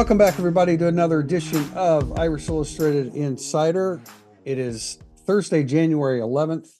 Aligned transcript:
Welcome 0.00 0.16
back, 0.16 0.38
everybody, 0.38 0.78
to 0.78 0.88
another 0.88 1.20
edition 1.20 1.62
of 1.74 2.18
Irish 2.18 2.48
Illustrated 2.48 3.14
Insider. 3.14 4.00
It 4.46 4.58
is 4.58 4.98
Thursday, 5.26 5.62
January 5.62 6.20
11th, 6.20 6.70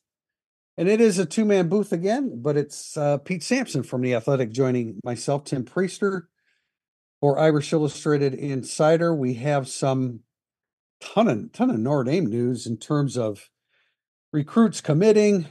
and 0.79 0.89
it 0.89 1.03
is 1.03 1.19
a 1.19 1.27
two 1.27 1.45
man 1.45 1.69
booth 1.69 1.93
again, 1.93 2.41
but 2.41 2.56
it's 2.56 2.96
uh, 2.96 3.19
Pete 3.19 3.43
Sampson 3.43 3.83
from 3.83 4.01
The 4.01 4.14
Athletic 4.14 4.52
joining 4.52 5.01
myself, 5.05 5.45
Tim 5.45 5.66
Prister, 5.66 6.29
for 7.20 7.38
Irish 7.38 7.75
Illustrated 7.75 8.33
Insider. 8.33 9.14
We 9.14 9.34
have 9.34 9.68
some 9.68 10.21
ton 11.02 11.29
of, 11.29 11.52
ton 11.52 11.68
of 11.68 11.79
Notre 11.79 12.05
Dame 12.05 12.25
news 12.25 12.66
in 12.66 12.79
terms 12.79 13.18
of 13.18 13.50
recruits 14.32 14.80
committing, 14.80 15.45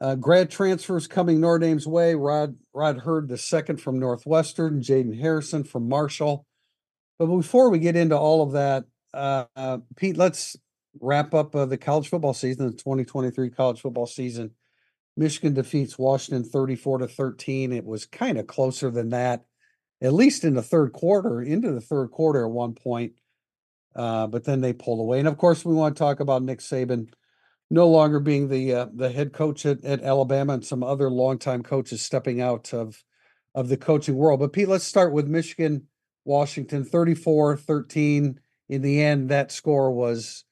uh, 0.00 0.14
grad 0.14 0.50
transfers 0.50 1.06
coming 1.06 1.40
Notre 1.40 1.58
Dame's 1.58 1.86
way. 1.86 2.14
Rod 2.14 2.56
Rod 2.74 2.98
Heard 2.98 3.28
the 3.28 3.38
second 3.38 3.80
from 3.80 3.98
Northwestern, 3.98 4.80
Jaden 4.80 5.18
Harrison 5.18 5.64
from 5.64 5.88
Marshall. 5.88 6.46
But 7.18 7.26
before 7.26 7.70
we 7.70 7.78
get 7.78 7.96
into 7.96 8.16
all 8.16 8.42
of 8.42 8.52
that, 8.52 8.84
uh, 9.14 9.44
uh, 9.56 9.78
Pete, 9.96 10.18
let's 10.18 10.56
wrap 11.00 11.32
up 11.32 11.54
uh, 11.56 11.64
the 11.64 11.78
college 11.78 12.08
football 12.08 12.34
season, 12.34 12.66
the 12.66 12.72
2023 12.72 13.50
college 13.50 13.80
football 13.80 14.06
season. 14.06 14.50
Michigan 15.16 15.54
defeats 15.54 15.98
Washington 15.98 16.44
34 16.44 16.98
to 16.98 17.08
13. 17.08 17.72
It 17.72 17.86
was 17.86 18.04
kind 18.04 18.38
of 18.38 18.46
closer 18.46 18.90
than 18.90 19.10
that, 19.10 19.44
at 20.02 20.12
least 20.12 20.44
in 20.44 20.54
the 20.54 20.62
third 20.62 20.92
quarter, 20.92 21.40
into 21.40 21.72
the 21.72 21.80
third 21.80 22.10
quarter 22.10 22.44
at 22.44 22.50
one 22.50 22.74
point. 22.74 23.12
Uh, 23.94 24.26
but 24.26 24.44
then 24.44 24.60
they 24.60 24.74
pulled 24.74 25.00
away. 25.00 25.18
And 25.18 25.28
of 25.28 25.38
course, 25.38 25.64
we 25.64 25.72
want 25.72 25.96
to 25.96 25.98
talk 25.98 26.20
about 26.20 26.42
Nick 26.42 26.58
Saban 26.58 27.08
no 27.70 27.88
longer 27.88 28.20
being 28.20 28.48
the 28.48 28.72
uh, 28.72 28.86
the 28.94 29.10
head 29.10 29.32
coach 29.32 29.66
at, 29.66 29.84
at 29.84 30.02
Alabama 30.02 30.54
and 30.54 30.64
some 30.64 30.82
other 30.82 31.10
longtime 31.10 31.62
coaches 31.62 32.02
stepping 32.02 32.40
out 32.40 32.72
of 32.72 33.02
of 33.54 33.68
the 33.68 33.76
coaching 33.76 34.16
world. 34.16 34.40
But 34.40 34.52
Pete, 34.52 34.68
let's 34.68 34.84
start 34.84 35.12
with 35.12 35.26
Michigan, 35.26 35.86
Washington, 36.24 36.84
34-13. 36.84 38.36
In 38.68 38.82
the 38.82 39.02
end, 39.02 39.30
that 39.30 39.50
score 39.50 39.90
was 39.90 40.44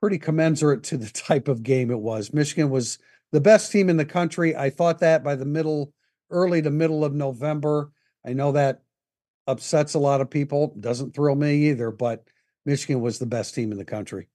pretty 0.00 0.18
commensurate 0.18 0.82
to 0.84 0.96
the 0.96 1.10
type 1.12 1.48
of 1.48 1.62
game 1.62 1.90
it 1.90 2.00
was. 2.00 2.32
Michigan 2.32 2.70
was 2.70 2.98
the 3.30 3.40
best 3.40 3.70
team 3.70 3.88
in 3.88 3.96
the 3.96 4.04
country. 4.04 4.56
I 4.56 4.68
thought 4.68 4.98
that 4.98 5.22
by 5.22 5.36
the 5.36 5.44
middle, 5.44 5.92
early 6.30 6.60
to 6.62 6.70
middle 6.70 7.04
of 7.04 7.14
November. 7.14 7.92
I 8.26 8.32
know 8.32 8.52
that 8.52 8.82
upsets 9.46 9.94
a 9.94 9.98
lot 9.98 10.20
of 10.20 10.28
people. 10.28 10.74
Doesn't 10.78 11.14
thrill 11.14 11.36
me 11.36 11.70
either, 11.70 11.90
but 11.90 12.24
Michigan 12.66 13.00
was 13.00 13.18
the 13.18 13.26
best 13.26 13.54
team 13.54 13.70
in 13.72 13.78
the 13.78 13.84
country 13.84 14.28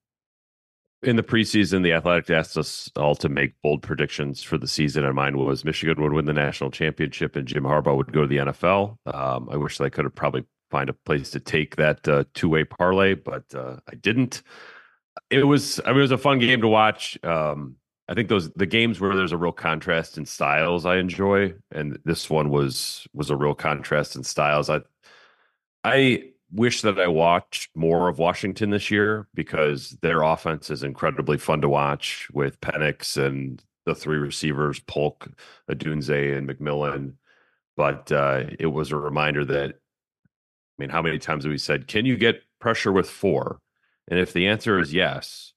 in 1.03 1.15
the 1.15 1.23
preseason, 1.23 1.83
the 1.83 1.93
Athletic 1.93 2.29
asked 2.29 2.57
us 2.57 2.89
all 2.95 3.15
to 3.15 3.29
make 3.29 3.53
bold 3.61 3.83
predictions 3.83 4.41
for 4.41 4.57
the 4.57 4.67
season, 4.67 5.05
and 5.05 5.15
mine 5.15 5.37
was 5.37 5.63
Michigan 5.63 6.01
would 6.01 6.13
win 6.13 6.25
the 6.25 6.33
national 6.33 6.71
championship 6.71 7.35
and 7.35 7.47
Jim 7.47 7.63
Harbaugh 7.63 7.95
would 7.95 8.11
go 8.11 8.21
to 8.21 8.27
the 8.27 8.37
NFL. 8.37 8.97
Um, 9.05 9.47
I 9.51 9.57
wish 9.57 9.79
I 9.79 9.89
could 9.89 10.05
have 10.05 10.15
probably 10.15 10.45
find 10.71 10.89
a 10.89 10.93
place 10.93 11.29
to 11.31 11.39
take 11.39 11.75
that 11.75 12.07
uh, 12.07 12.23
two 12.33 12.49
way 12.49 12.63
parlay, 12.63 13.13
but 13.13 13.43
uh, 13.53 13.77
I 13.89 13.95
didn't. 13.95 14.41
It 15.29 15.45
was 15.45 15.79
I 15.85 15.89
mean 15.89 15.99
it 15.99 16.01
was 16.01 16.11
a 16.11 16.17
fun 16.17 16.39
game 16.39 16.61
to 16.61 16.67
watch. 16.67 17.17
Um, 17.23 17.75
I 18.09 18.13
think 18.13 18.29
those 18.29 18.49
the 18.53 18.65
games 18.65 18.99
where 18.99 19.15
there's 19.15 19.31
a 19.31 19.37
real 19.37 19.51
contrast 19.51 20.17
in 20.17 20.25
styles 20.25 20.85
I 20.85 20.97
enjoy, 20.97 21.53
and 21.71 21.99
this 22.05 22.29
one 22.29 22.49
was 22.49 23.07
was 23.13 23.29
a 23.29 23.35
real 23.35 23.55
contrast 23.55 24.15
in 24.15 24.23
styles. 24.23 24.69
I 24.69 24.81
I 25.83 26.31
wish 26.51 26.81
that 26.81 26.99
I 26.99 27.07
watched 27.07 27.75
more 27.75 28.07
of 28.07 28.19
Washington 28.19 28.69
this 28.69 28.89
year 28.89 29.27
because 29.33 29.97
their 30.01 30.21
offense 30.21 30.69
is 30.69 30.83
incredibly 30.83 31.37
fun 31.37 31.61
to 31.61 31.69
watch 31.69 32.27
with 32.33 32.61
Penix 32.61 33.17
and 33.17 33.63
the 33.85 33.95
three 33.95 34.17
receivers, 34.17 34.79
Polk, 34.79 35.29
Odunze, 35.69 36.37
and 36.37 36.47
McMillan. 36.47 37.13
But 37.75 38.11
uh, 38.11 38.45
it 38.59 38.67
was 38.67 38.91
a 38.91 38.97
reminder 38.97 39.45
that, 39.45 39.69
I 39.69 40.77
mean, 40.77 40.89
how 40.89 41.01
many 41.01 41.19
times 41.19 41.43
have 41.43 41.51
we 41.51 41.57
said, 41.57 41.87
can 41.87 42.05
you 42.05 42.17
get 42.17 42.43
pressure 42.59 42.91
with 42.91 43.09
four? 43.09 43.59
And 44.07 44.19
if 44.19 44.33
the 44.33 44.47
answer 44.47 44.79
is 44.79 44.93
yes, 44.93 45.53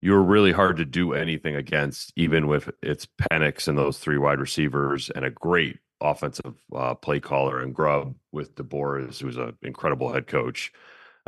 you're 0.00 0.22
really 0.22 0.52
hard 0.52 0.76
to 0.76 0.84
do 0.84 1.12
anything 1.12 1.56
against, 1.56 2.12
even 2.16 2.46
with 2.46 2.70
its 2.82 3.06
Penix 3.20 3.66
and 3.66 3.76
those 3.76 3.98
three 3.98 4.18
wide 4.18 4.40
receivers 4.40 5.10
and 5.10 5.24
a 5.24 5.30
great 5.30 5.78
offensive 6.00 6.54
uh, 6.74 6.94
play 6.94 7.20
caller 7.20 7.60
and 7.60 7.74
Grubb 7.74 8.14
with 8.32 8.54
DeBoer, 8.54 9.20
who's 9.20 9.36
an 9.36 9.56
incredible 9.62 10.12
head 10.12 10.26
coach. 10.26 10.72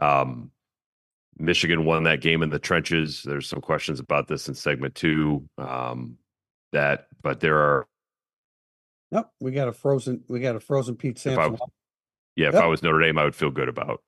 Um, 0.00 0.50
Michigan 1.38 1.84
won 1.84 2.04
that 2.04 2.20
game 2.20 2.42
in 2.42 2.50
the 2.50 2.58
trenches. 2.58 3.22
There's 3.24 3.48
some 3.48 3.60
questions 3.60 4.00
about 4.00 4.28
this 4.28 4.48
in 4.48 4.54
segment 4.54 4.94
two. 4.94 5.48
Um, 5.58 6.18
that, 6.72 7.06
but 7.22 7.40
there 7.40 7.58
are. 7.58 7.86
Nope, 9.12 9.30
we 9.40 9.50
got 9.50 9.68
a 9.68 9.72
frozen. 9.72 10.22
We 10.28 10.40
got 10.40 10.56
a 10.56 10.60
frozen 10.60 10.96
Pete 10.96 11.18
Sampson. 11.18 11.54
If 11.54 11.60
I, 11.60 11.64
yeah, 12.36 12.46
yep. 12.46 12.54
if 12.54 12.60
I 12.60 12.66
was 12.66 12.82
Notre 12.82 13.00
Dame, 13.00 13.18
I 13.18 13.24
would 13.24 13.34
feel 13.34 13.50
good 13.50 13.68
about. 13.68 14.02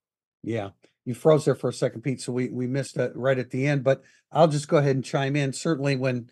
Yeah, 0.44 0.70
you 1.04 1.14
froze 1.14 1.44
there 1.44 1.54
for 1.54 1.70
a 1.70 1.72
second, 1.72 2.02
Pete. 2.02 2.20
So 2.20 2.32
we 2.32 2.50
we 2.50 2.66
missed 2.66 2.96
it 2.96 3.12
right 3.16 3.38
at 3.38 3.50
the 3.50 3.66
end. 3.66 3.82
But 3.82 4.02
I'll 4.30 4.48
just 4.48 4.68
go 4.68 4.76
ahead 4.76 4.94
and 4.94 5.04
chime 5.04 5.34
in. 5.34 5.52
Certainly, 5.52 5.96
when 5.96 6.30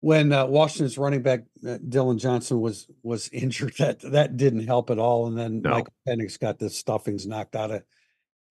when 0.00 0.32
uh, 0.32 0.46
Washington's 0.46 0.98
running 0.98 1.22
back 1.22 1.44
uh, 1.66 1.78
Dillon 1.88 2.18
Johnson 2.18 2.60
was 2.60 2.86
was 3.02 3.28
injured, 3.32 3.74
that 3.78 4.00
that 4.00 4.36
didn't 4.36 4.66
help 4.66 4.90
at 4.90 4.98
all. 4.98 5.26
And 5.26 5.36
then 5.36 5.62
no. 5.62 5.70
Michael 5.70 5.94
Penix 6.06 6.38
got 6.38 6.58
the 6.58 6.70
stuffings 6.70 7.26
knocked 7.26 7.56
out 7.56 7.70
of 7.70 7.82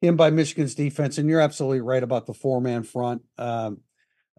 him 0.02 0.16
by 0.16 0.30
Michigan's 0.30 0.76
defense. 0.76 1.18
And 1.18 1.30
you're 1.30 1.42
absolutely 1.42 1.82
right 1.82 2.04
about 2.04 2.26
the 2.26 2.34
four 2.34 2.62
man 2.62 2.84
front. 2.84 3.24
Um, 3.38 3.80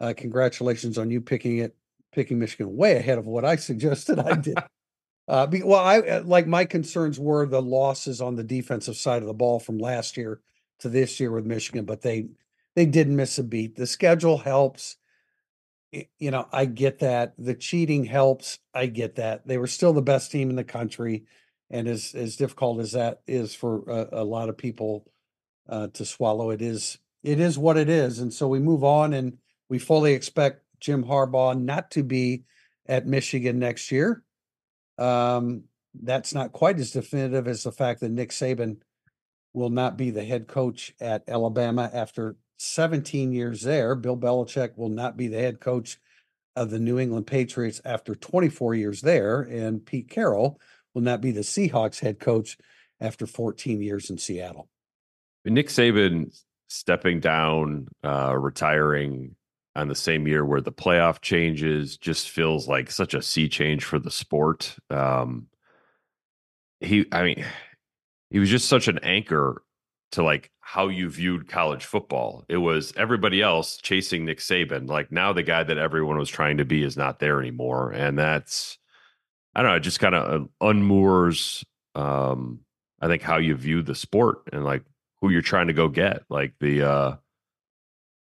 uh, 0.00 0.14
congratulations 0.16 0.98
on 0.98 1.10
you 1.10 1.20
picking 1.20 1.58
it, 1.58 1.74
picking 2.12 2.38
Michigan 2.38 2.76
way 2.76 2.96
ahead 2.96 3.18
of 3.18 3.26
what 3.26 3.44
I 3.44 3.56
suggested 3.56 4.18
I 4.18 4.36
did. 4.36 4.58
Uh, 5.28 5.44
be, 5.44 5.60
well, 5.60 5.80
I 5.80 5.98
uh, 5.98 6.22
like 6.22 6.46
my 6.46 6.64
concerns 6.64 7.18
were 7.18 7.46
the 7.46 7.60
losses 7.60 8.20
on 8.20 8.36
the 8.36 8.44
defensive 8.44 8.96
side 8.96 9.22
of 9.22 9.26
the 9.26 9.34
ball 9.34 9.58
from 9.58 9.76
last 9.76 10.16
year 10.16 10.40
to 10.78 10.88
this 10.88 11.18
year 11.18 11.32
with 11.32 11.44
Michigan, 11.44 11.84
but 11.84 12.02
they 12.02 12.28
they 12.76 12.86
didn't 12.86 13.16
miss 13.16 13.36
a 13.36 13.42
beat. 13.42 13.74
The 13.74 13.88
schedule 13.88 14.38
helps 14.38 14.98
you 15.92 16.30
know, 16.30 16.46
I 16.52 16.64
get 16.64 17.00
that. 17.00 17.34
The 17.38 17.54
cheating 17.54 18.04
helps. 18.04 18.58
I 18.74 18.86
get 18.86 19.16
that. 19.16 19.46
They 19.46 19.58
were 19.58 19.66
still 19.66 19.92
the 19.92 20.02
best 20.02 20.30
team 20.30 20.50
in 20.50 20.56
the 20.56 20.64
country. 20.64 21.24
And 21.70 21.88
as, 21.88 22.14
as 22.14 22.36
difficult 22.36 22.80
as 22.80 22.92
that 22.92 23.20
is 23.26 23.54
for 23.54 23.88
a, 23.88 24.20
a 24.20 24.24
lot 24.24 24.48
of 24.48 24.56
people 24.56 25.06
uh, 25.68 25.88
to 25.94 26.04
swallow, 26.04 26.50
it 26.50 26.62
is 26.62 26.98
it 27.22 27.40
is 27.40 27.58
what 27.58 27.76
it 27.76 27.88
is. 27.88 28.20
And 28.20 28.32
so 28.32 28.46
we 28.46 28.60
move 28.60 28.84
on 28.84 29.12
and 29.12 29.38
we 29.68 29.80
fully 29.80 30.12
expect 30.12 30.62
Jim 30.78 31.02
Harbaugh 31.02 31.60
not 31.60 31.90
to 31.92 32.04
be 32.04 32.44
at 32.86 33.06
Michigan 33.06 33.58
next 33.58 33.90
year. 33.90 34.22
Um, 34.96 35.64
that's 35.94 36.34
not 36.34 36.52
quite 36.52 36.78
as 36.78 36.92
definitive 36.92 37.48
as 37.48 37.64
the 37.64 37.72
fact 37.72 38.00
that 38.00 38.10
Nick 38.10 38.30
Saban 38.30 38.76
will 39.54 39.70
not 39.70 39.96
be 39.96 40.10
the 40.10 40.24
head 40.24 40.46
coach 40.46 40.94
at 41.00 41.24
Alabama 41.26 41.90
after 41.92 42.36
17 42.58 43.32
years 43.32 43.62
there. 43.62 43.94
Bill 43.94 44.16
Belichick 44.16 44.76
will 44.76 44.88
not 44.88 45.16
be 45.16 45.28
the 45.28 45.38
head 45.38 45.60
coach 45.60 45.98
of 46.54 46.70
the 46.70 46.78
New 46.78 46.98
England 46.98 47.26
Patriots 47.26 47.80
after 47.84 48.14
24 48.14 48.74
years 48.74 49.00
there. 49.02 49.42
And 49.42 49.84
Pete 49.84 50.08
Carroll 50.08 50.60
will 50.94 51.02
not 51.02 51.20
be 51.20 51.30
the 51.30 51.42
Seahawks 51.42 52.00
head 52.00 52.18
coach 52.18 52.56
after 53.00 53.26
14 53.26 53.82
years 53.82 54.10
in 54.10 54.18
Seattle. 54.18 54.68
Nick 55.44 55.68
Saban 55.68 56.34
stepping 56.68 57.20
down, 57.20 57.88
uh, 58.02 58.34
retiring 58.36 59.36
on 59.76 59.88
the 59.88 59.94
same 59.94 60.26
year 60.26 60.44
where 60.44 60.62
the 60.62 60.72
playoff 60.72 61.20
changes 61.20 61.98
just 61.98 62.30
feels 62.30 62.66
like 62.66 62.90
such 62.90 63.12
a 63.12 63.22
sea 63.22 63.48
change 63.48 63.84
for 63.84 63.98
the 63.98 64.10
sport. 64.10 64.74
Um, 64.90 65.48
he, 66.80 67.06
I 67.12 67.22
mean, 67.22 67.44
he 68.30 68.38
was 68.38 68.50
just 68.50 68.68
such 68.68 68.88
an 68.88 68.98
anchor 69.02 69.62
to 70.16 70.22
like 70.22 70.50
how 70.60 70.88
you 70.88 71.08
viewed 71.08 71.46
college 71.46 71.84
football. 71.84 72.44
It 72.48 72.56
was 72.56 72.92
everybody 72.96 73.42
else 73.42 73.76
chasing 73.76 74.24
Nick 74.24 74.38
Saban. 74.38 74.88
Like 74.88 75.12
now 75.12 75.32
the 75.32 75.42
guy 75.42 75.62
that 75.62 75.78
everyone 75.78 76.18
was 76.18 76.30
trying 76.30 76.56
to 76.56 76.64
be 76.64 76.82
is 76.82 76.96
not 76.96 77.18
there 77.18 77.38
anymore. 77.38 77.92
And 77.92 78.18
that's 78.18 78.78
I 79.54 79.62
don't 79.62 79.70
know, 79.70 79.76
it 79.76 79.80
just 79.80 80.00
kind 80.00 80.14
of 80.14 80.42
uh, 80.42 80.64
unmoors 80.64 81.64
um 81.94 82.60
I 83.00 83.08
think 83.08 83.22
how 83.22 83.36
you 83.36 83.54
view 83.54 83.82
the 83.82 83.94
sport 83.94 84.38
and 84.52 84.64
like 84.64 84.82
who 85.20 85.28
you're 85.28 85.42
trying 85.42 85.66
to 85.66 85.74
go 85.74 85.88
get. 85.88 86.22
Like 86.30 86.54
the 86.60 86.82
uh 86.82 87.16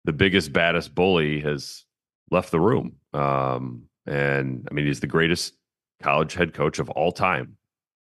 the 0.04 0.14
biggest 0.14 0.52
baddest 0.52 0.94
bully 0.94 1.40
has 1.42 1.86
left 2.30 2.52
the 2.52 2.60
room. 2.60 2.98
Um 3.14 3.84
and 4.06 4.68
I 4.70 4.74
mean 4.74 4.86
he's 4.86 5.00
the 5.00 5.08
greatest 5.08 5.54
college 6.04 6.34
head 6.34 6.54
coach 6.54 6.80
of 6.80 6.90
all 6.90 7.14
time. 7.14 7.56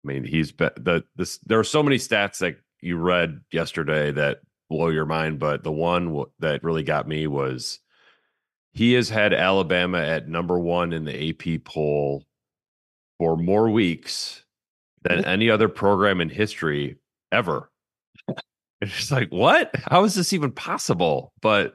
I 0.04 0.07
mean, 0.07 0.24
he's 0.24 0.51
be- 0.51 0.69
the 0.75 1.04
this. 1.16 1.38
There 1.40 1.60
are 1.60 1.66
so 1.66 1.83
many 1.83 1.98
stats 1.98 2.38
that 2.40 2.57
you 2.81 2.97
read 2.97 3.41
yesterday 3.51 4.12
that 4.12 4.39
blow 4.69 4.89
your 4.89 5.06
mind, 5.06 5.39
but 5.39 5.63
the 5.63 5.71
one 5.71 6.07
w- 6.07 6.31
that 6.39 6.63
really 6.63 6.83
got 6.83 7.07
me 7.07 7.27
was 7.27 7.79
he 8.74 8.94
has 8.94 9.09
had 9.09 9.33
Alabama 9.33 10.00
at 10.00 10.27
number 10.27 10.59
one 10.59 10.94
in 10.94 11.06
the 11.06 11.29
AP 11.29 11.63
poll 11.63 12.24
for 13.18 13.35
more 13.38 13.69
weeks 13.69 14.44
than 15.01 15.25
any 15.25 15.50
other 15.50 15.69
program 15.69 16.21
in 16.21 16.29
history 16.29 16.97
ever. 17.31 17.71
It's 18.80 18.95
just 18.95 19.12
like, 19.12 19.30
what? 19.30 19.71
How 19.85 20.03
is 20.03 20.13
this 20.13 20.33
even 20.33 20.51
possible? 20.51 21.33
But 21.41 21.73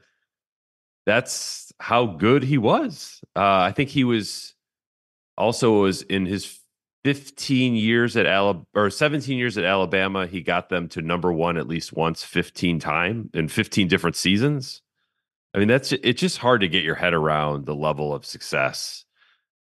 that's 1.04 1.72
how 1.80 2.06
good 2.06 2.44
he 2.44 2.58
was. 2.58 3.20
Uh, 3.34 3.58
I 3.58 3.72
think 3.72 3.88
he 3.88 4.04
was 4.04 4.54
also 5.36 5.80
was 5.80 6.02
in 6.02 6.26
his 6.26 6.60
15 7.04 7.74
years 7.74 8.16
at 8.16 8.26
Alabama 8.26 8.64
or 8.74 8.90
17 8.90 9.36
years 9.36 9.58
at 9.58 9.64
Alabama, 9.64 10.26
he 10.26 10.40
got 10.40 10.68
them 10.68 10.88
to 10.90 11.02
number 11.02 11.32
one 11.32 11.56
at 11.56 11.66
least 11.66 11.92
once, 11.92 12.22
15 12.22 12.78
time 12.78 13.30
in 13.34 13.48
15 13.48 13.88
different 13.88 14.16
seasons. 14.16 14.82
I 15.54 15.58
mean, 15.58 15.68
that's 15.68 15.92
it's 15.92 16.20
just 16.20 16.38
hard 16.38 16.60
to 16.62 16.68
get 16.68 16.84
your 16.84 16.94
head 16.94 17.12
around 17.12 17.66
the 17.66 17.74
level 17.74 18.14
of 18.14 18.24
success 18.24 19.04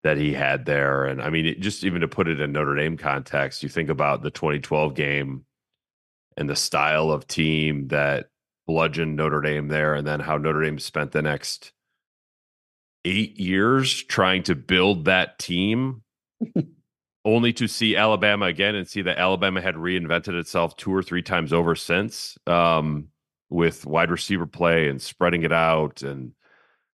that 0.02 0.16
he 0.16 0.32
had 0.32 0.64
there. 0.64 1.04
And 1.04 1.20
I 1.20 1.30
mean, 1.30 1.46
it, 1.46 1.60
just 1.60 1.84
even 1.84 2.00
to 2.00 2.08
put 2.08 2.28
it 2.28 2.40
in 2.40 2.52
Notre 2.52 2.74
Dame 2.74 2.96
context, 2.96 3.62
you 3.62 3.68
think 3.68 3.88
about 3.88 4.22
the 4.22 4.30
2012 4.30 4.94
game 4.94 5.44
and 6.36 6.48
the 6.48 6.56
style 6.56 7.10
of 7.10 7.26
team 7.26 7.88
that 7.88 8.26
bludgeoned 8.66 9.16
Notre 9.16 9.40
Dame 9.40 9.68
there, 9.68 9.94
and 9.94 10.06
then 10.06 10.20
how 10.20 10.38
Notre 10.38 10.62
Dame 10.62 10.78
spent 10.78 11.12
the 11.12 11.22
next 11.22 11.72
eight 13.04 13.38
years 13.38 14.02
trying 14.02 14.42
to 14.44 14.54
build 14.54 15.04
that 15.04 15.38
team. 15.38 16.02
only 17.26 17.52
to 17.52 17.66
see 17.66 17.96
Alabama 17.96 18.46
again 18.46 18.76
and 18.76 18.88
see 18.88 19.02
that 19.02 19.18
Alabama 19.18 19.60
had 19.60 19.74
reinvented 19.74 20.38
itself 20.38 20.76
two 20.76 20.94
or 20.94 21.02
three 21.02 21.22
times 21.22 21.52
over 21.52 21.74
since 21.74 22.38
um, 22.46 23.08
with 23.50 23.84
wide 23.84 24.12
receiver 24.12 24.46
play 24.46 24.88
and 24.88 25.02
spreading 25.02 25.42
it 25.42 25.52
out 25.52 26.02
and 26.02 26.32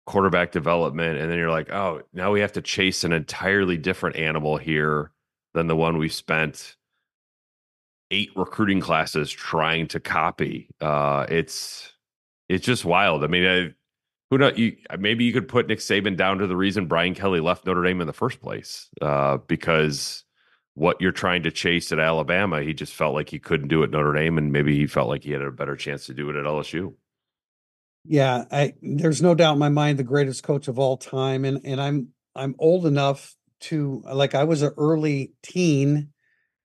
quarterback 0.05 0.51
development. 0.51 1.17
And 1.17 1.31
then 1.31 1.39
you're 1.39 1.49
like, 1.49 1.71
oh, 1.71 2.03
now 2.13 2.31
we 2.31 2.41
have 2.41 2.53
to 2.53 2.61
chase 2.61 3.03
an 3.03 3.11
entirely 3.11 3.75
different 3.75 4.17
animal 4.17 4.57
here 4.57 5.11
than 5.55 5.65
the 5.65 5.75
one 5.75 5.97
we 5.97 6.09
spent 6.09 6.75
eight 8.11 8.29
recruiting 8.35 8.81
classes 8.81 9.31
trying 9.31 9.87
to 9.87 9.99
copy. 9.99 10.69
Uh, 10.79 11.25
it's 11.27 11.91
it's 12.47 12.65
just 12.65 12.85
wild. 12.85 13.23
I 13.23 13.27
mean, 13.27 13.45
I, 13.45 13.73
who 14.29 14.37
know? 14.37 14.51
You, 14.55 14.77
maybe 14.97 15.23
you 15.23 15.33
could 15.33 15.47
put 15.47 15.67
Nick 15.67 15.79
Saban 15.79 16.15
down 16.15 16.37
to 16.39 16.47
the 16.47 16.55
reason 16.55 16.87
Brian 16.87 17.15
Kelly 17.15 17.39
left 17.39 17.65
Notre 17.65 17.83
Dame 17.83 18.01
in 18.01 18.07
the 18.07 18.13
first 18.13 18.41
place, 18.41 18.89
uh, 19.01 19.37
because 19.37 20.23
what 20.75 21.01
you're 21.01 21.11
trying 21.11 21.43
to 21.43 21.51
chase 21.51 21.91
at 21.91 21.99
Alabama, 21.99 22.61
he 22.61 22.73
just 22.73 22.93
felt 22.93 23.13
like 23.13 23.29
he 23.29 23.39
couldn't 23.39 23.67
do 23.67 23.81
it 23.81 23.85
at 23.85 23.91
Notre 23.91 24.13
Dame, 24.13 24.37
and 24.37 24.51
maybe 24.51 24.75
he 24.75 24.87
felt 24.87 25.09
like 25.09 25.23
he 25.23 25.31
had 25.31 25.41
a 25.41 25.51
better 25.51 25.75
chance 25.75 26.05
to 26.05 26.13
do 26.13 26.29
it 26.29 26.35
at 26.35 26.45
LSU. 26.45 26.93
Yeah, 28.05 28.45
I 28.51 28.73
there's 28.81 29.21
no 29.21 29.35
doubt 29.35 29.53
in 29.53 29.59
my 29.59 29.69
mind 29.69 29.99
the 29.99 30.03
greatest 30.03 30.43
coach 30.43 30.67
of 30.67 30.79
all 30.79 30.97
time, 30.97 31.43
and 31.43 31.61
and 31.65 31.81
I'm 31.81 32.09
I'm 32.35 32.55
old 32.59 32.85
enough 32.85 33.35
to 33.61 34.03
like 34.05 34.35
I 34.35 34.45
was 34.45 34.61
an 34.61 34.73
early 34.77 35.33
teen 35.43 36.09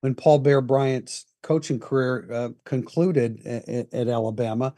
when 0.00 0.14
Paul 0.14 0.38
Bear 0.38 0.60
Bryant's 0.60 1.26
coaching 1.42 1.80
career 1.80 2.28
uh, 2.32 2.48
concluded 2.64 3.44
at, 3.46 3.92
at 3.92 4.08
Alabama, 4.08 4.74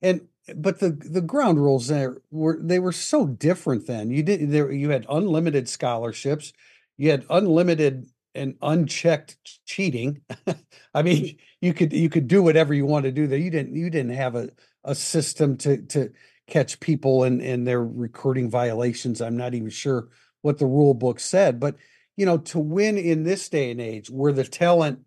and 0.00 0.22
but 0.56 0.80
the 0.80 0.90
the 0.90 1.20
ground 1.20 1.58
rules 1.58 1.88
there 1.88 2.18
were 2.30 2.58
they 2.60 2.78
were 2.78 2.92
so 2.92 3.26
different 3.26 3.86
then. 3.86 4.10
You 4.10 4.22
did 4.22 4.50
there 4.50 4.70
you 4.70 4.90
had 4.90 5.06
unlimited 5.08 5.68
scholarships, 5.68 6.52
you 6.96 7.10
had 7.10 7.24
unlimited 7.30 8.06
and 8.34 8.56
unchecked 8.62 9.36
cheating. 9.66 10.22
I 10.94 11.02
mean, 11.02 11.36
you 11.60 11.74
could 11.74 11.92
you 11.92 12.08
could 12.08 12.28
do 12.28 12.42
whatever 12.42 12.74
you 12.74 12.86
want 12.86 13.04
to 13.04 13.12
do 13.12 13.26
there. 13.26 13.38
You 13.38 13.50
didn't 13.50 13.74
you 13.74 13.90
didn't 13.90 14.12
have 14.14 14.34
a 14.34 14.50
a 14.84 14.94
system 14.94 15.56
to 15.58 15.82
to 15.82 16.10
catch 16.46 16.80
people 16.80 17.24
and 17.24 17.40
and 17.40 17.66
their 17.66 17.84
recruiting 17.84 18.50
violations. 18.50 19.20
I'm 19.20 19.36
not 19.36 19.54
even 19.54 19.70
sure 19.70 20.08
what 20.42 20.58
the 20.58 20.66
rule 20.66 20.94
book 20.94 21.20
said, 21.20 21.60
but 21.60 21.76
you 22.16 22.26
know, 22.26 22.38
to 22.38 22.58
win 22.58 22.98
in 22.98 23.22
this 23.22 23.48
day 23.48 23.70
and 23.70 23.80
age 23.80 24.10
where 24.10 24.32
the 24.32 24.44
talent 24.44 25.00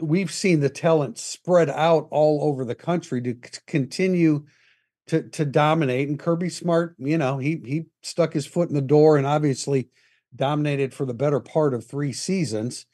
we've 0.00 0.32
seen 0.32 0.60
the 0.60 0.68
talent 0.68 1.18
spread 1.18 1.70
out 1.70 2.08
all 2.10 2.40
over 2.42 2.64
the 2.64 2.74
country 2.74 3.22
to 3.22 3.32
c- 3.32 3.60
continue 3.66 4.44
to 5.08 5.22
to 5.30 5.44
dominate. 5.44 6.08
And 6.08 6.18
Kirby 6.18 6.48
Smart, 6.48 6.94
you 6.98 7.18
know, 7.18 7.38
he 7.38 7.60
he 7.64 7.86
stuck 8.02 8.32
his 8.32 8.46
foot 8.46 8.68
in 8.68 8.74
the 8.74 8.82
door 8.82 9.16
and 9.16 9.26
obviously 9.26 9.88
dominated 10.34 10.92
for 10.92 11.06
the 11.06 11.14
better 11.14 11.40
part 11.40 11.74
of 11.74 11.86
three 11.86 12.12
seasons. 12.12 12.86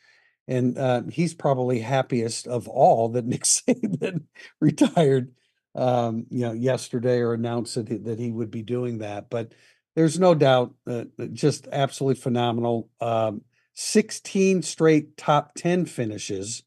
And 0.49 0.77
uh, 0.77 1.03
he's 1.11 1.35
probably 1.35 1.81
happiest 1.81 2.47
of 2.47 2.69
all 2.69 3.11
that 3.11 3.25
Nick 3.27 3.45
Saban 3.45 4.25
retired, 4.61 5.33
um, 5.75 6.27
you 6.31 6.41
know, 6.41 6.53
yesterday 6.53 7.19
or 7.19 7.35
announced 7.35 7.77
that 7.77 7.89
he, 7.89 7.97
that 7.99 8.19
he 8.19 8.31
would 8.31 8.51
be 8.51 8.63
doing 8.63 8.99
that. 8.99 9.31
But 9.31 9.53
there's 9.95 10.19
no 10.19 10.35
doubt, 10.35 10.75
uh, 10.87 11.05
just 11.33 11.69
absolutely 11.71 12.21
phenomenal. 12.21 12.89
Um, 13.01 13.43
16 13.75 14.63
straight 14.63 15.17
top 15.17 15.55
10 15.55 15.87
finishes, 15.87 16.63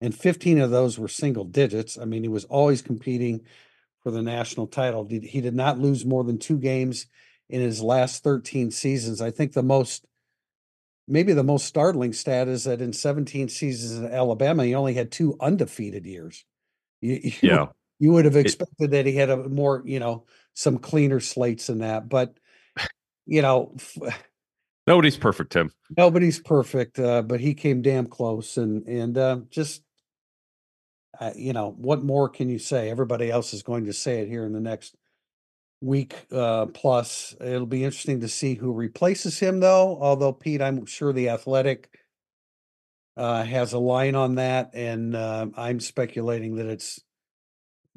and 0.00 0.14
15 0.14 0.60
of 0.60 0.70
those 0.70 0.98
were 0.98 1.08
single 1.08 1.44
digits. 1.44 1.98
I 1.98 2.04
mean, 2.04 2.22
he 2.22 2.28
was 2.28 2.44
always 2.44 2.82
competing 2.82 3.42
for 4.02 4.10
the 4.10 4.22
national 4.22 4.66
title. 4.66 5.06
He 5.08 5.40
did 5.40 5.54
not 5.54 5.78
lose 5.78 6.04
more 6.04 6.24
than 6.24 6.38
two 6.38 6.58
games 6.58 7.06
in 7.48 7.60
his 7.60 7.82
last 7.82 8.22
13 8.22 8.70
seasons. 8.70 9.20
I 9.20 9.30
think 9.30 9.52
the 9.52 9.62
most, 9.62 10.06
maybe 11.06 11.32
the 11.32 11.44
most 11.44 11.66
startling 11.66 12.12
stat 12.12 12.48
is 12.48 12.64
that 12.64 12.80
in 12.80 12.92
17 12.92 13.48
seasons 13.48 13.98
in 13.98 14.12
Alabama, 14.12 14.64
he 14.64 14.74
only 14.74 14.94
had 14.94 15.10
two 15.10 15.36
undefeated 15.40 16.06
years. 16.06 16.44
You, 17.00 17.20
you, 17.22 17.32
yeah. 17.42 17.66
You 17.98 18.12
would 18.12 18.24
have 18.24 18.36
expected 18.36 18.92
that 18.92 19.04
he 19.04 19.14
had 19.14 19.28
a 19.28 19.36
more, 19.36 19.82
you 19.84 20.00
know, 20.00 20.24
some 20.54 20.78
cleaner 20.78 21.20
slates 21.20 21.66
than 21.66 21.80
that. 21.80 22.08
But, 22.08 22.34
you 23.26 23.42
know, 23.42 23.76
nobody's 24.86 25.18
perfect, 25.18 25.52
Tim. 25.52 25.70
Nobody's 25.94 26.40
perfect, 26.40 26.98
uh, 26.98 27.20
but 27.20 27.40
he 27.40 27.52
came 27.52 27.82
damn 27.82 28.06
close 28.06 28.56
and, 28.56 28.86
and 28.86 29.18
uh, 29.18 29.40
just 29.50 29.82
uh, 31.20 31.32
you 31.36 31.52
know, 31.52 31.74
what 31.76 32.02
more 32.02 32.28
can 32.28 32.48
you 32.48 32.58
say? 32.58 32.90
Everybody 32.90 33.30
else 33.30 33.52
is 33.52 33.62
going 33.62 33.84
to 33.84 33.92
say 33.92 34.20
it 34.20 34.28
here 34.28 34.44
in 34.44 34.52
the 34.52 34.60
next 34.60 34.96
week 35.82 36.14
uh, 36.32 36.66
plus. 36.66 37.34
It'll 37.40 37.66
be 37.66 37.84
interesting 37.84 38.20
to 38.20 38.28
see 38.28 38.54
who 38.54 38.72
replaces 38.72 39.38
him, 39.38 39.60
though. 39.60 39.98
Although 40.00 40.32
Pete, 40.32 40.62
I'm 40.62 40.86
sure 40.86 41.12
the 41.12 41.28
Athletic 41.28 41.90
uh, 43.16 43.44
has 43.44 43.74
a 43.74 43.78
line 43.78 44.14
on 44.14 44.36
that, 44.36 44.70
and 44.72 45.14
uh, 45.14 45.46
I'm 45.56 45.78
speculating 45.80 46.56
that 46.56 46.66
it's 46.66 47.00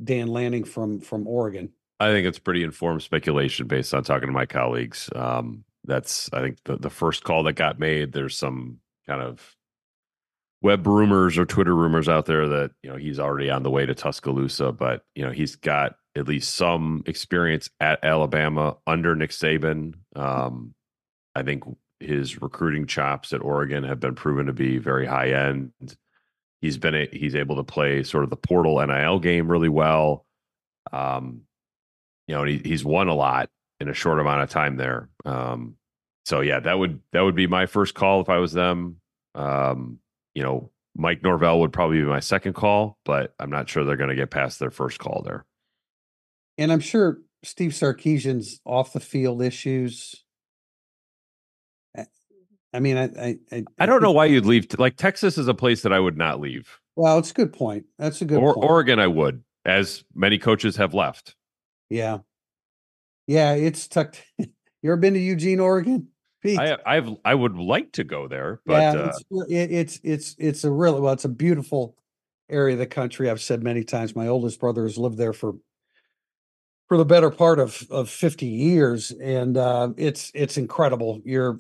Dan 0.04 0.28
Lanning 0.28 0.66
from 0.66 1.00
from 1.00 1.26
Oregon. 1.26 1.72
I 2.00 2.12
think 2.12 2.28
it's 2.28 2.40
pretty 2.40 2.64
informed 2.64 3.04
speculation 3.04 3.68
based 3.68 3.94
on 3.94 4.04
talking 4.04 4.28
to 4.28 4.34
my 4.34 4.46
colleagues. 4.46 5.10
Um, 5.16 5.64
that's 5.86 6.30
I 6.34 6.42
think 6.42 6.58
the 6.66 6.76
the 6.76 6.90
first 6.90 7.24
call 7.24 7.44
that 7.44 7.54
got 7.54 7.80
made. 7.80 8.12
There's 8.12 8.36
some 8.36 8.80
kind 9.08 9.22
of 9.22 9.56
web 10.64 10.88
rumors 10.88 11.38
or 11.38 11.46
Twitter 11.46 11.76
rumors 11.76 12.10
out 12.10 12.26
there 12.26 12.48
that 12.48 12.72
you 12.82 12.90
know 12.90 12.96
he's 12.96 13.20
already 13.20 13.50
on 13.52 13.62
the 13.62 13.70
way 13.70 13.86
to 13.86 13.94
Tuscaloosa, 13.94 14.72
but 14.72 15.06
you 15.14 15.24
know 15.24 15.32
he's 15.32 15.56
got 15.56 15.98
at 16.16 16.28
least 16.28 16.56
some 16.56 17.04
experience 17.06 17.70
at 17.80 18.04
Alabama 18.04 18.78
under 18.88 19.16
Nick 19.16 19.32
Saban. 19.32 19.94
Um, 20.16 20.74
I 21.36 21.44
think 21.44 21.64
his 22.00 22.42
recruiting 22.42 22.88
chops 22.88 23.34
at 23.34 23.42
Oregon 23.42 23.84
have 23.84 24.00
been 24.00 24.16
proven 24.16 24.48
to 24.48 24.54
be 24.54 24.78
very 24.78 25.06
high 25.06 25.32
end. 25.32 25.72
He's 26.62 26.78
been 26.78 26.96
a, 26.96 27.08
he's 27.12 27.36
able 27.36 27.58
to 27.58 27.64
play 27.64 28.04
sort 28.04 28.24
of 28.24 28.30
the 28.30 28.38
portal 28.38 28.86
NIL 28.86 29.20
game 29.20 29.50
really 29.50 29.70
well. 29.70 30.26
Um, 30.92 31.42
you 32.28 32.36
know, 32.36 32.44
he, 32.46 32.62
he's 32.64 32.86
won 32.86 33.10
a 33.10 33.14
lot 33.14 33.50
in 33.80 33.90
a 33.90 33.94
short 33.94 34.20
amount 34.20 34.44
of 34.44 34.50
time 34.50 34.78
there. 34.78 35.10
Um, 35.26 35.76
so 36.26 36.40
yeah, 36.40 36.62
that 36.62 36.80
would 36.80 37.02
that 37.12 37.22
would 37.22 37.36
be 37.36 37.48
my 37.48 37.66
first 37.66 37.96
call 37.96 38.22
if 38.22 38.30
I 38.30 38.38
was 38.38 38.54
them. 38.54 38.98
Um, 39.36 40.00
you 40.34 40.44
know, 40.44 40.72
Mike 40.96 41.24
Norvell 41.24 41.60
would 41.60 41.74
probably 41.74 41.98
be 42.00 42.06
my 42.06 42.20
second 42.20 42.54
call, 42.54 42.98
but 43.04 43.34
I'm 43.40 43.50
not 43.50 43.70
sure 43.70 43.84
they're 43.84 43.98
going 43.98 44.10
to 44.10 44.16
get 44.16 44.30
past 44.30 44.60
their 44.60 44.72
first 44.72 45.00
call 45.00 45.24
there. 45.26 45.46
And 46.58 46.72
I'm 46.72 46.80
sure 46.80 47.20
Steve 47.44 47.72
Sarkisian's 47.72 48.62
off 48.66 48.94
the 48.94 49.00
field 49.00 49.42
issues. 49.42 50.24
Eh, 51.98 52.06
I 52.74 52.80
mean, 52.80 52.98
I 52.98 53.06
I, 53.06 53.38
I, 53.52 53.64
I 53.80 53.86
don't 53.86 54.04
know 54.04 54.12
why 54.12 54.26
you'd 54.26 54.46
leave. 54.46 54.68
Like 54.78 54.98
Texas 54.98 55.38
is 55.38 55.48
a 55.48 55.54
place 55.54 55.82
that 55.82 55.94
I 55.94 56.00
would 56.00 56.18
not 56.18 56.40
leave. 56.40 56.80
Well, 56.96 57.18
it's 57.18 57.32
a 57.32 57.36
good 57.36 57.54
point. 57.54 57.86
That's 57.98 58.22
a 58.22 58.26
good 58.26 58.38
or, 58.38 58.54
point. 58.54 58.70
Oregon, 58.70 59.00
I 59.00 59.08
would, 59.08 59.44
as 59.66 60.04
many 60.14 60.38
coaches 60.38 60.76
have 60.76 60.94
left. 60.94 61.36
Yeah, 61.90 62.20
yeah, 63.28 63.54
it's 63.54 63.88
tucked. 63.88 64.24
you 64.38 64.48
ever 64.86 64.98
been 64.98 65.16
to 65.16 65.20
Eugene, 65.20 65.60
Oregon? 65.60 66.10
I 66.46 66.78
I've 66.86 67.10
I 67.24 67.34
would 67.34 67.58
like 67.58 67.94
to 67.94 68.04
go 68.04 68.28
there, 68.28 68.62
but 68.66 68.82
yeah, 68.82 69.02
uh, 69.02 69.14
it's, 69.50 70.00
it's 70.00 70.00
it's 70.04 70.36
it's 70.38 70.64
a 70.64 70.72
really 70.72 71.00
well, 71.00 71.14
it's 71.14 71.26
a 71.26 71.30
beautiful 71.30 71.96
area 72.50 72.74
of 72.74 72.80
the 72.80 72.86
country. 72.86 73.30
I've 73.30 73.42
said 73.42 73.64
many 73.64 73.84
times. 73.84 74.16
My 74.16 74.28
oldest 74.28 74.60
brother 74.60 74.84
has 74.84 74.98
lived 74.98 75.18
there 75.18 75.34
for 75.34 75.56
for 76.88 76.98
the 76.98 77.06
better 77.06 77.32
part 77.32 77.60
of 77.60 77.86
of 77.90 78.10
50 78.10 78.46
years 78.46 79.12
and 79.12 79.58
uh, 79.58 79.90
it's 79.98 80.32
it's 80.36 80.58
incredible 80.58 81.22
you're 81.26 81.60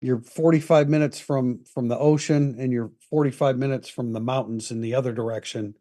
you're 0.00 0.20
45 0.20 0.88
minutes 0.88 1.18
from 1.18 1.64
from 1.64 1.88
the 1.88 1.98
ocean 1.98 2.56
and 2.58 2.72
you're 2.72 2.90
45 3.08 3.56
minutes 3.56 3.88
from 3.88 4.12
the 4.12 4.20
mountains 4.20 4.70
in 4.70 4.80
the 4.80 4.94
other 4.94 5.12
direction 5.12 5.74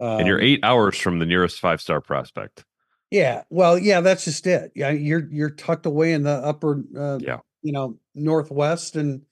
um, 0.00 0.20
and 0.20 0.26
you're 0.26 0.38
um 0.38 0.44
eight 0.44 0.60
hours 0.62 0.96
from 0.96 1.18
the 1.18 1.26
nearest 1.26 1.60
five 1.60 1.80
star 1.80 2.00
prospect 2.00 2.64
yeah, 3.10 3.42
well, 3.50 3.78
yeah, 3.78 4.00
that's 4.00 4.24
just 4.24 4.46
it. 4.46 4.72
Yeah, 4.74 4.90
you're 4.90 5.28
you're 5.30 5.50
tucked 5.50 5.86
away 5.86 6.12
in 6.12 6.22
the 6.24 6.30
upper, 6.30 6.82
uh, 6.96 7.18
yeah, 7.20 7.38
you 7.62 7.72
know, 7.72 7.98
northwest, 8.14 8.96
and 8.96 9.22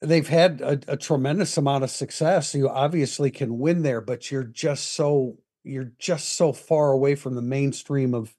they've 0.00 0.28
had 0.28 0.60
a, 0.60 0.80
a 0.88 0.96
tremendous 0.96 1.56
amount 1.56 1.84
of 1.84 1.90
success. 1.90 2.54
You 2.54 2.68
obviously 2.68 3.30
can 3.30 3.58
win 3.58 3.82
there, 3.82 4.00
but 4.00 4.30
you're 4.30 4.44
just 4.44 4.94
so 4.94 5.38
you're 5.64 5.92
just 5.98 6.34
so 6.36 6.52
far 6.52 6.92
away 6.92 7.14
from 7.14 7.34
the 7.34 7.42
mainstream 7.42 8.14
of 8.14 8.34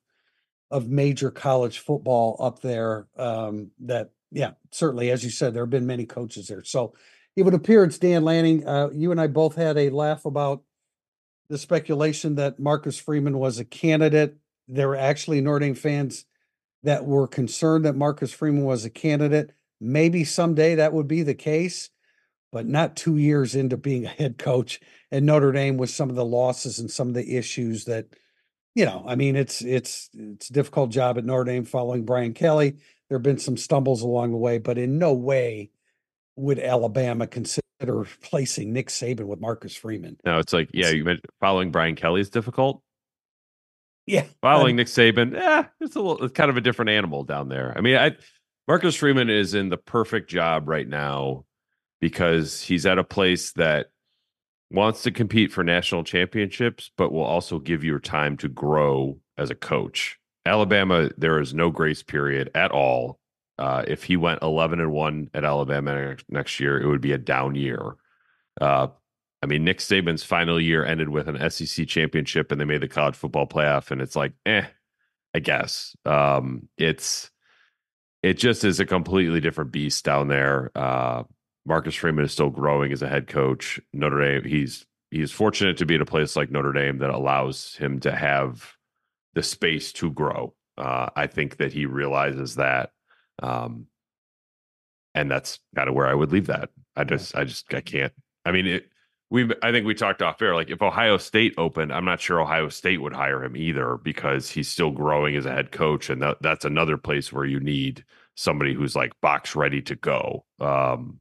of 0.72 0.88
major 0.88 1.30
college 1.30 1.80
football 1.80 2.38
up 2.40 2.62
there 2.62 3.08
um, 3.18 3.72
that 3.82 4.12
yeah, 4.32 4.52
certainly. 4.72 5.12
As 5.12 5.24
you 5.24 5.30
said, 5.30 5.54
there 5.54 5.64
have 5.64 5.70
been 5.70 5.86
many 5.86 6.06
coaches 6.06 6.48
there. 6.48 6.64
So 6.64 6.94
it 7.36 7.44
would 7.44 7.54
appear 7.54 7.84
it's 7.84 7.98
Dan 7.98 8.24
Lanning. 8.24 8.66
Uh, 8.66 8.90
you 8.94 9.12
and 9.12 9.20
I 9.20 9.28
both 9.28 9.56
had 9.56 9.78
a 9.78 9.90
laugh 9.90 10.26
about 10.26 10.64
the 11.52 11.58
speculation 11.58 12.36
that 12.36 12.62
Marcus 12.62 12.98
Freeman 12.98 13.38
was 13.38 13.60
a 13.60 13.66
candidate. 13.66 14.38
There 14.70 14.88
were 14.88 14.96
actually 14.96 15.42
Notre 15.42 15.60
Dame 15.60 15.76
fans 15.76 16.24
that 16.84 17.06
were 17.06 17.28
concerned 17.28 17.84
that 17.84 17.98
Marcus 17.98 18.32
Freeman 18.32 18.64
was 18.64 18.86
a 18.86 18.90
candidate. 18.90 19.52
Maybe 19.82 20.24
someday 20.24 20.76
that 20.76 20.94
would 20.94 21.10
be 21.10 21.24
the 21.24 21.34
case, 21.34 21.90
but 22.54 22.66
not 22.66 22.96
two 22.96 23.18
years 23.18 23.54
into 23.54 23.76
being 23.76 24.06
a 24.06 24.10
head 24.10 24.38
coach 24.38 24.80
at 25.12 25.24
Notre 25.24 25.52
Dame 25.52 25.76
with 25.76 25.90
some 25.90 26.10
of 26.10 26.16
the 26.16 26.24
losses 26.24 26.80
and 26.80 26.90
some 26.90 27.10
of 27.10 27.16
the 27.16 27.36
issues 27.36 27.84
that, 27.84 28.06
you 28.74 28.86
know, 28.86 29.04
I 29.06 29.16
mean, 29.16 29.36
it's 29.36 29.62
it's 29.62 30.10
it's 30.14 30.50
a 30.50 30.54
difficult 30.54 30.90
job 30.90 31.18
at 31.18 31.26
Notre 31.26 31.44
Dame 31.44 31.66
following 31.66 32.06
Brian 32.06 32.34
Kelly. 32.34 32.78
There 33.10 33.18
have 33.18 33.24
been 33.24 33.40
some 33.40 33.58
stumbles 33.58 34.04
along 34.04 34.32
the 34.32 34.38
way, 34.38 34.58
but 34.58 34.78
in 34.78 34.98
no 34.98 35.12
way 35.12 35.72
would 36.38 36.60
Alabama 36.60 37.28
consider 37.28 37.62
replacing 37.90 38.74
Nick 38.74 38.90
Saban 38.90 39.26
with 39.26 39.40
Marcus 39.40 39.76
Freeman. 39.76 40.18
No, 40.26 40.40
it's 40.40 40.54
like, 40.54 40.70
yeah, 40.74 40.90
you 40.90 41.04
meant 41.04 41.22
following 41.40 41.72
Brian 41.72 41.96
Kelly 41.96 42.22
is 42.22 42.30
difficult. 42.30 42.82
Yeah, 44.06 44.26
following 44.42 44.72
um, 44.72 44.78
Nick 44.78 44.88
Saban, 44.88 45.34
yeah, 45.34 45.66
it's 45.80 45.96
a 45.96 46.02
little, 46.02 46.24
it's 46.26 46.34
kind 46.34 46.50
of 46.50 46.58
a 46.58 46.62
different 46.62 46.90
animal 46.90 47.24
down 47.24 47.50
there. 47.50 47.74
I 47.76 47.82
mean, 47.82 47.98
I 47.98 48.16
Marcus 48.68 48.96
Freeman 48.96 49.30
is 49.30 49.54
in 49.54 49.70
the 49.70 49.78
perfect 49.78 50.30
job 50.30 50.68
right 50.68 50.88
now 50.88 51.46
because 52.00 52.62
he's 52.62 52.86
at 52.86 52.98
a 52.98 53.04
place 53.04 53.52
that 53.54 53.88
wants 54.72 55.04
to 55.04 55.12
compete 55.12 55.52
for 55.52 55.64
national 55.64 56.04
championships, 56.04 56.92
but 56.98 57.12
will 57.12 57.24
also 57.24 57.60
give 57.60 57.84
you 57.84 58.00
time 58.00 58.38
to 58.38 58.48
grow 58.48 59.20
as 59.38 59.50
a 59.50 59.56
coach. 59.56 60.18
Alabama, 60.46 61.10
there 61.18 61.40
is 61.40 61.54
no 61.54 61.70
grace 61.70 62.02
period 62.02 62.50
at 62.56 62.72
all. 62.72 63.20
Uh, 63.62 63.84
if 63.88 64.04
he 64.04 64.18
went 64.18 64.42
11 64.42 64.80
and 64.80 64.92
1 64.92 65.30
at 65.36 65.46
Alabama 65.46 66.16
next 66.30 66.60
year, 66.60 66.82
it 66.82 66.88
would 66.88 67.00
be 67.00 67.12
a 67.12 67.18
down 67.20 67.54
year. 67.54 67.96
Uh, 68.60 68.88
I 69.44 69.46
mean, 69.46 69.64
Nick 69.64 69.78
Saban's 69.78 70.24
final 70.24 70.60
year 70.60 70.84
ended 70.84 71.10
with 71.10 71.28
an 71.28 71.48
SEC 71.52 71.88
championship 71.88 72.52
and 72.52 72.60
they 72.60 72.66
made 72.66 72.82
the 72.82 72.88
college 72.88 73.14
football 73.14 73.46
playoff. 73.46 73.92
And 73.92 74.02
it's 74.02 74.16
like, 74.16 74.34
eh, 74.48 74.66
I 75.36 75.40
guess. 75.40 75.96
Um, 76.06 76.70
it's, 76.76 77.30
it 78.24 78.40
just 78.40 78.64
is 78.64 78.80
a 78.80 78.86
completely 78.86 79.42
different 79.42 79.72
beast 79.72 80.04
down 80.04 80.28
there. 80.28 80.72
Uh, 80.74 81.26
Marcus 81.64 81.94
Freeman 81.94 82.26
is 82.26 82.32
still 82.32 82.50
growing 82.50 82.92
as 82.92 83.04
a 83.04 83.08
head 83.08 83.28
coach. 83.28 83.80
Notre 83.94 84.40
Dame, 84.42 84.50
he's, 84.50 84.88
he's 85.12 85.32
fortunate 85.32 85.78
to 85.78 85.86
be 85.86 85.94
at 85.94 86.02
a 86.02 86.06
place 86.06 86.36
like 86.36 86.50
Notre 86.50 86.74
Dame 86.74 86.98
that 86.98 87.12
allows 87.12 87.76
him 87.76 88.00
to 88.00 88.12
have 88.12 88.74
the 89.36 89.44
space 89.44 89.94
to 89.94 90.10
grow. 90.10 90.56
Uh, 90.80 91.12
I 91.16 91.28
think 91.28 91.58
that 91.58 91.74
he 91.74 91.86
realizes 91.86 92.56
that. 92.56 92.92
Um, 93.42 93.88
and 95.14 95.30
that's 95.30 95.60
kind 95.76 95.90
of 95.90 95.96
where 95.96 96.08
I 96.08 96.14
would 96.14 96.32
leave 96.32 96.48
that. 96.48 96.70
I 96.96 97.04
just, 97.04 97.36
I 97.36 97.44
just, 97.44 97.74
I 97.74 97.82
can't. 97.82 98.14
I 98.46 98.52
mean, 98.52 98.68
it, 98.68 98.90
we, 99.30 99.50
I 99.64 99.72
think 99.72 99.86
we 99.86 99.94
talked 99.94 100.22
off 100.22 100.42
air. 100.42 100.56
Like 100.56 100.70
if 100.70 100.82
Ohio 100.82 101.18
State 101.18 101.54
opened, 101.58 101.94
I'm 101.94 102.06
not 102.06 102.20
sure 102.20 102.42
Ohio 102.42 102.70
State 102.70 103.02
would 103.02 103.14
hire 103.14 103.44
him 103.44 103.56
either 103.56 103.98
because 103.98 104.50
he's 104.50 104.68
still 104.68 104.92
growing 104.92 105.36
as 105.36 105.46
a 105.46 105.52
head 105.52 105.72
coach, 105.72 106.10
and 106.10 106.22
that, 106.22 106.38
that's 106.42 106.66
another 106.66 106.98
place 106.98 107.32
where 107.32 107.46
you 107.46 107.60
need 107.60 108.04
somebody 108.36 108.74
who's 108.74 108.96
like 108.96 109.14
box 109.22 109.56
ready 109.56 109.82
to 109.84 109.96
go. 109.96 110.46
Um, 110.60 111.20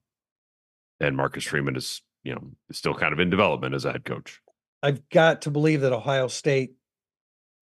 and 0.98 1.16
Marcus 1.16 1.44
Freeman 1.44 1.76
is, 1.76 2.02
you 2.24 2.34
know, 2.34 2.42
still 2.72 2.94
kind 2.94 3.12
of 3.12 3.20
in 3.20 3.30
development 3.30 3.74
as 3.74 3.84
a 3.84 3.92
head 3.92 4.04
coach. 4.04 4.40
I've 4.82 5.08
got 5.08 5.42
to 5.42 5.50
believe 5.50 5.82
that 5.82 5.92
Ohio 5.92 6.28
State 6.28 6.74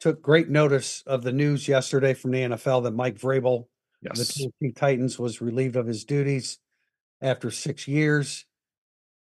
took 0.01 0.23
great 0.23 0.49
notice 0.49 1.03
of 1.07 1.23
the 1.23 1.33
news 1.33 1.69
yesterday 1.69 2.15
from 2.15 2.31
the 2.31 2.39
NFL 2.39 2.85
that 2.85 2.93
Mike 2.93 3.19
Vrabel, 3.19 3.67
yes. 4.03 4.19
the 4.19 4.25
Tennessee 4.25 4.75
Titans, 4.75 5.19
was 5.19 5.41
relieved 5.41 5.77
of 5.77 5.87
his 5.87 6.05
duties 6.05 6.59
after 7.21 7.51
six 7.51 7.89
years. 7.89 8.45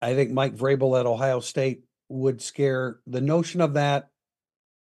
I 0.02 0.16
think 0.16 0.32
Mike 0.32 0.56
Vrabel 0.56 1.00
at 1.00 1.06
Ohio 1.06 1.40
State 1.40 1.84
would 2.10 2.42
scare 2.42 3.00
the 3.08 3.22
notion 3.22 3.62
of 3.62 3.74
that 3.74 4.10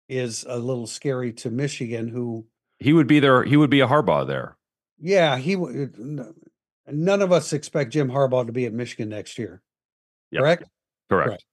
is 0.09 0.45
a 0.47 0.57
little 0.57 0.87
scary 0.87 1.33
to 1.33 1.49
Michigan, 1.49 2.07
who 2.07 2.45
he 2.79 2.93
would 2.93 3.07
be 3.07 3.19
there. 3.19 3.43
He 3.43 3.57
would 3.57 3.69
be 3.69 3.81
a 3.81 3.87
Harbaugh 3.87 4.27
there. 4.27 4.57
Yeah, 4.99 5.37
he 5.37 5.55
would. 5.55 5.95
None 6.87 7.21
of 7.21 7.31
us 7.31 7.53
expect 7.53 7.91
Jim 7.91 8.09
Harbaugh 8.09 8.45
to 8.45 8.51
be 8.51 8.65
at 8.65 8.73
Michigan 8.73 9.09
next 9.09 9.37
year. 9.37 9.61
Yep. 10.31 10.41
Correct. 10.41 10.63
Correct. 11.09 11.27
Correct. 11.27 11.45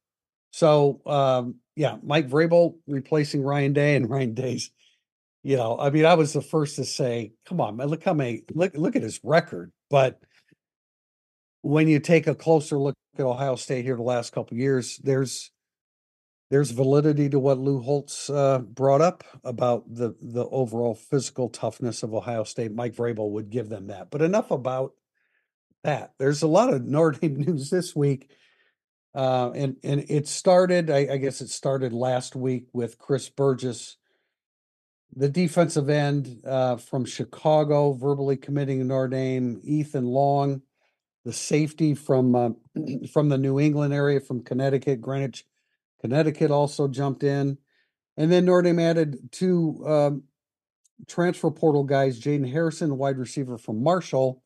So, 0.52 1.00
um, 1.06 1.56
yeah, 1.74 1.96
Mike 2.02 2.28
Vrabel 2.28 2.76
replacing 2.86 3.42
Ryan 3.42 3.72
Day 3.72 3.96
and 3.96 4.08
Ryan 4.08 4.34
Day's, 4.34 4.70
you 5.44 5.56
know, 5.56 5.78
I 5.78 5.90
mean, 5.90 6.06
I 6.06 6.14
was 6.14 6.32
the 6.32 6.40
first 6.40 6.76
to 6.76 6.84
say, 6.84 7.32
come 7.44 7.60
on, 7.60 7.76
man, 7.76 7.88
look 7.88 8.02
how 8.02 8.14
many, 8.14 8.42
look, 8.54 8.74
look 8.74 8.96
at 8.96 9.02
his 9.02 9.20
record. 9.22 9.70
But 9.90 10.18
when 11.60 11.86
you 11.86 12.00
take 12.00 12.26
a 12.26 12.34
closer 12.34 12.78
look 12.78 12.94
at 13.18 13.24
Ohio 13.24 13.54
State 13.54 13.84
here 13.84 13.94
the 13.94 14.02
last 14.02 14.32
couple 14.32 14.56
years, 14.56 14.98
there's, 15.04 15.50
there's 16.50 16.70
validity 16.70 17.28
to 17.28 17.38
what 17.38 17.58
Lou 17.58 17.80
Holtz 17.80 18.30
uh, 18.30 18.58
brought 18.60 19.00
up 19.00 19.24
about 19.42 19.92
the 19.92 20.14
the 20.20 20.46
overall 20.46 20.94
physical 20.94 21.48
toughness 21.48 22.02
of 22.02 22.14
Ohio 22.14 22.44
State. 22.44 22.72
Mike 22.72 22.94
Vrabel 22.94 23.30
would 23.30 23.50
give 23.50 23.68
them 23.68 23.88
that. 23.88 24.10
But 24.10 24.22
enough 24.22 24.50
about 24.50 24.92
that. 25.82 26.12
There's 26.18 26.42
a 26.42 26.46
lot 26.46 26.72
of 26.72 26.84
Notre 26.84 27.18
Dame 27.20 27.36
news 27.36 27.70
this 27.70 27.96
week. 27.96 28.30
Uh, 29.14 29.50
and 29.54 29.76
and 29.82 30.04
it 30.08 30.26
started, 30.28 30.90
I, 30.90 31.08
I, 31.12 31.16
guess 31.18 31.40
it 31.40 31.48
started 31.48 31.92
last 31.92 32.34
week 32.34 32.66
with 32.72 32.98
Chris 32.98 33.28
Burgess, 33.28 33.96
the 35.16 35.28
defensive 35.28 35.88
end 35.88 36.40
uh, 36.44 36.76
from 36.76 37.04
Chicago, 37.04 37.92
verbally 37.92 38.36
committing 38.36 38.86
Notre 38.86 39.08
Dame. 39.08 39.60
Ethan 39.62 40.04
Long, 40.04 40.62
the 41.24 41.32
safety 41.32 41.94
from 41.94 42.34
uh, 42.34 42.50
from 43.12 43.28
the 43.28 43.38
New 43.38 43.60
England 43.60 43.94
area, 43.94 44.20
from 44.20 44.42
Connecticut, 44.42 45.00
Greenwich, 45.00 45.44
Connecticut, 46.00 46.50
also 46.50 46.88
jumped 46.88 47.22
in, 47.22 47.58
and 48.16 48.30
then 48.30 48.44
Notre 48.44 48.62
Dame 48.62 48.80
added 48.80 49.32
two 49.32 49.82
um, 49.86 50.24
transfer 51.06 51.50
portal 51.50 51.84
guys, 51.84 52.20
Jaden 52.20 52.50
Harrison, 52.50 52.96
wide 52.96 53.18
receiver 53.18 53.58
from 53.58 53.82
Marshall, 53.82 54.42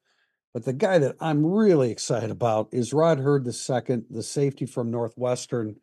but 0.54 0.64
the 0.64 0.72
guy 0.72 0.98
that 0.98 1.16
I'm 1.20 1.44
really 1.44 1.90
excited 1.90 2.30
about 2.30 2.68
is 2.72 2.92
Rod 2.92 3.18
Heard 3.18 3.46
II, 3.46 4.02
the 4.10 4.22
safety 4.22 4.66
from 4.66 4.90
Northwestern, 4.90 5.76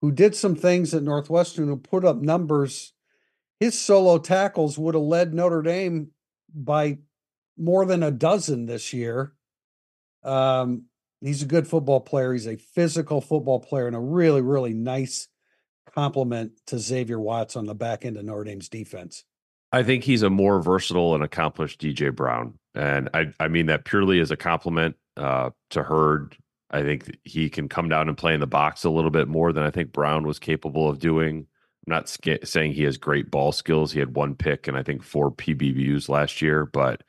who 0.00 0.12
did 0.12 0.34
some 0.34 0.54
things 0.54 0.92
at 0.92 1.02
Northwestern 1.02 1.68
who 1.68 1.76
put 1.76 2.04
up 2.04 2.16
numbers. 2.18 2.92
His 3.60 3.78
solo 3.78 4.18
tackles 4.18 4.78
would 4.78 4.94
have 4.94 5.02
led 5.02 5.32
Notre 5.32 5.62
Dame 5.62 6.08
by 6.54 6.98
more 7.56 7.86
than 7.86 8.02
a 8.02 8.10
dozen 8.10 8.66
this 8.66 8.92
year. 8.92 9.32
Um, 10.22 10.84
he's 11.20 11.42
a 11.42 11.46
good 11.46 11.66
football 11.66 12.00
player. 12.00 12.32
He's 12.32 12.46
a 12.46 12.56
physical 12.56 13.20
football 13.20 13.60
player 13.60 13.86
and 13.86 13.96
a 13.96 14.00
really, 14.00 14.42
really 14.42 14.74
nice 14.74 15.28
compliment 15.94 16.52
to 16.66 16.78
Xavier 16.78 17.18
Watts 17.18 17.56
on 17.56 17.66
the 17.66 17.74
back 17.74 18.04
end 18.04 18.16
of 18.16 18.24
Notre 18.24 18.44
Dame's 18.44 18.68
defense. 18.68 19.24
I 19.72 19.82
think 19.82 20.04
he's 20.04 20.22
a 20.22 20.30
more 20.30 20.60
versatile 20.60 21.14
and 21.14 21.24
accomplished 21.24 21.80
DJ 21.80 22.14
Brown. 22.14 22.58
And 22.74 23.08
I, 23.14 23.32
I 23.40 23.48
mean 23.48 23.66
that 23.66 23.84
purely 23.84 24.20
as 24.20 24.30
a 24.30 24.36
compliment 24.36 24.96
uh, 25.16 25.50
to 25.70 25.82
Heard. 25.82 26.36
I 26.70 26.82
think 26.82 27.16
he 27.24 27.48
can 27.48 27.68
come 27.68 27.88
down 27.88 28.08
and 28.08 28.18
play 28.18 28.34
in 28.34 28.40
the 28.40 28.46
box 28.46 28.84
a 28.84 28.90
little 28.90 29.10
bit 29.10 29.28
more 29.28 29.52
than 29.52 29.64
I 29.64 29.70
think 29.70 29.92
Brown 29.92 30.26
was 30.26 30.38
capable 30.38 30.88
of 30.88 30.98
doing. 30.98 31.46
I'm 31.86 31.92
not 31.92 32.18
saying 32.44 32.72
he 32.72 32.82
has 32.82 32.98
great 32.98 33.30
ball 33.30 33.52
skills. 33.52 33.92
He 33.92 34.00
had 34.00 34.16
one 34.16 34.34
pick 34.34 34.66
and 34.66 34.76
I 34.76 34.82
think 34.82 35.02
four 35.02 35.30
PBUs 35.30 36.08
last 36.08 36.42
year, 36.42 36.66
but 36.66 37.02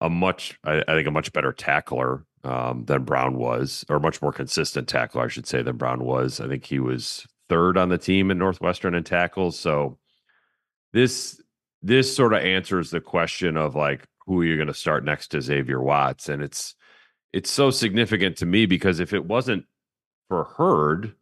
a 0.00 0.10
much, 0.10 0.58
I, 0.64 0.82
I 0.88 0.94
think, 0.94 1.06
a 1.06 1.12
much 1.12 1.32
better 1.32 1.52
tackler 1.52 2.24
um, 2.44 2.84
than 2.84 3.04
Brown 3.04 3.36
was, 3.36 3.84
or 3.88 3.98
much 4.00 4.20
more 4.20 4.32
consistent 4.32 4.88
tackler, 4.88 5.24
I 5.24 5.28
should 5.28 5.46
say, 5.46 5.62
than 5.62 5.76
Brown 5.76 6.04
was. 6.04 6.40
I 6.40 6.48
think 6.48 6.64
he 6.64 6.78
was 6.78 7.26
third 7.48 7.76
on 7.76 7.88
the 7.88 7.98
team 7.98 8.30
in 8.30 8.38
Northwestern 8.38 8.94
in 8.94 9.04
tackles. 9.04 9.58
So 9.58 9.98
this 10.92 11.40
this 11.82 12.14
sort 12.14 12.32
of 12.32 12.42
answers 12.42 12.90
the 12.90 13.00
question 13.00 13.56
of 13.56 13.74
like 13.74 14.06
who 14.26 14.40
are 14.40 14.44
you 14.44 14.56
going 14.56 14.66
to 14.66 14.74
start 14.74 15.04
next 15.04 15.28
to 15.28 15.40
Xavier 15.40 15.80
Watts? 15.80 16.28
And 16.28 16.42
it's 16.42 16.74
it's 17.32 17.50
so 17.50 17.70
significant 17.70 18.36
to 18.38 18.46
me 18.46 18.66
because 18.66 19.00
if 19.00 19.12
it 19.12 19.24
wasn't 19.24 19.64
for 20.28 20.44
Heard, 20.44 21.14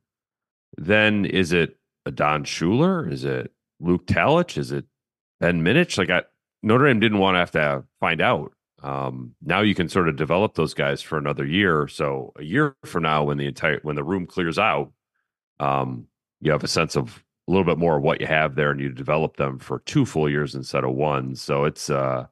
then 0.78 1.24
is 1.24 1.52
it 1.52 1.76
Don 2.10 2.44
Shuler? 2.44 3.10
Is 3.10 3.24
it 3.24 3.52
Luke 3.80 4.06
Talich? 4.06 4.58
Is 4.58 4.72
it 4.72 4.84
Ben 5.40 5.62
Minich? 5.62 5.98
Like 5.98 6.10
I, 6.10 6.22
Notre 6.62 6.86
Dame 6.86 7.00
didn't 7.00 7.18
want 7.18 7.34
to 7.34 7.38
have 7.40 7.50
to 7.52 7.84
find 8.00 8.20
out. 8.20 8.52
Um, 8.82 9.34
now 9.42 9.60
you 9.60 9.74
can 9.74 9.88
sort 9.88 10.08
of 10.08 10.16
develop 10.16 10.54
those 10.54 10.74
guys 10.74 11.00
for 11.00 11.16
another 11.16 11.46
year. 11.46 11.88
So 11.88 12.32
a 12.36 12.42
year 12.42 12.76
from 12.84 13.04
now, 13.04 13.24
when 13.24 13.38
the 13.38 13.46
entire 13.46 13.80
when 13.82 13.96
the 13.96 14.04
room 14.04 14.26
clears 14.26 14.58
out, 14.58 14.92
um, 15.58 16.06
you 16.40 16.52
have 16.52 16.64
a 16.64 16.68
sense 16.68 16.96
of 16.96 17.24
a 17.48 17.50
little 17.50 17.64
bit 17.64 17.78
more 17.78 17.96
of 17.96 18.02
what 18.02 18.20
you 18.20 18.26
have 18.26 18.54
there, 18.54 18.70
and 18.70 18.80
you 18.80 18.90
develop 18.90 19.36
them 19.36 19.58
for 19.58 19.80
two 19.80 20.04
full 20.04 20.28
years 20.28 20.54
instead 20.54 20.84
of 20.84 20.94
one. 20.94 21.34
So 21.34 21.64
it's 21.64 21.88
uh, 21.88 22.26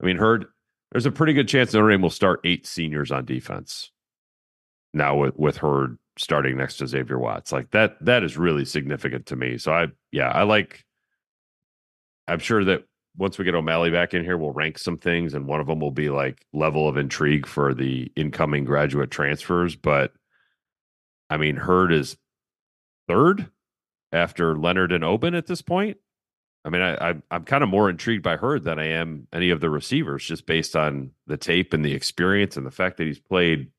I 0.00 0.06
mean, 0.06 0.16
heard 0.16 0.46
there's 0.92 1.06
a 1.06 1.10
pretty 1.12 1.32
good 1.32 1.48
chance 1.48 1.74
Notre 1.74 1.90
Dame 1.90 2.02
will 2.02 2.10
start 2.10 2.40
eight 2.44 2.66
seniors 2.66 3.10
on 3.10 3.24
defense 3.24 3.90
now 4.92 5.16
with 5.16 5.36
with 5.36 5.56
Heard 5.56 5.98
starting 6.16 6.56
next 6.56 6.76
to 6.76 6.86
Xavier 6.86 7.18
Watts. 7.18 7.52
Like 7.52 7.70
that 7.70 7.96
that 8.04 8.22
is 8.22 8.36
really 8.36 8.64
significant 8.64 9.26
to 9.26 9.36
me. 9.36 9.58
So 9.58 9.72
I 9.72 9.88
yeah, 10.12 10.28
I 10.28 10.42
like 10.44 10.84
I'm 12.26 12.38
sure 12.38 12.64
that 12.64 12.84
once 13.16 13.38
we 13.38 13.44
get 13.44 13.54
O'Malley 13.54 13.90
back 13.90 14.12
in 14.12 14.24
here, 14.24 14.36
we'll 14.36 14.50
rank 14.50 14.78
some 14.78 14.98
things, 14.98 15.34
and 15.34 15.46
one 15.46 15.60
of 15.60 15.66
them 15.66 15.80
will 15.80 15.90
be 15.90 16.10
like 16.10 16.46
level 16.52 16.88
of 16.88 16.96
intrigue 16.96 17.46
for 17.46 17.72
the 17.72 18.10
incoming 18.16 18.64
graduate 18.64 19.10
transfers. 19.10 19.76
But 19.76 20.12
I 21.30 21.36
mean, 21.36 21.56
Heard 21.56 21.92
is 21.92 22.16
third 23.08 23.50
after 24.12 24.56
Leonard 24.56 24.92
and 24.92 25.04
Oben 25.04 25.34
at 25.34 25.46
this 25.46 25.62
point. 25.62 25.98
I 26.64 26.70
mean, 26.70 26.80
I, 26.80 27.10
I 27.10 27.14
I'm 27.30 27.44
kind 27.44 27.62
of 27.62 27.68
more 27.68 27.90
intrigued 27.90 28.22
by 28.22 28.36
Heard 28.36 28.64
than 28.64 28.78
I 28.78 28.86
am 28.86 29.28
any 29.32 29.50
of 29.50 29.60
the 29.60 29.70
receivers, 29.70 30.24
just 30.24 30.46
based 30.46 30.74
on 30.74 31.10
the 31.26 31.36
tape 31.36 31.72
and 31.72 31.84
the 31.84 31.94
experience 31.94 32.56
and 32.56 32.66
the 32.66 32.70
fact 32.70 32.96
that 32.96 33.06
he's 33.06 33.20
played 33.20 33.70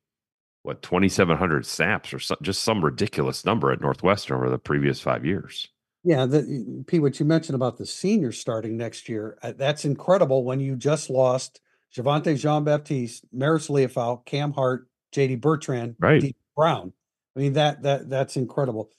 what 0.65 0.81
2,700 0.81 1.65
snaps 1.65 2.13
or 2.13 2.19
so, 2.19 2.36
just 2.41 2.63
some 2.63 2.84
ridiculous 2.84 3.45
number 3.45 3.72
at 3.72 3.81
Northwestern 3.81 4.38
over 4.38 4.50
the 4.50 4.57
previous 4.57 5.00
five 5.00 5.25
years. 5.25 5.69
Yeah, 6.03 6.25
the 6.25 6.84
Pete, 6.88 7.01
what 7.01 7.19
you 7.19 7.25
mentioned 7.25 7.55
about 7.55 7.77
the 7.77 7.86
seniors 7.86 8.39
starting 8.39 8.77
next 8.77 9.10
year, 9.10 9.38
uh, 9.41 9.53
that's 9.57 9.86
incredible 9.86 10.43
when 10.43 10.60
you 10.60 10.75
just 10.75 11.10
lost 11.10 11.62
Javontae 11.95 12.38
Jean 12.38 12.63
Baptiste, 12.63 13.25
Marist 13.36 13.69
Liufau, 13.69 14.24
Cam 14.25 14.51
Hart, 14.51 14.88
JD 15.13 15.41
Bertrand, 15.41 15.95
right. 16.00 16.22
D. 16.22 16.36
Brown. 16.55 16.93
I 17.36 17.39
mean, 17.39 17.53
that 17.53 17.84
that 17.84 18.10
that's 18.10 18.38
incredible. 18.38 18.91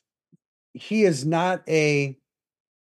He 0.73 1.05
is 1.05 1.25
not 1.25 1.63
a 1.69 2.17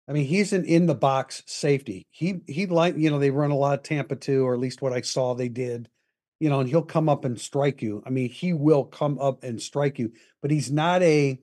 I 0.07 0.13
mean, 0.13 0.25
he's 0.25 0.53
an 0.53 0.63
in 0.63 0.85
the 0.85 0.95
box 0.95 1.43
safety. 1.45 2.07
He 2.09 2.39
he 2.47 2.65
like, 2.65 2.97
you 2.97 3.09
know, 3.09 3.19
they 3.19 3.29
run 3.29 3.51
a 3.51 3.57
lot 3.57 3.77
of 3.77 3.83
Tampa 3.83 4.15
2, 4.15 4.45
or 4.45 4.53
at 4.53 4.59
least 4.59 4.81
what 4.81 4.93
I 4.93 5.01
saw 5.01 5.33
they 5.33 5.49
did, 5.49 5.89
you 6.39 6.49
know, 6.49 6.59
and 6.59 6.69
he'll 6.69 6.83
come 6.83 7.09
up 7.09 7.25
and 7.25 7.39
strike 7.39 7.81
you. 7.81 8.03
I 8.05 8.09
mean, 8.09 8.29
he 8.29 8.53
will 8.53 8.83
come 8.83 9.19
up 9.19 9.43
and 9.43 9.61
strike 9.61 9.99
you, 9.99 10.11
but 10.41 10.51
he's 10.51 10.71
not 10.71 11.01
a 11.01 11.39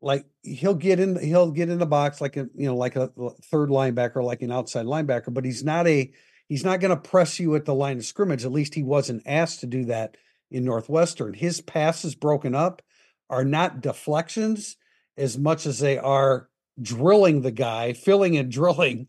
like 0.00 0.24
he'll 0.42 0.74
get 0.74 1.00
in 1.00 1.20
he'll 1.20 1.50
get 1.50 1.68
in 1.68 1.78
the 1.78 1.86
box 1.86 2.20
like 2.20 2.36
a 2.36 2.48
you 2.54 2.66
know 2.66 2.76
like 2.76 2.94
a 2.94 3.10
third 3.50 3.68
linebacker 3.68 4.22
like 4.22 4.42
an 4.42 4.52
outside 4.52 4.86
linebacker 4.86 5.34
but 5.34 5.44
he's 5.44 5.64
not 5.64 5.88
a 5.88 6.12
he's 6.48 6.64
not 6.64 6.80
going 6.80 6.90
to 6.90 6.96
press 6.96 7.38
you 7.38 7.54
at 7.56 7.64
the 7.64 7.74
line 7.74 7.98
of 7.98 8.04
scrimmage. 8.04 8.44
At 8.44 8.52
least 8.52 8.74
he 8.74 8.82
wasn't 8.82 9.22
asked 9.26 9.60
to 9.60 9.66
do 9.66 9.84
that 9.86 10.16
in 10.50 10.64
northwestern. 10.64 11.34
His 11.34 11.60
passes 11.60 12.14
broken 12.14 12.54
up 12.54 12.82
are 13.28 13.44
not 13.44 13.80
deflections 13.80 14.76
as 15.16 15.36
much 15.36 15.66
as 15.66 15.78
they 15.78 15.98
are 15.98 16.48
drilling 16.80 17.42
the 17.42 17.50
guy 17.50 17.92
filling 17.92 18.36
and 18.36 18.50
drilling 18.50 19.08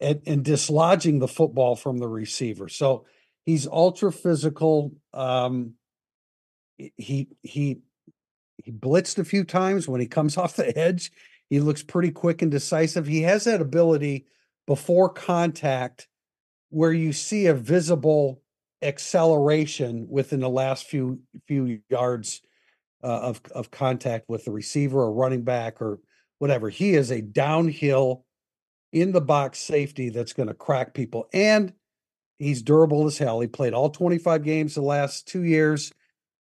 and, 0.00 0.22
and 0.26 0.44
dislodging 0.44 1.18
the 1.18 1.28
football 1.28 1.76
from 1.76 1.98
the 1.98 2.08
receiver. 2.08 2.68
So 2.68 3.04
he's 3.46 3.66
ultra 3.66 4.12
physical 4.12 4.92
um 5.12 5.74
he 6.96 7.28
he 7.42 7.80
he 8.64 8.72
blitzed 8.72 9.18
a 9.18 9.24
few 9.24 9.44
times 9.44 9.88
when 9.88 10.00
he 10.00 10.06
comes 10.06 10.36
off 10.38 10.56
the 10.56 10.76
edge. 10.76 11.10
He 11.48 11.60
looks 11.60 11.82
pretty 11.82 12.12
quick 12.12 12.42
and 12.42 12.50
decisive. 12.50 13.06
He 13.06 13.22
has 13.22 13.44
that 13.44 13.60
ability 13.60 14.26
before 14.66 15.08
contact 15.08 16.06
where 16.68 16.92
you 16.92 17.12
see 17.12 17.46
a 17.46 17.54
visible 17.54 18.40
acceleration 18.82 20.06
within 20.08 20.40
the 20.40 20.48
last 20.48 20.86
few 20.86 21.20
few 21.46 21.80
yards 21.88 22.40
uh, 23.02 23.06
of 23.06 23.40
of 23.52 23.70
contact 23.70 24.28
with 24.28 24.44
the 24.44 24.52
receiver 24.52 25.00
or 25.00 25.12
running 25.12 25.42
back 25.42 25.82
or 25.82 25.98
whatever. 26.38 26.68
He 26.68 26.94
is 26.94 27.10
a 27.10 27.20
downhill 27.20 28.24
in 28.92 29.12
the 29.12 29.20
box 29.20 29.58
safety 29.58 30.08
that's 30.08 30.32
going 30.32 30.48
to 30.48 30.54
crack 30.54 30.94
people 30.94 31.28
and 31.32 31.72
he's 32.40 32.62
durable 32.62 33.06
as 33.06 33.18
hell. 33.18 33.38
He 33.40 33.46
played 33.46 33.74
all 33.74 33.90
25 33.90 34.42
games 34.42 34.74
the 34.74 34.82
last 34.82 35.28
2 35.28 35.44
years. 35.44 35.92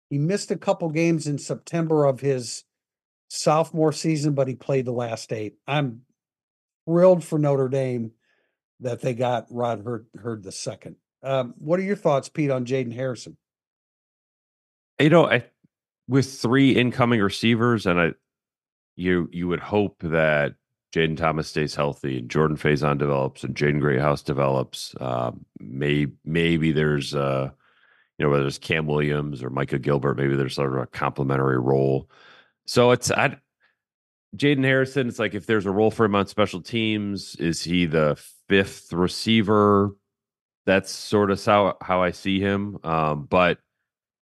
He 0.09 0.17
missed 0.17 0.51
a 0.51 0.57
couple 0.57 0.89
games 0.89 1.27
in 1.27 1.37
September 1.37 2.05
of 2.05 2.21
his 2.21 2.63
sophomore 3.27 3.91
season, 3.91 4.33
but 4.33 4.47
he 4.47 4.55
played 4.55 4.85
the 4.85 4.93
last 4.93 5.33
eight. 5.33 5.55
I'm 5.67 6.03
thrilled 6.85 7.23
for 7.23 7.37
Notre 7.37 7.67
Dame 7.67 8.11
that 8.79 9.01
they 9.01 9.13
got 9.13 9.47
Rod 9.49 9.83
Heard, 9.83 10.07
Heard 10.15 10.43
the 10.43 10.51
second. 10.51 10.95
Um, 11.23 11.55
what 11.57 11.79
are 11.79 11.83
your 11.83 11.95
thoughts, 11.95 12.29
Pete, 12.29 12.51
on 12.51 12.65
Jaden 12.65 12.93
Harrison? 12.93 13.35
You 14.99 15.09
know, 15.09 15.29
I, 15.29 15.45
with 16.07 16.39
three 16.39 16.71
incoming 16.71 17.21
receivers, 17.21 17.85
and 17.85 17.99
I, 17.99 18.11
you 18.95 19.29
you 19.31 19.47
would 19.47 19.59
hope 19.59 19.97
that 20.01 20.55
Jayden 20.97 21.17
Thomas 21.17 21.47
stays 21.47 21.75
healthy 21.75 22.19
and 22.19 22.29
Jordan 22.29 22.57
Faison 22.57 22.97
develops 22.97 23.43
and 23.43 23.55
Jaden 23.55 23.79
Greathouse 23.79 24.23
develops. 24.23 24.95
Um, 24.99 25.45
may, 25.59 26.07
maybe 26.25 26.71
there's 26.71 27.13
uh, 27.13 27.51
you 28.17 28.25
know, 28.25 28.31
whether 28.31 28.47
it's 28.47 28.57
Cam 28.57 28.87
Williams 28.87 29.43
or 29.43 29.51
Micah 29.51 29.77
Gilbert, 29.77 30.17
maybe 30.17 30.35
there's 30.35 30.55
sort 30.55 30.73
of 30.73 30.81
a 30.81 30.87
complementary 30.87 31.59
role. 31.59 32.09
So 32.65 32.91
it's 32.91 33.11
I 33.11 33.37
Jaden 34.35 34.63
Harrison, 34.63 35.07
it's 35.07 35.19
like 35.19 35.35
if 35.35 35.45
there's 35.45 35.65
a 35.65 35.71
role 35.71 35.91
for 35.91 36.05
him 36.05 36.15
on 36.15 36.27
special 36.27 36.61
teams, 36.61 37.35
is 37.35 37.63
he 37.63 37.85
the 37.85 38.19
fifth 38.49 38.91
receiver? 38.91 39.95
That's 40.65 40.91
sort 40.91 41.31
of 41.31 41.43
how 41.45 41.77
how 41.79 42.01
I 42.01 42.11
see 42.11 42.39
him. 42.39 42.79
Um, 42.83 43.27
but 43.29 43.59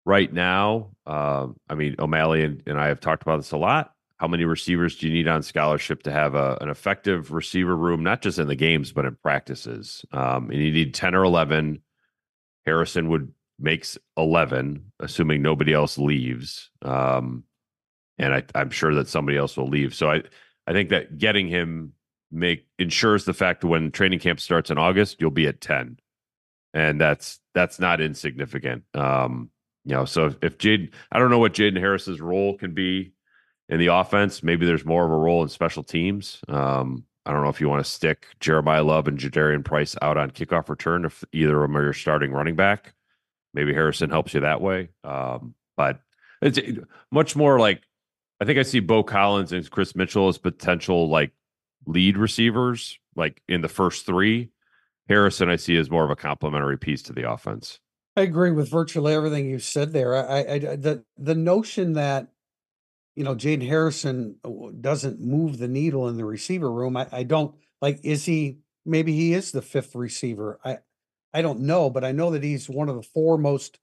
right 0.06 0.32
now, 0.32 0.92
uh, 1.06 1.48
I 1.70 1.76
mean, 1.76 1.96
O'Malley 1.98 2.44
and, 2.44 2.62
and, 2.68 2.80
I 2.80 2.88
have 2.88 3.00
talked 3.00 3.24
about 3.24 3.38
this 3.38 3.52
a 3.52 3.58
lot. 3.58 3.94
How 4.18 4.28
many 4.28 4.46
receivers 4.46 4.98
do 4.98 5.08
you 5.08 5.14
need 5.14 5.28
on 5.28 5.44
scholarship 5.44 6.04
to 6.04 6.12
have 6.12 6.34
a, 6.34 6.58
an 6.60 6.70
effective 6.70 7.32
receiver 7.32 7.76
room, 7.76 8.04
not 8.04 8.22
just 8.22 8.40
in 8.40 8.48
the 8.48 8.56
games, 8.56 8.92
but 8.92 9.06
in 9.06 9.16
practices? 9.16 10.04
Um, 10.12 10.50
and 10.50 10.60
you 10.60 10.72
need 10.72 10.96
10 10.96 11.14
or 11.14 11.24
11. 11.24 11.82
Harrison 12.66 13.10
would 13.10 13.32
makes 13.60 13.98
11, 14.18 14.92
assuming 15.00 15.42
nobody 15.42 15.74
else 15.74 15.98
leaves. 15.98 16.70
Um, 16.82 17.44
and 18.18 18.34
I, 18.34 18.44
I'm 18.56 18.72
sure 18.72 18.94
that 18.96 19.08
somebody 19.08 19.38
else 19.38 19.56
will 19.56 19.68
leave. 19.70 19.94
So 19.94 20.12
I, 20.12 20.24
I 20.66 20.74
think 20.74 20.90
that 20.90 21.18
getting 21.18 21.48
him 21.48 21.94
make 22.32 22.68
ensures 22.78 23.26
the 23.26 23.34
fact 23.34 23.62
that 23.62 23.68
when 23.68 23.92
training 23.92 24.20
camp 24.20 24.40
starts 24.40 24.70
in 24.70 24.78
August, 24.78 25.18
you'll 25.20 25.32
be 25.32 25.48
at 25.48 25.62
10. 25.62 26.00
And 26.74 27.00
that's 27.00 27.40
that's 27.54 27.80
not 27.80 28.02
insignificant. 28.02 28.84
Um, 28.94 29.50
you 29.86 29.94
know, 29.94 30.06
so 30.06 30.26
if, 30.26 30.38
if 30.42 30.58
Jade, 30.58 30.92
I 31.12 31.18
don't 31.18 31.32
know 31.32 31.40
what 31.40 31.54
Jaden 31.54 31.80
Harris's 31.80 32.20
role 32.20 32.58
can 32.58 32.74
be 32.74 33.14
in 33.70 33.80
the 33.80 33.88
offense. 33.88 34.44
Maybe 34.44 34.66
there's 34.66 34.86
more 34.86 35.06
of 35.06 35.12
a 35.12 35.16
role 35.16 35.44
in 35.44 35.50
special 35.50 35.84
teams. 35.84 36.40
Um, 36.48 37.04
I 37.26 37.32
don't 37.32 37.44
know 37.44 37.50
if 37.50 37.60
you 37.60 37.68
want 37.68 37.84
to 37.84 37.92
stick 37.92 38.28
Jeremiyah 38.40 38.86
Love 38.86 39.08
and 39.08 39.20
Jadarian 39.20 39.64
Price 39.64 39.96
out 40.02 40.18
on 40.18 40.32
kickoff 40.32 40.70
return 40.70 41.04
if 41.04 41.24
either 41.34 41.62
of 41.62 41.70
them 41.70 41.78
are 41.78 41.84
your 41.84 41.94
starting 41.94 42.32
running 42.32 42.56
back. 42.56 42.94
Maybe 43.54 43.74
Harrison 43.74 44.10
helps 44.10 44.34
you 44.34 44.40
that 44.42 44.62
way. 44.62 44.90
Um, 45.04 45.54
but 45.76 46.00
it's 46.42 46.60
much 47.12 47.36
more 47.36 47.60
like 47.60 47.82
I 48.40 48.46
think 48.46 48.60
I 48.60 48.64
see 48.64 48.80
Beaux 48.80 49.04
Collins 49.04 49.52
and 49.52 49.70
Kris 49.70 49.96
Mitchell 49.96 50.28
as 50.28 50.38
potential 50.38 51.10
like 51.10 51.32
lead 51.86 52.18
receivers, 52.18 53.00
like 53.16 53.42
in 53.48 53.62
the 53.62 53.68
first 53.68 54.06
three. 54.06 54.52
Harrison, 55.10 55.50
I 55.50 55.56
see 55.56 55.78
as 55.78 55.90
more 55.90 56.04
of 56.04 56.12
a 56.12 56.16
complementary 56.16 56.78
piece 56.78 57.02
to 57.04 57.14
the 57.14 57.30
offense. 57.30 57.80
I 58.16 58.22
agree 58.22 58.52
with 58.52 58.70
virtually 58.70 59.14
everything 59.14 59.50
you 59.50 59.60
said 59.60 59.94
there. 59.94 60.16
I, 60.16 60.40
I 60.40 60.60
the 60.76 61.04
the 61.18 61.36
notion 61.36 61.94
that 61.94 62.28
you 63.18 63.24
know 63.24 63.34
Jaden 63.36 63.68
Harrison 63.68 64.36
uh, 64.46 64.50
doesn't 64.80 65.20
move 65.20 65.58
the 65.58 65.68
needle 65.68 66.08
in 66.08 66.18
the 66.18 66.24
receiver 66.24 66.72
room. 66.72 66.96
I, 66.96 67.08
I 67.12 67.24
don't 67.24 67.56
like. 67.82 68.00
Is 68.04 68.26
he? 68.26 68.60
Maybe 68.86 69.14
he 69.14 69.34
is 69.34 69.52
the 69.52 69.64
fifth 69.64 69.96
receiver. 69.96 70.60
I 70.64 70.78
I 71.34 71.42
don't 71.42 71.62
know, 71.62 71.90
but 71.90 72.04
I 72.04 72.12
know 72.12 72.30
that 72.32 72.44
he's 72.44 72.70
one 72.70 72.90
of 72.90 72.96
the 72.96 73.02
four 73.02 73.40
most 73.40 73.80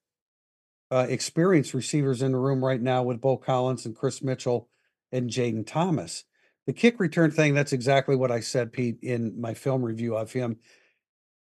uh, 0.93 1.07
experienced 1.09 1.75
receivers 1.75 2.23
in 2.23 2.31
the 2.31 2.39
room 2.39 2.65
right 2.65 2.81
now 2.81 3.03
with 3.03 3.21
Beaux 3.21 3.37
Collins 3.37 3.85
and 3.85 3.97
Kris 3.97 4.23
Mitchell 4.23 4.69
and 5.11 5.29
Jayden 5.29 5.67
Thomas. 5.67 6.25
The 6.67 6.73
kick 6.73 7.01
return 7.01 7.33
thing, 7.33 7.55
that's 7.55 7.73
exactly 7.73 8.15
what 8.15 8.31
I 8.31 8.39
said, 8.39 8.73
Pete, 8.73 8.99
in 9.03 9.41
my 9.41 9.53
film 9.53 9.83
review 9.83 10.17
of 10.17 10.33
him. 10.33 10.59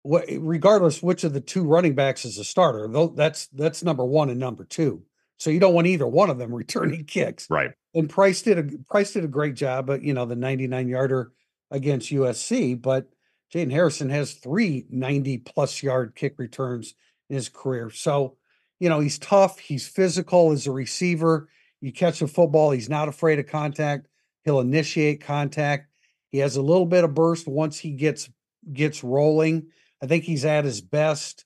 What, 0.03 0.25
regardless 0.37 1.01
which 1.01 1.23
of 1.23 1.33
the 1.33 1.41
two 1.41 1.63
running 1.63 1.95
backs 1.95 2.23
is 2.23 2.37
a 2.37 2.43
starter, 2.43 2.87
though 2.87 3.07
that's 3.07 3.47
that's 3.47 3.83
number 3.83 4.05
one 4.05 4.29
and 4.29 4.39
number 4.39 4.63
two. 4.63 5.03
So 5.39 5.49
you 5.49 5.59
don't 5.59 5.73
want 5.73 5.87
either 5.87 6.07
one 6.07 6.29
of 6.29 6.37
them 6.37 6.53
returning 6.55 7.05
kicks. 7.05 7.49
Right. 7.49 7.71
And 7.93 8.09
Price 8.09 8.41
did 8.41 8.59
a 8.59 8.77
Price 8.89 9.13
did 9.13 9.23
a 9.23 9.29
great 9.29 9.55
job, 9.55 9.87
but 9.87 10.03
you 10.03 10.13
know, 10.13 10.25
the 10.25 10.35
99 10.35 10.87
yarder 10.87 11.31
against 11.71 12.11
USC, 12.11 12.79
but 12.79 13.09
Jaden 13.53 13.71
Harrison 13.71 14.09
has 14.09 14.33
three 14.33 14.85
90 14.89 15.39
plus 15.39 15.81
yard 15.81 16.13
kick 16.15 16.37
returns 16.37 16.93
in 17.29 17.35
his 17.35 17.49
career. 17.49 17.89
So, 17.89 18.37
you 18.79 18.89
know, 18.89 18.99
he's 18.99 19.17
tough, 19.17 19.59
he's 19.59 19.87
physical 19.87 20.51
as 20.51 20.67
a 20.67 20.71
receiver. 20.71 21.49
You 21.81 21.91
catch 21.91 22.21
a 22.21 22.27
football, 22.27 22.71
he's 22.71 22.89
not 22.89 23.07
afraid 23.07 23.39
of 23.39 23.47
contact. 23.47 24.07
He'll 24.43 24.59
initiate 24.59 25.21
contact. 25.21 25.87
He 26.29 26.39
has 26.39 26.55
a 26.55 26.61
little 26.61 26.85
bit 26.85 27.03
of 27.03 27.15
burst 27.15 27.47
once 27.47 27.77
he 27.77 27.91
gets 27.91 28.29
gets 28.71 29.03
rolling. 29.03 29.67
I 30.01 30.07
think 30.07 30.23
he's 30.23 30.45
at 30.45 30.65
his 30.65 30.81
best 30.81 31.45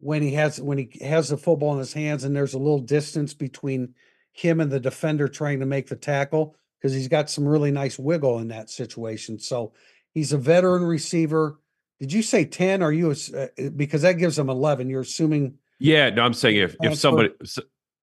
when 0.00 0.22
he 0.22 0.32
has 0.34 0.60
when 0.60 0.78
he 0.78 1.04
has 1.04 1.28
the 1.28 1.36
football 1.36 1.74
in 1.74 1.78
his 1.78 1.92
hands 1.92 2.24
and 2.24 2.34
there's 2.34 2.54
a 2.54 2.58
little 2.58 2.80
distance 2.80 3.34
between 3.34 3.94
him 4.32 4.60
and 4.60 4.70
the 4.70 4.80
defender 4.80 5.28
trying 5.28 5.60
to 5.60 5.66
make 5.66 5.88
the 5.88 5.96
tackle 5.96 6.56
because 6.78 6.94
he's 6.94 7.08
got 7.08 7.28
some 7.28 7.46
really 7.46 7.70
nice 7.70 7.98
wiggle 7.98 8.38
in 8.38 8.48
that 8.48 8.70
situation. 8.70 9.38
So 9.38 9.72
He's 10.12 10.32
a 10.32 10.38
veteran 10.38 10.84
receiver. 10.84 11.58
Did 11.98 12.12
you 12.12 12.22
say 12.22 12.44
10? 12.44 12.82
Are 12.82 12.92
you, 12.92 13.14
uh, 13.36 13.46
because 13.76 14.02
that 14.02 14.14
gives 14.14 14.38
him 14.38 14.48
11. 14.48 14.88
You're 14.88 15.02
assuming. 15.02 15.58
Yeah, 15.78 16.10
no, 16.10 16.22
I'm 16.22 16.34
saying 16.34 16.56
if, 16.56 16.76
if 16.82 16.98
somebody, 16.98 17.30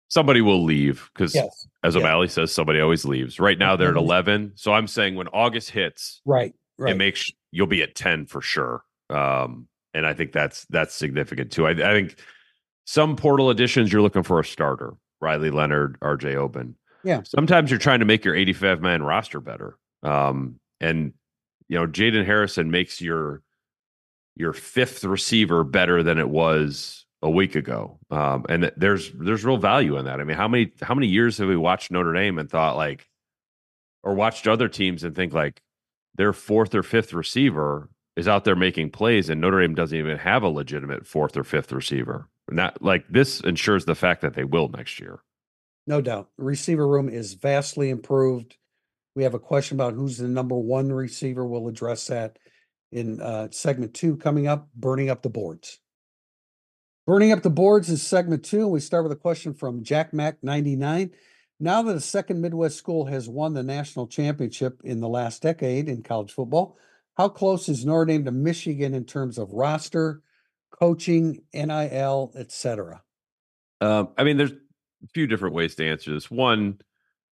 somebody 0.08 0.42
will 0.42 0.63
leave 0.63 1.10
because 1.13 1.36
yes. 1.36 1.68
as 1.84 1.96
O'Malley 1.96 2.28
says, 2.28 2.52
somebody 2.52 2.80
always 2.80 3.06
leaves. 3.06 3.40
Right 3.40 3.58
now 3.58 3.76
they're 3.76 3.92
at 3.92 3.98
11. 3.98 4.54
So 4.56 4.74
I'm 4.74 4.88
saying 4.88 5.16
when 5.16 5.28
August 5.30 5.72
hits, 5.72 6.22
right, 6.26 6.54
right. 6.78 6.94
it 6.94 6.98
makes, 6.98 7.32
you'll 7.52 7.68
be 7.68 7.84
at 7.84 7.96
10 7.96 8.26
for 8.28 8.42
sure. 8.42 8.84
Um, 9.10 9.68
and 9.94 10.06
I 10.06 10.13
think 10.13 10.32
that's 10.32 10.66
that's 10.70 10.94
significant 10.94 11.52
too. 11.52 11.66
I, 11.66 11.72
I 11.72 11.94
think 11.94 12.20
some 12.86 13.16
portal 13.16 13.50
additions 13.50 13.92
you're 13.92 14.02
looking 14.02 14.24
for 14.24 14.40
a 14.40 14.46
starter, 14.46 14.94
Riley 15.22 15.50
Leonard, 15.50 16.00
RJ 16.00 16.36
Oben. 16.36 16.76
Yeah. 17.04 17.22
Sometimes 17.24 17.72
you're 17.72 17.80
trying 17.80 18.00
to 18.00 18.06
make 18.06 18.26
your 18.26 18.36
85 18.36 18.82
man 18.82 19.04
roster 19.04 19.40
better. 19.40 19.78
Um, 20.04 20.60
and 20.80 21.14
you 21.68 21.78
know, 21.78 21.88
Jaden 21.88 22.26
Harrison 22.26 22.72
makes 22.72 23.02
your 23.02 23.42
your 24.36 24.54
fifth 24.54 25.04
receiver 25.04 25.64
better 25.64 26.04
than 26.04 26.20
it 26.20 26.30
was 26.30 27.06
a 27.22 27.30
week 27.30 27.56
ago. 27.56 28.00
Um, 28.12 28.46
and 28.50 28.72
there's 28.78 29.12
there's 29.12 29.44
real 29.44 29.58
value 29.58 29.98
in 29.98 30.06
that. 30.06 30.20
I 30.20 30.24
mean, 30.24 30.38
how 30.38 30.48
many 30.48 30.72
how 30.82 30.94
many 30.94 31.08
years 31.08 31.38
have 31.40 31.48
we 31.48 31.58
watched 31.58 31.92
Notre 31.92 32.14
Dame 32.14 32.38
and 32.38 32.50
thought 32.50 32.78
like, 32.78 33.08
or 34.04 34.14
watched 34.14 34.48
other 34.48 34.68
teams 34.68 35.04
and 35.04 35.16
think 35.16 35.34
like 35.34 35.62
their 36.16 36.34
fourth 36.34 36.76
or 36.76 36.84
fifth 36.84 37.14
receiver 37.14 37.90
is 38.16 38.28
out 38.28 38.44
there 38.44 38.56
making 38.56 38.92
plays, 38.92 39.30
and 39.30 39.42
Notre 39.42 39.62
Dame 39.62 39.76
doesn't 39.76 39.98
even 39.98 40.18
have 40.18 40.44
a 40.44 40.50
legitimate 40.50 41.06
fourth 41.06 41.36
or 41.36 41.44
fifth 41.44 41.72
receiver. 41.72 42.30
Not 42.50 42.82
like 42.82 43.06
this 43.10 43.42
ensures 43.42 43.86
the 43.86 43.96
fact 43.96 44.22
that 44.22 44.34
they 44.34 44.44
will 44.44 44.70
next 44.70 45.00
year. 45.00 45.20
No 45.86 46.02
doubt. 46.02 46.30
Receiver 46.38 46.88
room 46.88 47.10
is 47.10 47.34
vastly 47.34 47.90
improved. 47.90 48.58
We 49.16 49.24
have 49.24 49.34
a 49.34 49.40
question 49.40 49.78
about 49.78 49.94
who's 49.94 50.18
the 50.18 50.28
number 50.28 50.56
one 50.56 50.92
receiver. 50.92 51.46
We'll 51.46 51.68
address 51.68 52.08
that 52.08 52.38
in 52.92 53.22
uh, 53.22 53.50
segment 53.52 53.94
two 53.94 54.18
coming 54.18 54.48
up, 54.48 54.70
burning 54.76 55.10
up 55.10 55.24
the 55.24 55.30
boards. 55.30 55.80
Burning 57.06 57.32
up 57.32 57.42
the 57.42 57.50
boards 57.50 57.90
is 57.90 58.06
segment 58.06 58.44
two. 58.44 58.68
We 58.68 58.80
start 58.80 59.04
with 59.04 59.14
a 59.14 59.18
question 59.18 59.54
from 59.54 59.84
Jack 59.84 60.14
Mac 60.14 60.44
99. 60.44 61.12
Now 61.60 61.82
that 61.82 61.96
a 61.96 62.02
second 62.02 62.42
Midwest 62.42 62.78
school 62.78 63.06
has 63.06 63.28
won 63.28 63.54
the 63.54 63.64
national 63.64 64.08
championship 64.08 64.82
in 64.84 65.00
the 65.00 65.10
last 65.10 65.42
decade 65.42 65.90
in 65.90 66.04
college 66.04 66.32
football, 66.32 66.78
how 67.16 67.30
close 67.30 67.68
is 67.68 67.86
Notre 67.86 68.06
Dame 68.06 68.26
to 68.26 68.32
Michigan 68.32 68.94
in 68.94 69.06
terms 69.06 69.38
of 69.38 69.54
roster, 69.54 70.22
coaching, 70.80 71.42
NIL, 71.54 72.32
etc.? 72.36 73.02
Um, 73.82 74.10
I 74.18 74.24
mean, 74.24 74.38
there's 74.38 74.52
a 74.52 75.08
few 75.13 75.28
different 75.28 75.56
ways 75.56 75.76
to 75.76 75.88
answer 75.88 76.12
this. 76.12 76.32
One, 76.32 76.80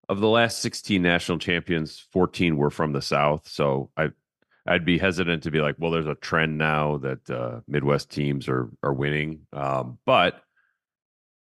of 0.08 0.20
the 0.20 0.28
last 0.28 0.60
16 0.60 1.00
national 1.00 1.38
champions, 1.38 2.06
14 2.12 2.56
were 2.56 2.70
from 2.70 2.92
the 2.92 3.02
South. 3.02 3.48
So 3.48 3.90
I, 3.96 4.10
I'd 4.66 4.84
be 4.84 4.98
hesitant 4.98 5.42
to 5.44 5.50
be 5.50 5.60
like, 5.60 5.76
well, 5.78 5.90
there's 5.90 6.06
a 6.06 6.14
trend 6.14 6.58
now 6.58 6.98
that 6.98 7.30
uh, 7.30 7.60
Midwest 7.66 8.10
teams 8.10 8.48
are 8.48 8.70
are 8.82 8.92
winning. 8.92 9.46
Um, 9.52 9.98
but 10.06 10.42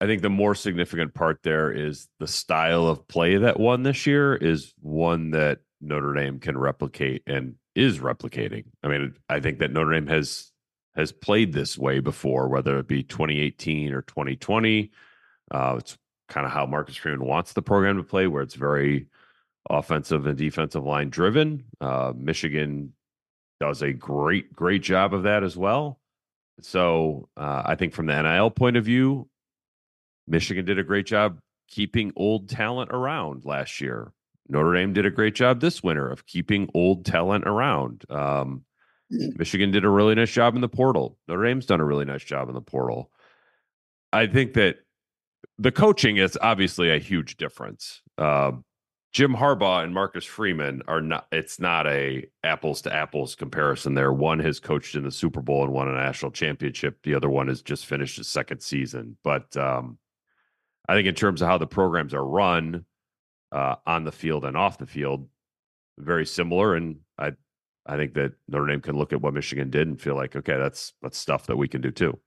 I 0.00 0.06
think 0.06 0.22
the 0.22 0.30
more 0.30 0.54
significant 0.54 1.14
part 1.14 1.40
there 1.42 1.70
is 1.70 2.08
the 2.18 2.26
style 2.26 2.88
of 2.88 3.06
play 3.06 3.36
that 3.36 3.60
won 3.60 3.84
this 3.84 4.06
year 4.06 4.34
is 4.34 4.72
one 4.80 5.30
that 5.30 5.60
Notre 5.80 6.14
Dame 6.14 6.40
can 6.40 6.58
replicate 6.58 7.22
and 7.26 7.54
is 7.74 8.00
replicating. 8.00 8.64
I 8.82 8.88
mean, 8.88 9.14
I 9.28 9.40
think 9.40 9.60
that 9.60 9.72
Notre 9.72 9.92
Dame 9.92 10.08
has 10.08 10.51
has 10.94 11.12
played 11.12 11.52
this 11.52 11.78
way 11.78 12.00
before, 12.00 12.48
whether 12.48 12.78
it 12.78 12.86
be 12.86 13.02
2018 13.02 13.92
or 13.92 14.02
2020. 14.02 14.90
Uh, 15.50 15.76
it's 15.78 15.96
kind 16.28 16.46
of 16.46 16.52
how 16.52 16.66
Marcus 16.66 16.96
Freeman 16.96 17.26
wants 17.26 17.52
the 17.52 17.62
program 17.62 17.96
to 17.96 18.02
play, 18.02 18.26
where 18.26 18.42
it's 18.42 18.54
very 18.54 19.06
offensive 19.70 20.26
and 20.26 20.36
defensive 20.36 20.84
line 20.84 21.08
driven. 21.08 21.64
Uh, 21.80 22.12
Michigan 22.16 22.92
does 23.60 23.82
a 23.82 23.92
great, 23.92 24.52
great 24.52 24.82
job 24.82 25.14
of 25.14 25.22
that 25.22 25.42
as 25.42 25.56
well. 25.56 25.98
So 26.60 27.28
uh, 27.36 27.62
I 27.64 27.74
think 27.76 27.94
from 27.94 28.06
the 28.06 28.20
NIL 28.20 28.50
point 28.50 28.76
of 28.76 28.84
view, 28.84 29.28
Michigan 30.26 30.64
did 30.64 30.78
a 30.78 30.84
great 30.84 31.06
job 31.06 31.38
keeping 31.68 32.12
old 32.16 32.48
talent 32.48 32.90
around 32.92 33.44
last 33.44 33.80
year. 33.80 34.12
Notre 34.48 34.74
Dame 34.74 34.92
did 34.92 35.06
a 35.06 35.10
great 35.10 35.34
job 35.34 35.60
this 35.60 35.82
winter 35.82 36.08
of 36.10 36.26
keeping 36.26 36.68
old 36.74 37.06
talent 37.06 37.44
around. 37.46 38.04
Um. 38.10 38.64
Michigan 39.36 39.70
did 39.70 39.84
a 39.84 39.88
really 39.88 40.14
nice 40.14 40.32
job 40.32 40.54
in 40.54 40.60
the 40.60 40.68
portal. 40.68 41.18
Notre 41.28 41.44
Dame's 41.44 41.66
done 41.66 41.80
a 41.80 41.84
really 41.84 42.04
nice 42.04 42.24
job 42.24 42.48
in 42.48 42.54
the 42.54 42.60
portal. 42.60 43.10
I 44.12 44.26
think 44.26 44.54
that 44.54 44.76
the 45.58 45.72
coaching 45.72 46.16
is 46.16 46.38
obviously 46.40 46.90
a 46.90 46.98
huge 46.98 47.36
difference. 47.36 48.02
Uh, 48.18 48.52
Jim 49.12 49.34
Harbaugh 49.34 49.84
and 49.84 49.92
Marcus 49.92 50.24
Freeman 50.24 50.82
are 50.88 51.02
not. 51.02 51.26
It's 51.30 51.60
not 51.60 51.86
a 51.86 52.26
apples 52.44 52.80
to 52.82 52.94
apples 52.94 53.34
comparison. 53.34 53.94
There, 53.94 54.12
one 54.12 54.38
has 54.38 54.58
coached 54.58 54.94
in 54.94 55.04
the 55.04 55.10
Super 55.10 55.42
Bowl 55.42 55.64
and 55.64 55.72
won 55.72 55.88
a 55.88 55.92
national 55.92 56.30
championship. 56.30 56.98
The 57.02 57.14
other 57.14 57.28
one 57.28 57.48
has 57.48 57.60
just 57.60 57.84
finished 57.84 58.16
his 58.16 58.28
second 58.28 58.62
season. 58.62 59.18
But 59.22 59.54
um, 59.56 59.98
I 60.88 60.94
think 60.94 61.06
in 61.06 61.14
terms 61.14 61.42
of 61.42 61.48
how 61.48 61.58
the 61.58 61.66
programs 61.66 62.14
are 62.14 62.24
run 62.24 62.86
uh, 63.52 63.76
on 63.86 64.04
the 64.04 64.12
field 64.12 64.46
and 64.46 64.56
off 64.56 64.78
the 64.78 64.86
field, 64.86 65.28
very 65.98 66.24
similar. 66.24 66.74
And 66.74 67.00
I, 67.18 67.32
I 67.86 67.96
think 67.96 68.14
that 68.14 68.32
Notre 68.48 68.66
Dame 68.66 68.80
can 68.80 68.96
look 68.96 69.12
at 69.12 69.20
what 69.20 69.34
Michigan 69.34 69.70
did 69.70 69.88
and 69.88 70.00
feel 70.00 70.14
like, 70.14 70.36
okay, 70.36 70.56
that's 70.56 70.92
that's 71.02 71.18
stuff 71.18 71.46
that 71.46 71.56
we 71.56 71.68
can 71.68 71.80
do 71.80 71.90
too. 71.90 72.18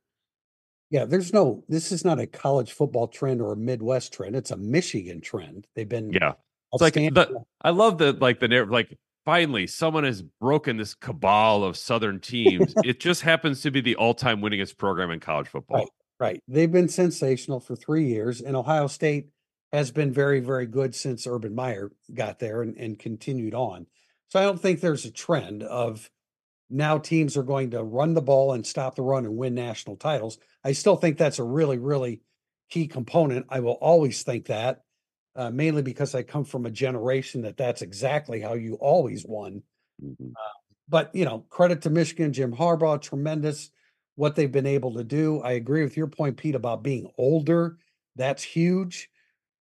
Yeah, 0.89 1.05
there's 1.05 1.33
no. 1.33 1.63
This 1.67 1.91
is 1.91 2.05
not 2.05 2.19
a 2.19 2.27
college 2.27 2.71
football 2.71 3.07
trend 3.07 3.41
or 3.41 3.53
a 3.53 3.57
Midwest 3.57 4.13
trend. 4.13 4.35
It's 4.35 4.51
a 4.51 4.57
Michigan 4.57 5.21
trend. 5.21 5.67
They've 5.75 5.89
been 5.89 6.11
yeah 6.11 6.33
it's 6.75 6.81
like 6.81 6.93
the, 6.93 7.43
I 7.61 7.69
love 7.69 7.97
the 7.97 8.13
like 8.13 8.39
the 8.39 8.65
like 8.69 8.97
finally 9.23 9.65
someone 9.67 10.03
has 10.03 10.21
broken 10.21 10.77
this 10.77 10.93
cabal 10.93 11.63
of 11.63 11.77
Southern 11.77 12.19
teams. 12.19 12.73
it 12.83 12.99
just 12.99 13.21
happens 13.21 13.61
to 13.61 13.71
be 13.71 13.81
the 13.81 13.95
all-time 13.95 14.41
winningest 14.41 14.77
program 14.77 15.11
in 15.11 15.19
college 15.19 15.47
football. 15.47 15.77
Right, 15.77 15.87
right. 16.19 16.43
They've 16.47 16.71
been 16.71 16.89
sensational 16.89 17.59
for 17.59 17.75
three 17.75 18.07
years, 18.07 18.41
and 18.41 18.55
Ohio 18.55 18.87
State 18.87 19.29
has 19.71 19.91
been 19.91 20.11
very, 20.11 20.41
very 20.41 20.65
good 20.65 20.95
since 20.95 21.25
Urban 21.27 21.55
Meyer 21.55 21.91
got 22.13 22.39
there 22.39 22.61
and, 22.61 22.77
and 22.77 22.99
continued 22.99 23.53
on. 23.53 23.87
So 24.29 24.39
I 24.39 24.43
don't 24.43 24.61
think 24.61 24.79
there's 24.79 25.05
a 25.05 25.11
trend 25.11 25.63
of 25.63 26.09
now 26.69 26.97
teams 26.97 27.37
are 27.37 27.43
going 27.43 27.71
to 27.71 27.83
run 27.83 28.13
the 28.13 28.21
ball 28.21 28.53
and 28.53 28.65
stop 28.65 28.95
the 28.95 29.01
run 29.03 29.25
and 29.25 29.37
win 29.37 29.53
national 29.53 29.97
titles. 29.97 30.37
I 30.63 30.71
still 30.71 30.95
think 30.95 31.17
that's 31.17 31.39
a 31.39 31.43
really, 31.43 31.77
really 31.77 32.21
key 32.69 32.87
component. 32.87 33.45
I 33.49 33.59
will 33.59 33.73
always 33.73 34.23
think 34.23 34.47
that 34.47 34.81
uh, 35.35 35.51
mainly 35.51 35.81
because 35.81 36.15
I 36.15 36.23
come 36.23 36.45
from 36.45 36.65
a 36.65 36.71
generation 36.71 37.41
that 37.41 37.57
that's 37.57 37.81
exactly 37.81 38.39
how 38.39 38.53
you 38.53 38.75
always 38.75 39.25
won. 39.25 39.63
Mm-hmm. 40.03 40.29
Uh, 40.29 40.49
but 40.87 41.13
you 41.13 41.25
know, 41.25 41.45
credit 41.49 41.81
to 41.83 41.89
Michigan, 41.89 42.33
Jim 42.33 42.53
Harbaugh, 42.53 43.01
tremendous 43.01 43.69
what 44.15 44.35
they've 44.35 44.51
been 44.51 44.65
able 44.65 44.93
to 44.93 45.03
do. 45.03 45.41
I 45.41 45.53
agree 45.53 45.83
with 45.83 45.97
your 45.97 46.07
point, 46.07 46.37
Pete, 46.37 46.55
about 46.55 46.83
being 46.83 47.11
older. 47.17 47.77
That's 48.15 48.43
huge. 48.43 49.09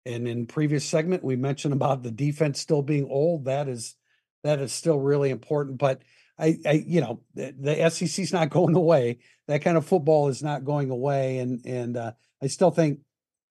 And 0.06 0.28
in 0.28 0.48
previous 0.48 0.86
segment, 0.86 1.24
we 1.24 1.36
mentioned 1.36 1.74
about 1.74 2.02
the 2.02 2.12
defense 2.12 2.60
still 2.60 2.82
being 2.82 3.06
old. 3.06 3.46
That 3.46 3.68
is 3.68 3.96
that 4.44 4.60
is 4.60 4.72
still 4.72 5.00
really 5.00 5.30
important. 5.30 5.78
But 5.78 6.02
I, 6.38 6.58
I 6.66 6.84
you 6.86 7.02
know, 7.02 7.22
the, 7.36 7.54
the 7.60 7.90
SEC's 7.90 8.34
not 8.34 8.50
going 8.52 8.76
away. 8.76 9.20
That 9.48 9.62
kind 9.62 9.78
of 9.78 9.86
football 9.86 10.28
is 10.28 10.44
not 10.44 10.66
going 10.66 10.90
away. 10.90 11.40
And 11.40 11.66
and 11.66 11.98
uh, 11.98 12.12
I 12.42 12.48
still 12.48 12.72
think 12.72 13.00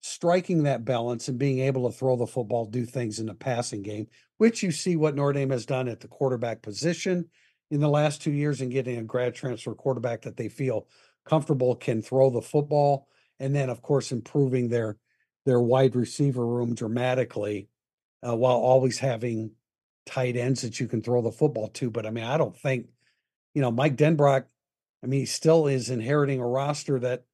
striking 0.01 0.63
that 0.63 0.85
balance 0.85 1.29
and 1.29 1.39
being 1.39 1.59
able 1.61 1.91
to 1.91 1.97
throw 1.97 2.17
the 2.17 2.27
football, 2.27 2.65
do 2.65 2.85
things 2.85 3.19
in 3.19 3.27
the 3.27 3.35
passing 3.35 3.83
game, 3.83 4.07
which 4.39 4.63
you 4.63 4.71
see 4.71 4.97
what 4.97 5.15
Notre 5.15 5.33
Dame 5.33 5.51
has 5.51 5.67
done 5.67 5.89
at 5.89 6.01
the 6.01 6.09
quarterback 6.09 6.63
position 6.63 7.27
in 7.71 7.81
the 7.81 7.89
last 7.89 8.23
two 8.23 8.31
years 8.31 8.61
and 8.61 8.71
getting 8.71 8.99
a 8.99 9.03
grad 9.03 9.35
transfer 9.35 9.75
quarterback 9.75 10.23
that 10.23 10.37
they 10.37 10.49
feel 10.49 10.87
comfortable 11.27 11.75
can 11.75 12.01
throw 12.01 12.31
the 12.31 12.41
football. 12.41 13.09
And 13.41 13.55
then, 13.55 13.71
of 13.71 13.83
course, 13.83 14.13
improving 14.13 14.69
their 14.69 14.97
their 15.45 15.61
wide 15.61 15.97
receiver 15.97 16.47
room 16.47 16.75
dramatically 16.75 17.69
uh, 18.27 18.37
while 18.37 18.57
always 18.57 18.99
having 18.99 19.53
tight 20.09 20.37
ends 20.37 20.63
that 20.63 20.81
you 20.81 20.89
can 20.89 21.03
throw 21.03 21.23
the 21.23 21.31
football 21.31 21.69
to. 21.69 21.91
But 21.91 22.07
I 22.07 22.11
mean, 22.11 22.25
I 22.25 22.39
don't 22.39 22.57
think, 22.57 22.87
you 23.55 23.63
know, 23.63 23.71
Mike 23.71 23.97
Denbrock, 23.97 24.45
I 25.03 25.07
mean, 25.07 25.21
he 25.21 25.27
still 25.27 25.67
is 25.67 25.91
inheriting 25.91 26.41
a 26.41 26.47
roster 26.47 26.99
that 27.01 27.25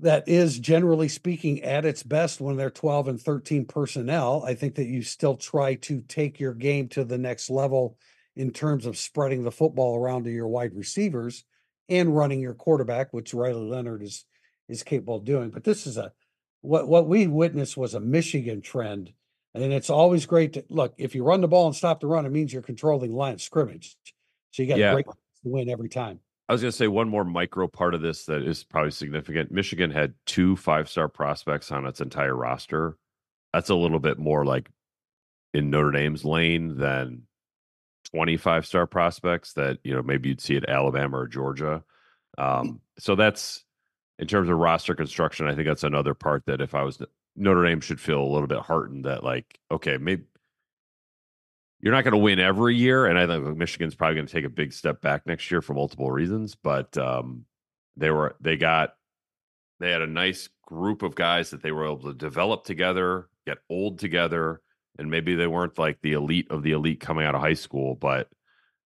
that 0.00 0.28
is 0.28 0.58
generally 0.58 1.08
speaking 1.08 1.62
at 1.62 1.86
its 1.86 2.02
best 2.02 2.38
when 2.40 2.56
they're 2.56 2.68
12 2.68 3.08
and 3.08 3.20
13 3.20 3.64
personnel. 3.64 4.44
I 4.46 4.54
think 4.54 4.74
that 4.74 4.86
you 4.86 5.00
still 5.00 5.36
try 5.36 5.76
to 5.76 6.02
take 6.02 6.38
your 6.38 6.52
game 6.52 6.88
to 6.88 7.04
the 7.04 7.16
next 7.16 7.48
level 7.48 7.96
in 8.34 8.50
terms 8.50 8.84
of 8.84 8.98
spreading 8.98 9.42
the 9.42 9.50
football 9.50 9.96
around 9.96 10.24
to 10.24 10.30
your 10.30 10.48
wide 10.48 10.74
receivers 10.74 11.44
and 11.88 12.14
running 12.14 12.40
your 12.40 12.52
quarterback, 12.52 13.12
which 13.12 13.32
Riley 13.32 13.68
Leonard 13.70 14.02
is 14.02 14.24
is 14.68 14.82
capable 14.82 15.16
of 15.16 15.24
doing. 15.24 15.50
But 15.50 15.64
this 15.64 15.86
is 15.86 15.96
a 15.96 16.12
what 16.60 16.88
what 16.88 17.08
we 17.08 17.26
witnessed 17.26 17.76
was 17.76 17.94
a 17.94 18.00
Michigan 18.00 18.60
trend. 18.60 19.12
And 19.56 19.72
it's 19.72 19.90
always 19.90 20.26
great 20.26 20.52
to 20.54 20.64
look 20.68 20.94
if 20.98 21.14
you 21.14 21.24
run 21.24 21.40
the 21.40 21.48
ball 21.48 21.66
and 21.66 21.76
stop 21.76 22.00
the 22.00 22.06
run, 22.06 22.26
it 22.26 22.32
means 22.32 22.52
you're 22.52 22.62
controlling 22.62 23.12
line 23.12 23.34
of 23.34 23.42
scrimmage. 23.42 23.96
So 24.52 24.62
you 24.62 24.68
got 24.68 24.78
yeah. 24.78 24.92
great 24.92 25.06
to 25.06 25.12
win 25.44 25.68
every 25.68 25.88
time. 25.88 26.20
I 26.48 26.52
was 26.52 26.62
going 26.62 26.70
to 26.70 26.76
say 26.76 26.86
one 26.86 27.08
more 27.08 27.24
micro 27.24 27.66
part 27.66 27.94
of 27.94 28.00
this 28.00 28.24
that 28.26 28.42
is 28.42 28.62
probably 28.62 28.92
significant. 28.92 29.50
Michigan 29.50 29.90
had 29.90 30.14
two 30.26 30.56
five 30.56 30.88
star 30.88 31.08
prospects 31.08 31.72
on 31.72 31.86
its 31.86 32.00
entire 32.00 32.36
roster. 32.36 32.96
That's 33.52 33.70
a 33.70 33.74
little 33.74 33.98
bit 33.98 34.18
more 34.18 34.44
like 34.44 34.70
in 35.54 35.70
Notre 35.70 35.90
Dame's 35.90 36.24
lane 36.24 36.76
than 36.76 37.22
25 38.12 38.66
star 38.66 38.86
prospects 38.86 39.54
that, 39.54 39.78
you 39.82 39.94
know, 39.94 40.02
maybe 40.02 40.28
you'd 40.28 40.40
see 40.40 40.56
at 40.56 40.68
Alabama 40.68 41.18
or 41.18 41.26
Georgia. 41.26 41.82
Um, 42.38 42.80
so 42.98 43.14
that's 43.14 43.64
in 44.18 44.26
terms 44.26 44.48
of 44.48 44.56
roster 44.56 44.94
construction. 44.94 45.48
I 45.48 45.54
think 45.54 45.66
that's 45.66 45.84
another 45.84 46.14
part 46.14 46.44
that 46.46 46.60
if 46.60 46.74
I 46.74 46.82
was 46.82 47.00
Notre 47.36 47.64
Dame 47.64 47.80
should 47.80 48.00
feel 48.00 48.22
a 48.22 48.32
little 48.32 48.48
bit 48.48 48.58
heartened 48.58 49.04
that, 49.04 49.22
like, 49.22 49.58
okay, 49.70 49.98
maybe 49.98 50.24
you're 51.80 51.92
not 51.92 52.04
going 52.04 52.12
to 52.12 52.18
win 52.18 52.40
every 52.40 52.74
year, 52.74 53.06
and 53.06 53.18
I 53.18 53.26
think 53.26 53.56
Michigan's 53.56 53.94
probably 53.94 54.16
going 54.16 54.26
to 54.26 54.32
take 54.32 54.44
a 54.44 54.50
big 54.50 54.72
step 54.72 55.00
back 55.00 55.26
next 55.26 55.50
year 55.50 55.60
for 55.60 55.74
multiple 55.74 56.10
reasons. 56.10 56.54
But 56.54 56.96
um, 56.96 57.44
they 57.96 58.10
were 58.10 58.36
they 58.40 58.56
got 58.56 58.94
they 59.78 59.90
had 59.90 60.02
a 60.02 60.06
nice 60.06 60.48
group 60.66 61.02
of 61.02 61.14
guys 61.14 61.50
that 61.50 61.62
they 61.62 61.72
were 61.72 61.84
able 61.84 62.10
to 62.10 62.14
develop 62.14 62.64
together, 62.64 63.28
get 63.46 63.58
old 63.68 63.98
together, 63.98 64.62
and 64.98 65.10
maybe 65.10 65.34
they 65.34 65.46
weren't 65.46 65.78
like 65.78 66.00
the 66.00 66.14
elite 66.14 66.50
of 66.50 66.62
the 66.62 66.72
elite 66.72 67.00
coming 67.00 67.26
out 67.26 67.34
of 67.34 67.40
high 67.40 67.54
school, 67.54 67.94
but 67.94 68.28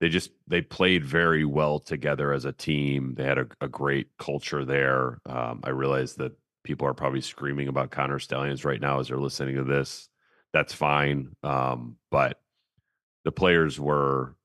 they 0.00 0.09
just 0.09 0.31
they 0.48 0.61
played 0.61 1.05
very 1.05 1.44
well 1.44 1.78
together 1.78 2.33
as 2.33 2.44
a 2.44 2.52
team. 2.52 3.14
They 3.14 3.24
had 3.24 3.38
a, 3.38 3.46
a 3.61 3.68
great 3.68 4.09
culture 4.18 4.64
there. 4.64 5.20
Um, 5.24 5.61
I 5.62 5.70
realized 5.70 6.18
that 6.18 6.33
people 6.64 6.87
are 6.87 6.94
probably 6.94 7.20
screaming 7.20 7.68
about 7.68 7.90
Connor 7.90 8.18
Stalions 8.18 8.64
right 8.64 8.81
now 8.81 9.01
as 9.01 9.09
they're 9.09 9.18
listening 9.18 9.57
to 9.57 9.64
this. 9.64 10.09
That's 10.53 10.75
fine, 10.75 11.35
um, 11.42 11.96
but 12.11 12.40
the 13.25 13.33
players 13.33 13.81
were 13.81 14.37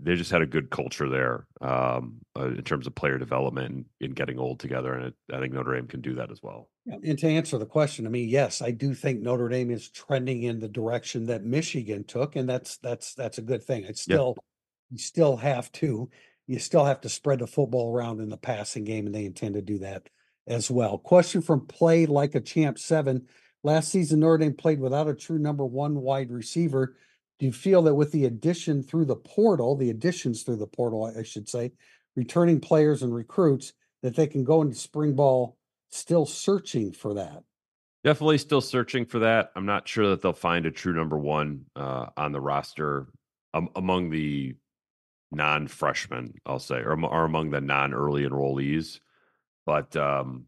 they 0.00 0.16
just 0.16 0.32
had 0.32 0.42
a 0.42 0.46
good 0.46 0.70
culture 0.70 1.08
there 1.08 1.46
um, 1.60 2.18
uh, 2.36 2.48
in 2.48 2.64
terms 2.64 2.88
of 2.88 2.94
player 2.96 3.16
development 3.16 3.70
and, 3.70 3.84
and 4.00 4.16
getting 4.16 4.38
old 4.38 4.58
together, 4.58 4.92
and 4.94 5.06
it, 5.06 5.14
I 5.32 5.38
think 5.38 5.52
Notre 5.52 5.74
Dame 5.74 5.86
can 5.86 6.00
do 6.00 6.14
that 6.14 6.32
as 6.32 6.42
well. 6.42 6.68
And 6.86 7.16
to 7.18 7.28
answer 7.28 7.58
the 7.58 7.66
question, 7.66 8.06
I 8.06 8.10
mean, 8.10 8.28
yes, 8.28 8.60
I 8.60 8.72
do 8.72 8.92
think 8.92 9.20
Notre 9.20 9.48
Dame 9.48 9.70
is 9.70 9.88
trending 9.88 10.42
in 10.42 10.58
the 10.58 10.68
direction 10.68 11.26
that 11.26 11.44
Michigan 11.44 12.04
took, 12.04 12.34
and 12.34 12.48
that's 12.48 12.78
that's 12.78 13.14
that's 13.14 13.38
a 13.38 13.42
good 13.42 13.62
thing. 13.62 13.84
It's 13.84 14.02
still 14.02 14.36
you 14.90 14.98
still 14.98 15.36
have 15.36 15.70
to 15.72 16.10
you 16.46 16.58
still 16.58 16.84
have 16.84 17.00
to 17.02 17.08
spread 17.08 17.38
the 17.38 17.46
football 17.46 17.94
around 17.94 18.20
in 18.20 18.30
the 18.30 18.36
passing 18.36 18.84
game, 18.84 19.06
and 19.06 19.14
they 19.14 19.26
intend 19.26 19.54
to 19.54 19.62
do 19.62 19.78
that 19.78 20.08
as 20.48 20.70
well. 20.70 20.98
Question 20.98 21.42
from 21.42 21.66
Play 21.66 22.06
Like 22.06 22.34
a 22.34 22.40
Champ 22.40 22.78
Seven. 22.78 23.26
Last 23.62 23.90
season, 23.90 24.20
Notre 24.20 24.38
Dame 24.38 24.54
played 24.54 24.80
without 24.80 25.08
a 25.08 25.14
true 25.14 25.38
number 25.38 25.64
one 25.64 26.00
wide 26.00 26.30
receiver. 26.30 26.96
Do 27.38 27.46
you 27.46 27.52
feel 27.52 27.82
that 27.82 27.94
with 27.94 28.10
the 28.10 28.24
addition 28.24 28.82
through 28.82 29.04
the 29.04 29.16
portal, 29.16 29.76
the 29.76 29.90
additions 29.90 30.42
through 30.42 30.56
the 30.56 30.66
portal, 30.66 31.12
I 31.16 31.22
should 31.22 31.48
say, 31.48 31.72
returning 32.16 32.60
players 32.60 33.02
and 33.02 33.14
recruits, 33.14 33.72
that 34.02 34.16
they 34.16 34.26
can 34.26 34.44
go 34.44 34.62
into 34.62 34.74
spring 34.74 35.14
ball 35.14 35.56
still 35.90 36.26
searching 36.26 36.92
for 36.92 37.14
that? 37.14 37.42
Definitely 38.04 38.38
still 38.38 38.60
searching 38.60 39.04
for 39.04 39.18
that. 39.20 39.50
I'm 39.54 39.66
not 39.66 39.86
sure 39.86 40.08
that 40.10 40.22
they'll 40.22 40.32
find 40.32 40.66
a 40.66 40.70
true 40.70 40.94
number 40.94 41.18
one 41.18 41.66
uh, 41.76 42.06
on 42.16 42.32
the 42.32 42.40
roster 42.40 43.08
um, 43.54 43.68
among 43.76 44.10
the 44.10 44.54
non-freshmen, 45.32 46.34
I'll 46.46 46.58
say, 46.58 46.76
or, 46.76 46.92
or 47.04 47.24
among 47.24 47.50
the 47.50 47.60
non-early 47.60 48.22
enrollees. 48.22 49.00
But 49.68 49.94
um, 49.96 50.46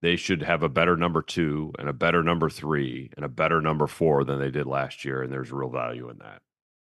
they 0.00 0.16
should 0.16 0.42
have 0.42 0.64
a 0.64 0.68
better 0.68 0.96
number 0.96 1.22
two 1.22 1.72
and 1.78 1.88
a 1.88 1.92
better 1.92 2.24
number 2.24 2.50
three 2.50 3.08
and 3.14 3.24
a 3.24 3.28
better 3.28 3.60
number 3.60 3.86
four 3.86 4.24
than 4.24 4.40
they 4.40 4.50
did 4.50 4.66
last 4.66 5.04
year, 5.04 5.22
and 5.22 5.32
there's 5.32 5.52
real 5.52 5.70
value 5.70 6.10
in 6.10 6.18
that. 6.18 6.42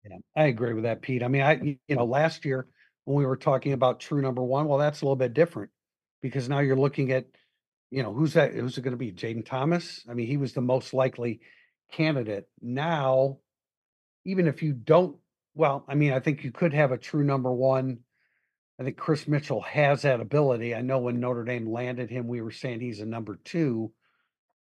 Yeah, 0.07 0.17
I 0.35 0.43
agree 0.43 0.73
with 0.73 0.83
that, 0.83 1.01
Pete. 1.01 1.23
I 1.23 1.27
mean, 1.27 1.41
I 1.41 1.53
you 1.87 1.95
know 1.95 2.05
last 2.05 2.45
year 2.45 2.67
when 3.05 3.17
we 3.17 3.25
were 3.25 3.35
talking 3.35 3.73
about 3.73 3.99
true 3.99 4.21
number 4.21 4.43
one, 4.43 4.67
well, 4.67 4.77
that's 4.77 5.01
a 5.01 5.05
little 5.05 5.15
bit 5.15 5.33
different 5.33 5.71
because 6.21 6.47
now 6.47 6.59
you're 6.59 6.75
looking 6.75 7.11
at, 7.11 7.25
you 7.89 8.03
know, 8.03 8.13
who's 8.13 8.33
that? 8.33 8.53
Who's 8.53 8.77
it 8.77 8.83
going 8.83 8.91
to 8.91 8.97
be? 8.97 9.11
Jayden 9.11 9.43
Thomas. 9.43 10.05
I 10.07 10.13
mean, 10.13 10.27
he 10.27 10.37
was 10.37 10.53
the 10.53 10.61
most 10.61 10.93
likely 10.93 11.39
candidate. 11.91 12.47
Now, 12.61 13.39
even 14.23 14.45
if 14.45 14.61
you 14.61 14.73
don't 14.73 15.17
well, 15.55 15.83
I 15.87 15.95
mean, 15.95 16.13
I 16.13 16.19
think 16.19 16.43
you 16.43 16.51
could 16.51 16.73
have 16.73 16.91
a 16.91 16.97
true 16.99 17.23
number 17.23 17.51
one. 17.51 18.01
I 18.79 18.83
think 18.83 18.95
Kris 18.95 19.27
Mitchell 19.27 19.61
has 19.61 20.03
that 20.03 20.21
ability. 20.21 20.73
I 20.73 20.81
know 20.81 20.99
when 20.99 21.19
Notre 21.19 21.43
Dame 21.43 21.69
landed 21.69 22.09
him, 22.09 22.27
we 22.27 22.41
were 22.41 22.51
saying 22.51 22.79
he's 22.79 23.01
a 23.01 23.05
number 23.05 23.37
two. 23.43 23.91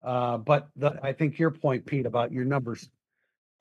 Uh, 0.02 0.38
but 0.38 0.68
the, 0.74 0.98
I 1.02 1.12
think 1.12 1.38
your 1.38 1.52
point, 1.52 1.86
Pete, 1.86 2.06
about 2.06 2.32
your 2.32 2.44
numbers 2.44 2.88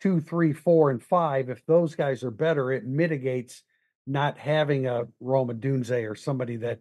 two, 0.01 0.19
three, 0.19 0.53
four, 0.53 0.89
and 0.91 1.01
five, 1.01 1.49
if 1.49 1.65
those 1.65 1.95
guys 1.95 2.23
are 2.23 2.31
better, 2.31 2.71
it 2.71 2.85
mitigates 2.85 3.63
not 4.05 4.37
having 4.37 4.87
a 4.87 5.03
Rome 5.19 5.49
Odunze 5.49 6.09
or 6.09 6.15
somebody 6.15 6.57
that 6.57 6.79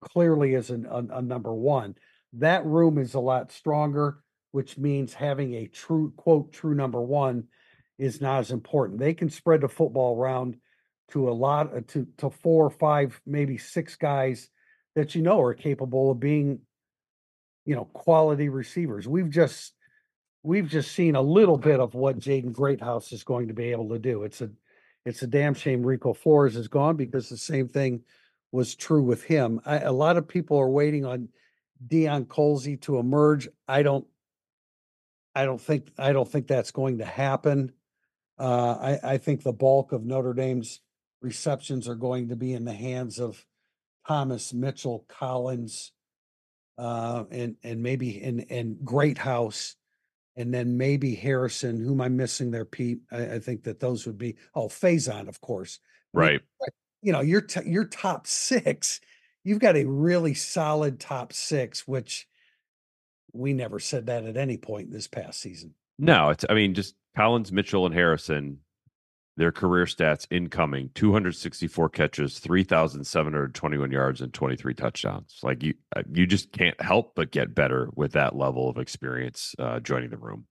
clearly 0.00 0.54
is 0.54 0.70
an, 0.70 0.86
a, 0.86 1.18
a 1.18 1.22
number 1.22 1.52
one. 1.52 1.96
That 2.34 2.64
room 2.64 2.98
is 2.98 3.14
a 3.14 3.20
lot 3.20 3.52
stronger, 3.52 4.18
which 4.52 4.78
means 4.78 5.12
having 5.14 5.54
a 5.54 5.66
true 5.66 6.12
quote 6.16 6.52
true 6.52 6.74
number 6.74 7.00
one 7.00 7.44
is 7.98 8.20
not 8.20 8.40
as 8.40 8.50
important. 8.50 9.00
They 9.00 9.14
can 9.14 9.28
spread 9.28 9.62
the 9.62 9.68
football 9.68 10.16
around 10.16 10.56
to 11.12 11.28
a 11.28 11.32
lot 11.32 11.74
uh, 11.74 11.80
to 11.88 12.06
to 12.18 12.30
four 12.30 12.66
or 12.66 12.70
five, 12.70 13.20
maybe 13.26 13.58
six 13.58 13.96
guys 13.96 14.48
that 14.94 15.14
you 15.14 15.22
know 15.22 15.40
are 15.40 15.54
capable 15.54 16.10
of 16.10 16.20
being, 16.20 16.60
you 17.64 17.74
know, 17.74 17.84
quality 17.86 18.48
receivers. 18.48 19.06
We've 19.08 19.30
just 19.30 19.72
we've 20.42 20.68
just 20.68 20.92
seen 20.92 21.16
a 21.16 21.22
little 21.22 21.58
bit 21.58 21.80
of 21.80 21.94
what 21.94 22.18
Jaden 22.18 22.52
Greathouse 22.52 23.12
is 23.12 23.24
going 23.24 23.48
to 23.48 23.54
be 23.54 23.70
able 23.70 23.88
to 23.90 23.98
do. 23.98 24.22
It's 24.22 24.40
a 24.40 24.50
it's 25.04 25.22
a 25.22 25.26
damn 25.26 25.54
shame 25.54 25.84
Rico 25.84 26.12
Flores 26.12 26.56
is 26.56 26.68
gone 26.68 26.96
because 26.96 27.28
the 27.28 27.36
same 27.36 27.68
thing 27.68 28.02
was 28.52 28.74
true 28.74 29.02
with 29.02 29.22
him. 29.22 29.60
I, 29.64 29.78
a 29.78 29.92
lot 29.92 30.16
of 30.16 30.28
people 30.28 30.58
are 30.58 30.70
waiting 30.70 31.04
on 31.04 31.28
Deion 31.86 32.26
Colzie 32.26 32.80
to 32.82 32.98
emerge. 32.98 33.48
I 33.66 33.82
don't 33.82 34.06
I 35.34 35.44
don't 35.44 35.60
think 35.60 35.90
I 35.98 36.12
don't 36.12 36.30
think 36.30 36.46
that's 36.46 36.70
going 36.70 36.98
to 36.98 37.04
happen. 37.04 37.72
Uh, 38.38 38.98
I, 39.02 39.12
I 39.14 39.18
think 39.18 39.42
the 39.42 39.52
bulk 39.52 39.92
of 39.92 40.04
Notre 40.04 40.32
Dame's 40.32 40.80
receptions 41.20 41.88
are 41.88 41.94
going 41.94 42.28
to 42.28 42.36
be 42.36 42.52
in 42.52 42.64
the 42.64 42.72
hands 42.72 43.18
of 43.18 43.44
Thomas, 44.06 44.54
Mitchell, 44.54 45.04
Collins, 45.08 45.92
uh, 46.78 47.24
and 47.30 47.56
and 47.62 47.82
maybe 47.82 48.22
in 48.22 48.40
and 48.40 48.50
and 48.50 48.84
Greathouse, 48.84 49.76
and 50.36 50.54
then 50.54 50.76
maybe 50.76 51.14
Harrison. 51.14 51.78
Who 51.78 51.92
am 51.92 52.00
I'm 52.00 52.16
missing 52.16 52.50
there, 52.50 52.64
Pete. 52.64 53.00
I, 53.10 53.34
I 53.34 53.38
think 53.40 53.64
that 53.64 53.80
those 53.80 54.06
would 54.06 54.18
be 54.18 54.36
oh 54.54 54.68
Faison, 54.68 55.28
of 55.28 55.40
course. 55.40 55.80
Right. 56.14 56.40
You 57.02 57.12
know 57.12 57.20
your 57.20 57.42
t- 57.42 57.68
your 57.68 57.84
top 57.84 58.26
six. 58.26 59.00
You've 59.44 59.60
got 59.60 59.76
a 59.76 59.84
really 59.84 60.34
solid 60.34 61.00
top 61.00 61.32
six, 61.32 61.86
which 61.86 62.26
we 63.32 63.52
never 63.52 63.78
said 63.78 64.06
that 64.06 64.24
at 64.24 64.36
any 64.36 64.56
point 64.56 64.90
this 64.90 65.06
past 65.06 65.40
season. 65.40 65.74
No, 65.98 66.30
it's 66.30 66.44
I 66.48 66.54
mean 66.54 66.74
just 66.74 66.94
Collins, 67.16 67.52
Mitchell, 67.52 67.86
and 67.86 67.94
Harrison, 67.94 68.58
their 69.38 69.52
career 69.52 69.84
stats 69.84 70.26
incoming 70.30 70.90
264 70.94 71.88
catches, 71.90 72.40
3,721 72.40 73.92
yards, 73.92 74.20
and 74.20 74.34
23 74.34 74.74
touchdowns. 74.74 75.38
Like 75.44 75.62
you, 75.62 75.74
uh, 75.94 76.02
you 76.12 76.26
just 76.26 76.50
can't 76.50 76.78
help 76.80 77.14
but 77.14 77.30
get 77.30 77.54
better 77.54 77.88
with 77.94 78.12
that 78.12 78.34
level 78.34 78.68
of 78.68 78.78
experience 78.78 79.54
uh, 79.60 79.78
joining 79.78 80.10
the 80.10 80.16
room. 80.16 80.46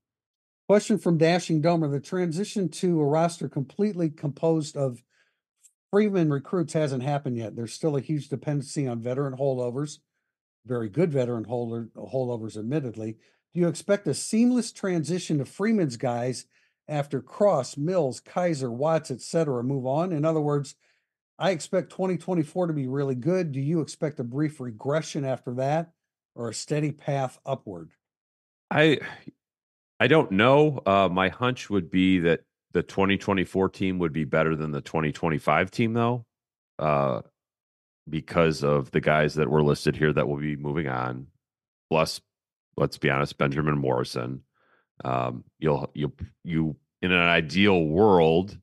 Question 0.69 0.97
from 0.97 1.17
Dashing 1.17 1.61
Domer 1.61 1.91
The 1.91 1.99
transition 1.99 2.69
to 2.69 3.01
a 3.01 3.05
roster 3.05 3.49
completely 3.49 4.09
composed 4.09 4.77
of 4.77 5.03
Freeman 5.91 6.29
recruits 6.29 6.71
hasn't 6.71 7.03
happened 7.03 7.37
yet. 7.37 7.57
There's 7.57 7.73
still 7.73 7.97
a 7.97 8.01
huge 8.01 8.29
dependency 8.29 8.87
on 8.87 9.01
veteran 9.01 9.35
holdovers, 9.37 9.99
very 10.65 10.87
good 10.87 11.11
veteran 11.11 11.43
holder 11.43 11.89
holdovers, 11.95 12.57
admittedly. 12.57 13.17
Do 13.53 13.59
you 13.59 13.67
expect 13.67 14.07
a 14.07 14.13
seamless 14.13 14.71
transition 14.71 15.39
to 15.39 15.45
Freeman's 15.45 15.97
guys 15.97 16.45
after 16.87 17.21
Cross, 17.21 17.77
Mills, 17.77 18.21
Kiser, 18.21 18.71
Watts, 18.71 19.11
etc. 19.11 19.63
move 19.63 19.85
on? 19.85 20.11
In 20.11 20.25
other 20.25 20.39
words, 20.39 20.75
I 21.39 21.51
expect 21.51 21.91
2024 21.91 22.67
to 22.67 22.73
be 22.73 22.87
really 22.87 23.15
good. 23.15 23.51
Do 23.51 23.59
you 23.59 23.81
expect 23.81 24.19
a 24.19 24.23
brief 24.23 24.59
regression 24.59 25.25
after 25.25 25.53
that 25.55 25.91
or 26.35 26.49
a 26.49 26.53
steady 26.53 26.91
path 26.91 27.39
upward? 27.45 27.91
I 28.71 28.99
I 29.99 30.07
don't 30.07 30.31
know. 30.31 30.81
Uh, 30.85 31.09
my 31.11 31.29
hunch 31.29 31.69
would 31.69 31.89
be 31.89 32.19
that 32.19 32.41
the 32.73 32.83
2024 32.83 33.69
team 33.69 33.99
would 33.99 34.13
be 34.13 34.25
better 34.25 34.55
than 34.55 34.71
the 34.71 34.81
2025 34.81 35.71
team, 35.71 35.93
though, 35.93 36.25
uh, 36.77 37.21
because 38.07 38.63
of 38.63 38.91
the 38.91 39.01
guys 39.01 39.35
that 39.35 39.49
were 39.49 39.63
listed 39.63 39.95
here 39.95 40.13
that 40.13 40.27
will 40.27 40.37
be 40.37 40.55
moving 40.55 40.87
on, 40.87 41.27
plus 41.89 42.21
let's 42.75 42.97
be 42.97 43.09
honest, 43.09 43.37
Benjamin 43.37 43.77
Morrison. 43.77 44.43
Um, 45.03 45.43
you'll 45.59 45.89
you 45.93 46.11
you 46.43 46.75
in 47.01 47.11
an 47.11 47.21
ideal 47.21 47.83
world, 47.83 48.57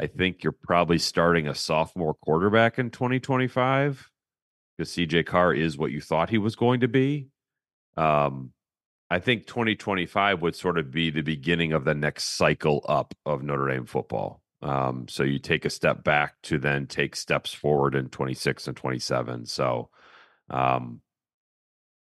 I 0.00 0.06
think 0.06 0.42
you're 0.42 0.52
probably 0.52 0.98
starting 0.98 1.48
a 1.48 1.54
sophomore 1.54 2.14
quarterback 2.14 2.78
in 2.78 2.90
2025 2.90 4.10
because 4.76 4.92
CJ 4.92 5.26
Carr 5.26 5.54
is 5.54 5.78
what 5.78 5.90
you 5.90 6.00
thought 6.00 6.30
he 6.30 6.38
was 6.38 6.54
going 6.54 6.80
to 6.80 6.88
be. 6.88 7.28
Um, 7.96 8.52
I 9.10 9.18
think 9.18 9.46
2025 9.46 10.42
would 10.42 10.54
sort 10.54 10.78
of 10.78 10.90
be 10.90 11.10
the 11.10 11.22
beginning 11.22 11.72
of 11.72 11.84
the 11.84 11.94
next 11.94 12.36
cycle 12.36 12.84
up 12.88 13.14
of 13.24 13.42
Notre 13.42 13.68
Dame 13.68 13.86
football. 13.86 14.42
Um, 14.60 15.06
so 15.08 15.22
you 15.22 15.38
take 15.38 15.64
a 15.64 15.70
step 15.70 16.04
back 16.04 16.34
to 16.44 16.58
then 16.58 16.86
take 16.86 17.16
steps 17.16 17.54
forward 17.54 17.94
in 17.94 18.08
26 18.08 18.68
and 18.68 18.76
27. 18.76 19.46
So 19.46 19.88
um, 20.50 21.00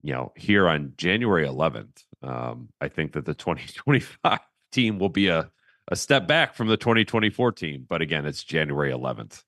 you 0.03 0.12
know, 0.12 0.33
here 0.37 0.68
on 0.68 0.92
January 0.96 1.46
11th, 1.46 2.05
um, 2.29 2.69
I 2.81 2.89
think 2.89 3.12
that 3.12 3.25
the 3.25 3.35
2025 3.35 4.39
team 4.73 4.99
will 4.99 5.09
be 5.09 5.29
a, 5.29 5.51
a 5.89 5.97
step 5.97 6.27
back 6.27 6.55
from 6.55 6.69
the 6.69 6.77
2024 6.77 7.53
team. 7.53 7.87
But 7.89 8.03
again, 8.03 8.27
it's 8.27 8.45
January 8.45 8.93
11th. 8.93 9.43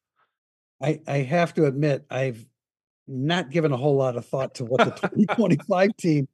I, 0.82 1.00
I 1.06 1.18
have 1.18 1.54
to 1.54 1.66
admit, 1.66 2.06
I've 2.10 2.46
not 3.06 3.50
given 3.50 3.72
a 3.72 3.76
whole 3.76 3.96
lot 3.96 4.16
of 4.16 4.26
thought 4.26 4.54
to 4.56 4.64
what 4.64 4.84
the 4.84 4.90
2025 5.08 5.96
team 5.96 6.28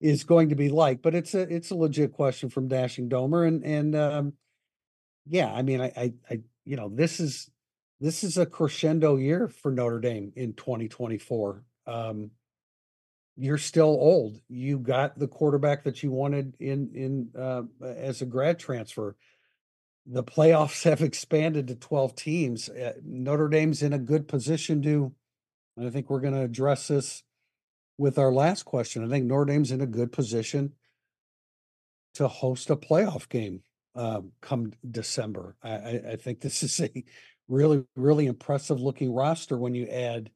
is 0.00 0.24
going 0.24 0.50
to 0.50 0.54
be 0.54 0.68
like, 0.68 1.00
but 1.00 1.14
it's 1.14 1.34
a 1.34 1.40
it's 1.40 1.70
a 1.70 1.74
legit 1.74 2.12
question 2.12 2.50
from 2.50 2.68
Dashing 2.68 3.08
Domer, 3.08 3.48
and 3.48 3.64
and 3.64 3.96
um, 3.96 4.32
yeah, 5.26 5.52
I 5.52 5.62
mean, 5.62 5.80
I, 5.80 5.92
I, 5.96 6.12
I, 6.30 6.40
you 6.64 6.76
know, 6.76 6.90
this 6.90 7.20
is 7.20 7.50
this 8.00 8.22
is 8.22 8.36
a 8.36 8.44
crescendo 8.44 9.16
year 9.16 9.48
for 9.48 9.70
Notre 9.70 10.00
Dame 10.00 10.32
in 10.36 10.52
2024. 10.52 11.64
Um, 11.86 12.30
you're 13.36 13.58
still 13.58 13.84
old. 13.84 14.40
You 14.48 14.78
got 14.78 15.18
the 15.18 15.28
quarterback 15.28 15.84
that 15.84 16.02
you 16.02 16.10
wanted 16.10 16.54
in 16.58 16.90
in 16.94 17.28
uh, 17.38 17.62
as 17.84 18.22
a 18.22 18.26
grad 18.26 18.58
transfer. 18.58 19.16
The 20.06 20.24
playoffs 20.24 20.84
have 20.90 21.02
expanded 21.02 21.68
to 21.68 21.74
12 21.74 22.14
teams. 22.14 22.68
Uh, 22.68 22.94
Notre 23.04 23.48
Dame's 23.48 23.82
in 23.82 23.92
a 23.92 23.98
good 23.98 24.28
position 24.28 24.82
to, 24.82 25.12
and 25.76 25.86
I 25.86 25.90
think 25.90 26.08
we're 26.08 26.20
going 26.20 26.34
to 26.34 26.42
address 26.42 26.88
this 26.88 27.22
with 27.98 28.18
our 28.18 28.32
last 28.32 28.64
question. 28.64 29.04
I 29.04 29.08
think 29.08 29.26
Notre 29.26 29.44
Dame's 29.44 29.72
in 29.72 29.80
a 29.80 29.86
good 29.86 30.12
position 30.12 30.72
to 32.14 32.28
host 32.28 32.70
a 32.70 32.76
playoff 32.76 33.28
game 33.28 33.62
um, 33.94 34.32
come 34.40 34.72
December. 34.90 35.56
I, 35.62 35.70
I, 35.70 36.02
I 36.12 36.16
think 36.16 36.40
this 36.40 36.62
is 36.62 36.80
a 36.80 37.04
really, 37.48 37.84
really 37.96 38.26
impressive 38.26 38.80
looking 38.80 39.12
roster 39.12 39.56
when 39.56 39.74
you 39.74 39.86
add 39.86 40.30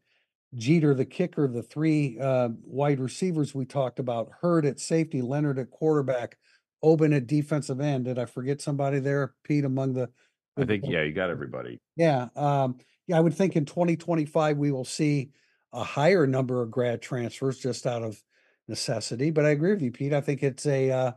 Jeter, 0.55 0.95
the 0.95 1.05
kicker, 1.05 1.47
the 1.47 1.63
three 1.63 2.19
uh, 2.19 2.49
wide 2.65 3.01
receivers 3.01 3.55
we 3.55 3.65
talked 3.65 3.99
about, 3.99 4.31
Heard 4.41 4.67
at 4.67 4.81
safety, 4.81 5.23
Leonard 5.23 5.59
at 5.59 5.71
quarterback, 5.71 6.37
Oben 6.83 7.13
at 7.13 7.27
defensive 7.27 7.81
end. 7.81 8.07
Did 8.07 8.19
I 8.19 8.25
forget 8.25 8.61
somebody 8.61 8.99
there, 8.99 9.35
Pete, 9.45 9.65
among 9.65 9.95
the? 9.95 10.11
I 10.57 10.65
think, 10.65 10.85
yeah, 10.87 11.03
you 11.03 11.13
got 11.13 11.31
everybody. 11.31 11.81
Yeah. 11.97 12.29
Um, 12.35 12.79
yeah, 13.07 13.17
I 13.17 13.21
would 13.21 13.35
think 13.35 13.57
in 13.57 13.65
2025 13.65 14.59
we 14.59 14.73
will 14.73 14.85
see 14.85 15.31
a 15.73 15.85
higher 15.85 16.27
number 16.27 16.63
of 16.63 16.71
grad 16.71 17.01
transfers 17.01 17.59
just 17.59 17.87
out 17.87 18.03
of 18.03 18.21
necessity. 18.69 19.31
But 19.31 19.47
I 19.47 19.51
agree 19.51 19.73
with 19.73 19.83
you, 19.83 19.93
Pete. 19.93 20.13
I 20.13 20.21
think 20.21 20.43
it's 20.43 20.67
a 20.67 20.91
uh, 20.91 21.13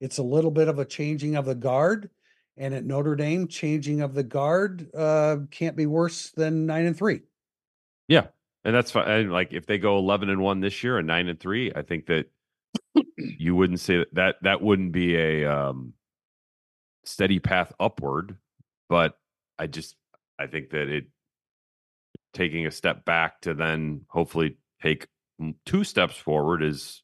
it's 0.00 0.18
a 0.18 0.22
little 0.22 0.50
bit 0.50 0.68
of 0.68 0.78
a 0.78 0.84
changing 0.84 1.36
of 1.36 1.46
the 1.46 1.54
guard. 1.54 2.10
And 2.56 2.72
at 2.72 2.84
Notre 2.84 3.16
Dame, 3.16 3.48
changing 3.48 4.00
of 4.00 4.14
the 4.14 4.22
guard 4.22 4.88
uh, 4.94 5.38
can't 5.50 5.76
be 5.76 5.86
worse 5.86 6.30
than 6.30 6.66
nine 6.66 6.86
and 6.86 6.96
three. 6.96 7.22
Yeah, 8.06 8.28
and 8.64 8.74
that's 8.74 8.90
fine. 8.90 9.08
And 9.08 9.32
like 9.32 9.52
if 9.52 9.66
they 9.66 9.78
go 9.78 9.98
eleven 9.98 10.30
and 10.30 10.40
one 10.40 10.60
this 10.60 10.82
year 10.82 10.98
and 10.98 11.06
nine 11.06 11.28
and 11.28 11.38
three, 11.38 11.72
I 11.74 11.82
think 11.82 12.06
that 12.06 12.26
you 13.16 13.54
wouldn't 13.54 13.80
say 13.80 13.98
that 13.98 14.14
that, 14.14 14.36
that 14.42 14.62
wouldn't 14.62 14.92
be 14.92 15.16
a 15.16 15.44
um, 15.44 15.94
steady 17.04 17.38
path 17.38 17.72
upward. 17.78 18.36
But 18.88 19.18
I 19.58 19.66
just 19.66 19.96
I 20.38 20.46
think 20.46 20.70
that 20.70 20.88
it 20.88 21.04
taking 22.32 22.66
a 22.66 22.70
step 22.70 23.04
back 23.04 23.40
to 23.42 23.54
then 23.54 24.02
hopefully 24.08 24.56
take 24.82 25.06
two 25.64 25.84
steps 25.84 26.16
forward 26.16 26.62
is 26.62 27.02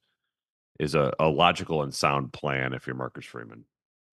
is 0.79 0.95
a, 0.95 1.13
a 1.21 1.29
logical 1.29 1.83
and 1.83 1.95
sound 1.95 2.33
plan 2.33 2.73
if 2.73 2.87
you're 2.87 2.97
Marcus 2.97 3.27
Freeman. 3.27 3.65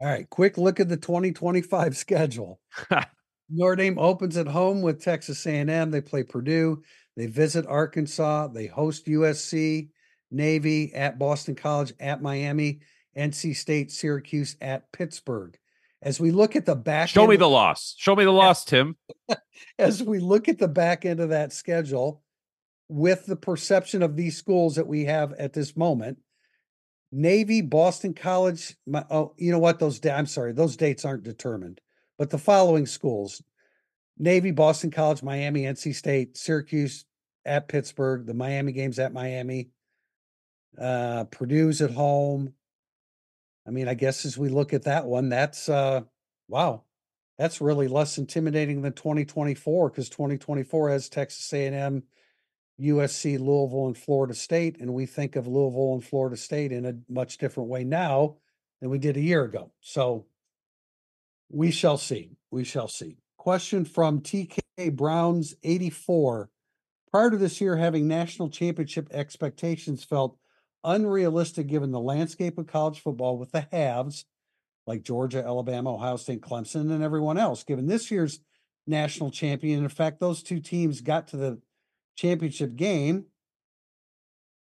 All 0.01 0.07
right, 0.07 0.29
quick 0.29 0.57
look 0.57 0.79
at 0.79 0.89
the 0.89 0.97
2025 0.97 1.97
schedule. 1.97 2.59
Notre 3.49 3.75
Dame 3.77 3.97
opens 3.97 4.35
at 4.37 4.47
home 4.47 4.81
with 4.81 5.01
Texas 5.01 5.45
A&M. 5.47 5.91
They 5.91 6.01
play 6.01 6.23
Purdue. 6.23 6.83
They 7.17 7.25
visit 7.25 7.65
Arkansas. 7.65 8.47
They 8.49 8.67
host 8.67 9.07
USC, 9.07 9.89
Navy 10.29 10.93
at 10.93 11.17
Boston 11.17 11.55
College, 11.55 11.91
at 11.99 12.21
Miami, 12.21 12.79
NC 13.17 13.55
State, 13.55 13.91
Syracuse, 13.91 14.55
at 14.61 14.91
Pittsburgh. 14.91 15.57
As 16.03 16.19
we 16.19 16.29
look 16.29 16.55
at 16.55 16.67
the 16.67 16.75
back, 16.75 17.09
show 17.09 17.25
me 17.25 17.35
the 17.35 17.49
loss. 17.49 17.95
Show 17.97 18.15
me 18.15 18.23
the 18.23 18.31
loss, 18.31 18.63
Tim. 18.63 18.95
As 19.79 20.03
we 20.03 20.19
look 20.19 20.47
at 20.47 20.59
the 20.59 20.67
back 20.67 21.05
end 21.05 21.19
of 21.19 21.29
that 21.29 21.51
schedule, 21.51 22.21
with 22.87 23.25
the 23.25 23.35
perception 23.35 24.03
of 24.03 24.15
these 24.15 24.37
schools 24.37 24.75
that 24.75 24.87
we 24.87 25.05
have 25.05 25.33
at 25.33 25.53
this 25.53 25.75
moment, 25.75 26.19
Navy, 27.11 27.61
Boston 27.61 28.13
College. 28.13 28.75
My, 28.85 29.03
oh, 29.09 29.33
you 29.37 29.51
know 29.51 29.59
what? 29.59 29.79
Those 29.79 29.99
I'm 30.05 30.27
sorry, 30.27 30.51
those 30.53 30.77
dates 30.77 31.03
aren't 31.03 31.23
determined. 31.23 31.81
But 32.19 32.29
the 32.29 32.37
following 32.37 32.85
schools: 32.85 33.41
Navy, 34.17 34.51
Boston 34.51 34.91
College, 34.91 35.23
Miami, 35.23 35.63
NC 35.63 35.95
State, 35.95 36.37
Syracuse 36.37 37.05
at 37.45 37.67
Pittsburgh. 37.67 38.25
The 38.25 38.33
Miami 38.33 38.71
games 38.71 38.99
at 38.99 39.13
Miami. 39.13 39.69
Uh, 40.77 41.25
Purdue's 41.25 41.81
at 41.81 41.91
home. 41.91 42.53
I 43.67 43.71
mean, 43.71 43.87
I 43.87 43.93
guess 43.93 44.25
as 44.25 44.37
we 44.37 44.49
look 44.49 44.73
at 44.73 44.83
that 44.83 45.05
one, 45.05 45.29
that's 45.29 45.67
uh, 45.69 46.01
wow, 46.47 46.83
that's 47.37 47.61
really 47.61 47.87
less 47.87 48.17
intimidating 48.17 48.81
than 48.81 48.93
2024 48.93 49.89
because 49.89 50.09
2024 50.09 50.89
has 50.89 51.09
Texas 51.09 51.51
A&M 51.53 52.03
USC, 52.79 53.39
Louisville, 53.39 53.87
and 53.87 53.97
Florida 53.97 54.33
State. 54.33 54.79
And 54.79 54.93
we 54.93 55.05
think 55.05 55.35
of 55.35 55.47
Louisville 55.47 55.93
and 55.93 56.03
Florida 56.03 56.37
State 56.37 56.71
in 56.71 56.85
a 56.85 56.93
much 57.11 57.37
different 57.37 57.69
way 57.69 57.83
now 57.83 58.37
than 58.81 58.89
we 58.89 58.99
did 58.99 59.17
a 59.17 59.21
year 59.21 59.43
ago. 59.43 59.71
So 59.81 60.27
we 61.49 61.71
shall 61.71 61.97
see. 61.97 62.31
We 62.51 62.63
shall 62.63 62.87
see. 62.87 63.17
Question 63.47 63.85
from 63.85 64.19
TK 64.19 64.59
Browns 64.91 65.55
84. 65.63 66.49
Prior 67.09 67.31
to 67.31 67.37
this 67.37 67.61
year, 67.61 67.77
having 67.77 68.05
national 68.05 68.49
championship 68.49 69.07
expectations 69.09 70.03
felt 70.03 70.37
unrealistic 70.83 71.67
given 71.67 71.91
the 71.91 71.99
landscape 72.01 72.57
of 72.57 72.67
college 72.67 72.99
football 72.99 73.37
with 73.37 73.53
the 73.53 73.65
halves 73.71 74.25
like 74.85 75.03
Georgia, 75.03 75.45
Alabama, 75.45 75.93
Ohio 75.93 76.17
State, 76.17 76.41
Clemson, 76.41 76.91
and 76.91 77.01
everyone 77.01 77.37
else. 77.37 77.63
Given 77.63 77.87
this 77.87 78.11
year's 78.11 78.41
national 78.85 79.31
champion, 79.31 79.81
in 79.81 79.87
fact, 79.87 80.19
those 80.19 80.43
two 80.43 80.59
teams 80.59 80.99
got 80.99 81.29
to 81.29 81.37
the 81.37 81.61
championship 82.17 82.75
game, 82.75 83.27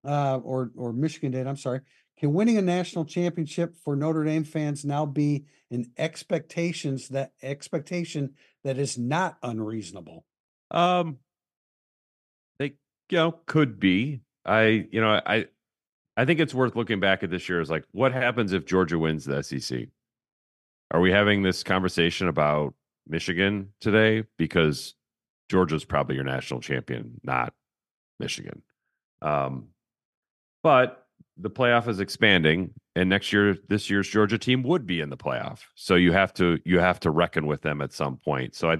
uh, 0.03 0.37
or 0.37 0.71
or 0.75 0.91
Michigan 0.91 1.33
did. 1.33 1.45
I'm 1.45 1.55
sorry. 1.55 1.81
Can 2.17 2.33
winning 2.33 2.57
a 2.57 2.63
national 2.63 3.05
championship 3.05 3.75
for 3.83 3.95
Notre 3.95 4.23
Dame 4.23 4.43
fans 4.43 4.83
now 4.83 5.05
be 5.05 5.45
an 5.69 5.91
expectations 5.99 7.09
that 7.09 7.33
expectation 7.43 8.33
that 8.63 8.77
is 8.77 8.97
not 8.97 9.37
unreasonable? 9.43 10.25
Um, 10.69 11.17
they 12.59 12.73
you 13.09 13.17
know 13.17 13.31
could 13.45 13.79
be. 13.79 14.21
I 14.45 14.87
you 14.91 15.01
know 15.01 15.21
I 15.25 15.45
I 16.17 16.25
think 16.25 16.39
it's 16.39 16.53
worth 16.53 16.75
looking 16.75 16.99
back 16.99 17.23
at 17.23 17.29
this 17.29 17.47
year 17.47 17.61
as 17.61 17.69
like 17.69 17.85
what 17.91 18.11
happens 18.11 18.53
if 18.53 18.65
Georgia 18.65 18.99
wins 18.99 19.25
the 19.25 19.43
SEC? 19.43 19.87
Are 20.91 20.99
we 20.99 21.11
having 21.11 21.41
this 21.41 21.63
conversation 21.63 22.27
about 22.27 22.73
Michigan 23.07 23.69
today 23.79 24.23
because 24.37 24.95
Georgia's 25.49 25.85
probably 25.85 26.15
your 26.15 26.23
national 26.23 26.61
champion, 26.61 27.19
not 27.23 27.53
Michigan. 28.19 28.61
Um, 29.21 29.67
but 30.63 31.05
the 31.37 31.49
playoff 31.49 31.87
is 31.87 31.99
expanding, 31.99 32.71
and 32.95 33.09
next 33.09 33.31
year, 33.31 33.57
this 33.69 33.89
year's 33.89 34.07
Georgia 34.07 34.37
team 34.37 34.63
would 34.63 34.85
be 34.85 35.01
in 35.01 35.09
the 35.09 35.17
playoff. 35.17 35.61
So 35.75 35.95
you 35.95 36.11
have 36.11 36.33
to 36.35 36.59
you 36.65 36.79
have 36.79 36.99
to 37.01 37.11
reckon 37.11 37.47
with 37.47 37.61
them 37.61 37.81
at 37.81 37.93
some 37.93 38.17
point. 38.17 38.55
So 38.55 38.71
I, 38.71 38.77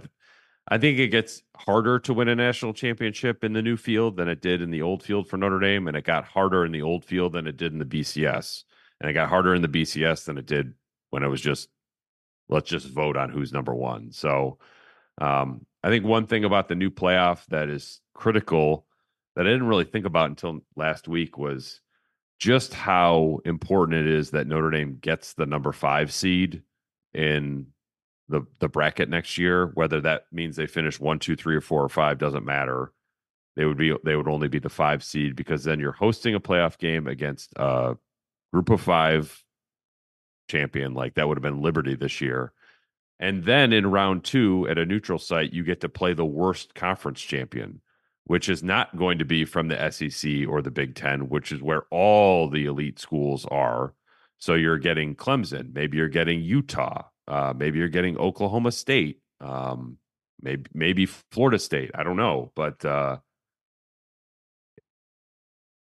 I 0.67 0.77
think 0.77 0.99
it 0.99 1.07
gets 1.07 1.41
harder 1.57 1.99
to 1.99 2.13
win 2.13 2.27
a 2.27 2.35
national 2.35 2.73
championship 2.73 3.43
in 3.43 3.53
the 3.53 3.61
new 3.61 3.77
field 3.77 4.17
than 4.17 4.27
it 4.27 4.41
did 4.41 4.61
in 4.61 4.71
the 4.71 4.81
old 4.81 5.03
field 5.03 5.27
for 5.27 5.37
Notre 5.37 5.59
Dame, 5.59 5.87
and 5.87 5.97
it 5.97 6.03
got 6.03 6.25
harder 6.25 6.65
in 6.65 6.71
the 6.71 6.81
old 6.81 7.05
field 7.05 7.33
than 7.33 7.47
it 7.47 7.57
did 7.57 7.73
in 7.73 7.79
the 7.79 7.85
BCS, 7.85 8.63
and 8.99 9.09
it 9.09 9.13
got 9.13 9.29
harder 9.29 9.55
in 9.55 9.61
the 9.61 9.67
BCS 9.67 10.25
than 10.25 10.37
it 10.37 10.45
did 10.45 10.73
when 11.09 11.23
it 11.23 11.27
was 11.27 11.41
just 11.41 11.69
let's 12.49 12.69
just 12.69 12.87
vote 12.87 13.17
on 13.17 13.29
who's 13.29 13.53
number 13.53 13.73
one. 13.73 14.11
So 14.11 14.59
um, 15.19 15.65
I 15.83 15.89
think 15.89 16.05
one 16.05 16.27
thing 16.27 16.43
about 16.43 16.67
the 16.67 16.75
new 16.75 16.89
playoff 16.89 17.45
that 17.47 17.69
is 17.69 18.01
critical 18.13 18.85
that 19.35 19.47
I 19.47 19.49
didn't 19.49 19.67
really 19.67 19.85
think 19.85 20.05
about 20.05 20.29
until 20.29 20.59
last 20.75 21.07
week 21.07 21.37
was 21.37 21.79
just 22.41 22.73
how 22.73 23.39
important 23.45 23.99
it 23.99 24.11
is 24.11 24.31
that 24.31 24.47
Notre 24.47 24.71
Dame 24.71 24.97
gets 24.99 25.33
the 25.33 25.45
number 25.45 25.71
five 25.71 26.11
seed 26.11 26.63
in 27.13 27.67
the 28.29 28.41
the 28.59 28.67
bracket 28.67 29.09
next 29.09 29.37
year. 29.37 29.67
Whether 29.75 30.01
that 30.01 30.25
means 30.31 30.55
they 30.55 30.65
finish 30.65 30.99
one, 30.99 31.19
two, 31.19 31.35
three, 31.35 31.55
or 31.55 31.61
four 31.61 31.83
or 31.83 31.89
five 31.89 32.17
doesn't 32.17 32.43
matter. 32.43 32.91
They 33.55 33.65
would 33.65 33.77
be 33.77 33.95
they 34.03 34.15
would 34.15 34.27
only 34.27 34.47
be 34.47 34.57
the 34.57 34.69
five 34.69 35.03
seed 35.03 35.35
because 35.35 35.63
then 35.63 35.79
you're 35.79 35.91
hosting 35.91 36.33
a 36.33 36.39
playoff 36.39 36.79
game 36.79 37.05
against 37.05 37.53
a 37.57 37.95
group 38.51 38.71
of 38.71 38.81
five 38.81 39.43
champion 40.49 40.95
like 40.95 41.13
that 41.13 41.27
would 41.27 41.37
have 41.37 41.43
been 41.43 41.61
Liberty 41.61 41.95
this 41.95 42.21
year. 42.21 42.53
And 43.19 43.43
then 43.43 43.71
in 43.71 43.85
round 43.85 44.23
two 44.23 44.67
at 44.67 44.79
a 44.79 44.85
neutral 44.85 45.19
site, 45.19 45.53
you 45.53 45.63
get 45.63 45.81
to 45.81 45.89
play 45.89 46.13
the 46.13 46.25
worst 46.25 46.73
conference 46.73 47.21
champion, 47.21 47.81
which 48.31 48.47
is 48.47 48.63
not 48.63 48.95
going 48.95 49.17
to 49.17 49.25
be 49.25 49.43
from 49.43 49.67
the 49.67 49.91
SEC 49.91 50.47
or 50.47 50.61
the 50.61 50.71
Big 50.71 50.95
Ten, 50.95 51.27
which 51.27 51.51
is 51.51 51.61
where 51.61 51.83
all 51.91 52.49
the 52.49 52.65
elite 52.65 52.97
schools 52.97 53.45
are. 53.51 53.93
So 54.39 54.53
you're 54.53 54.77
getting 54.77 55.17
Clemson, 55.17 55.73
maybe 55.73 55.97
you're 55.97 56.07
getting 56.07 56.41
Utah, 56.41 57.03
uh, 57.27 57.53
maybe 57.53 57.79
you're 57.79 57.89
getting 57.89 58.17
Oklahoma 58.17 58.71
State, 58.71 59.19
um, 59.41 59.97
maybe 60.41 60.63
maybe 60.73 61.07
Florida 61.07 61.59
State. 61.59 61.91
I 61.93 62.03
don't 62.03 62.15
know, 62.15 62.53
but 62.55 62.85
uh, 62.85 63.17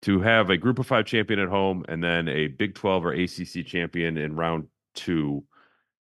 to 0.01 0.21
have 0.23 0.49
a 0.49 0.57
Group 0.57 0.79
of 0.79 0.87
Five 0.87 1.05
champion 1.05 1.41
at 1.41 1.49
home 1.49 1.85
and 1.91 2.03
then 2.03 2.27
a 2.27 2.47
Big 2.47 2.75
Twelve 2.75 3.05
or 3.05 3.13
ACC 3.13 3.67
champion 3.67 4.17
in 4.17 4.35
round 4.35 4.69
two 4.95 5.45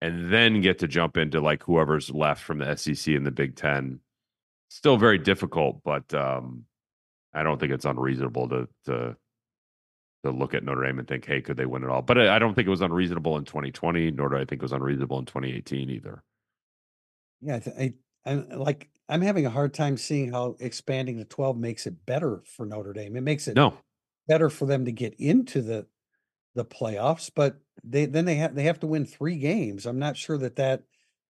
and 0.03 0.31
then 0.31 0.61
get 0.61 0.81
to 0.81 0.89
jump 0.89 1.17
into 1.17 1.41
like 1.41 1.63
whoever's 1.63 2.11
left 2.11 2.43
from 2.43 2.59
the 2.59 2.77
SEC 2.77 3.15
and 3.15 3.27
the 3.27 3.31
Big 3.31 3.57
Ten. 3.57 4.01
Still 4.69 4.97
very 4.99 5.19
difficult, 5.19 5.83
but 5.83 6.13
um, 6.15 6.67
I 7.35 7.43
don't 7.45 7.59
think 7.61 7.73
it's 7.73 7.85
unreasonable 7.87 8.49
to 8.51 8.69
to 8.87 9.17
to 10.25 10.31
look 10.31 10.55
at 10.55 10.65
Notre 10.65 10.85
Dame 10.85 10.99
and 10.99 11.07
think, 11.09 11.25
hey, 11.27 11.41
could 11.41 11.57
they 11.57 11.67
win 11.67 11.85
it 11.85 11.89
all? 11.91 12.03
But 12.03 12.19
I, 12.19 12.37
I 12.37 12.39
don't 12.39 12.55
think 12.55 12.67
it 12.67 12.71
was 12.71 12.81
unreasonable 12.81 13.37
in 13.37 13.45
2020, 13.45 14.11
nor 14.11 14.29
do 14.29 14.37
I 14.37 14.41
think 14.41 14.55
it 14.55 14.63
was 14.63 14.73
unreasonable 14.73 15.19
in 15.19 15.27
2018 15.27 15.91
either. 15.91 16.23
Yeah, 17.41 17.61
I, 17.67 17.71
I 17.85 17.95
I'm 18.25 18.49
like, 18.51 18.91
I'm 19.09 19.23
having 19.23 19.47
a 19.47 19.51
hard 19.51 19.73
time 19.75 19.97
seeing 19.97 20.33
how 20.33 20.57
expanding 20.61 21.19
to 21.19 21.25
twelve 21.25 21.57
makes 21.57 21.87
it 21.87 22.05
better 22.07 22.43
for 22.45 22.67
Notre 22.67 22.93
Dame. 22.93 23.17
It 23.17 23.23
makes 23.23 23.49
it 23.49 23.57
No, 23.57 23.85
better 24.29 24.51
for 24.51 24.67
them 24.67 24.85
to 24.87 24.93
get 24.93 25.15
into 25.19 25.63
the 25.63 25.87
the 26.55 26.65
playoffs, 26.67 27.31
but 27.35 27.61
they 27.85 28.07
then 28.07 28.27
they 28.27 28.37
have 28.37 28.55
they 28.55 28.65
have 28.65 28.81
to 28.81 28.89
win 28.89 29.07
three 29.07 29.39
games. 29.39 29.87
I'm 29.87 29.99
not 29.99 30.17
sure 30.17 30.39
that 30.39 30.57
that 30.57 30.85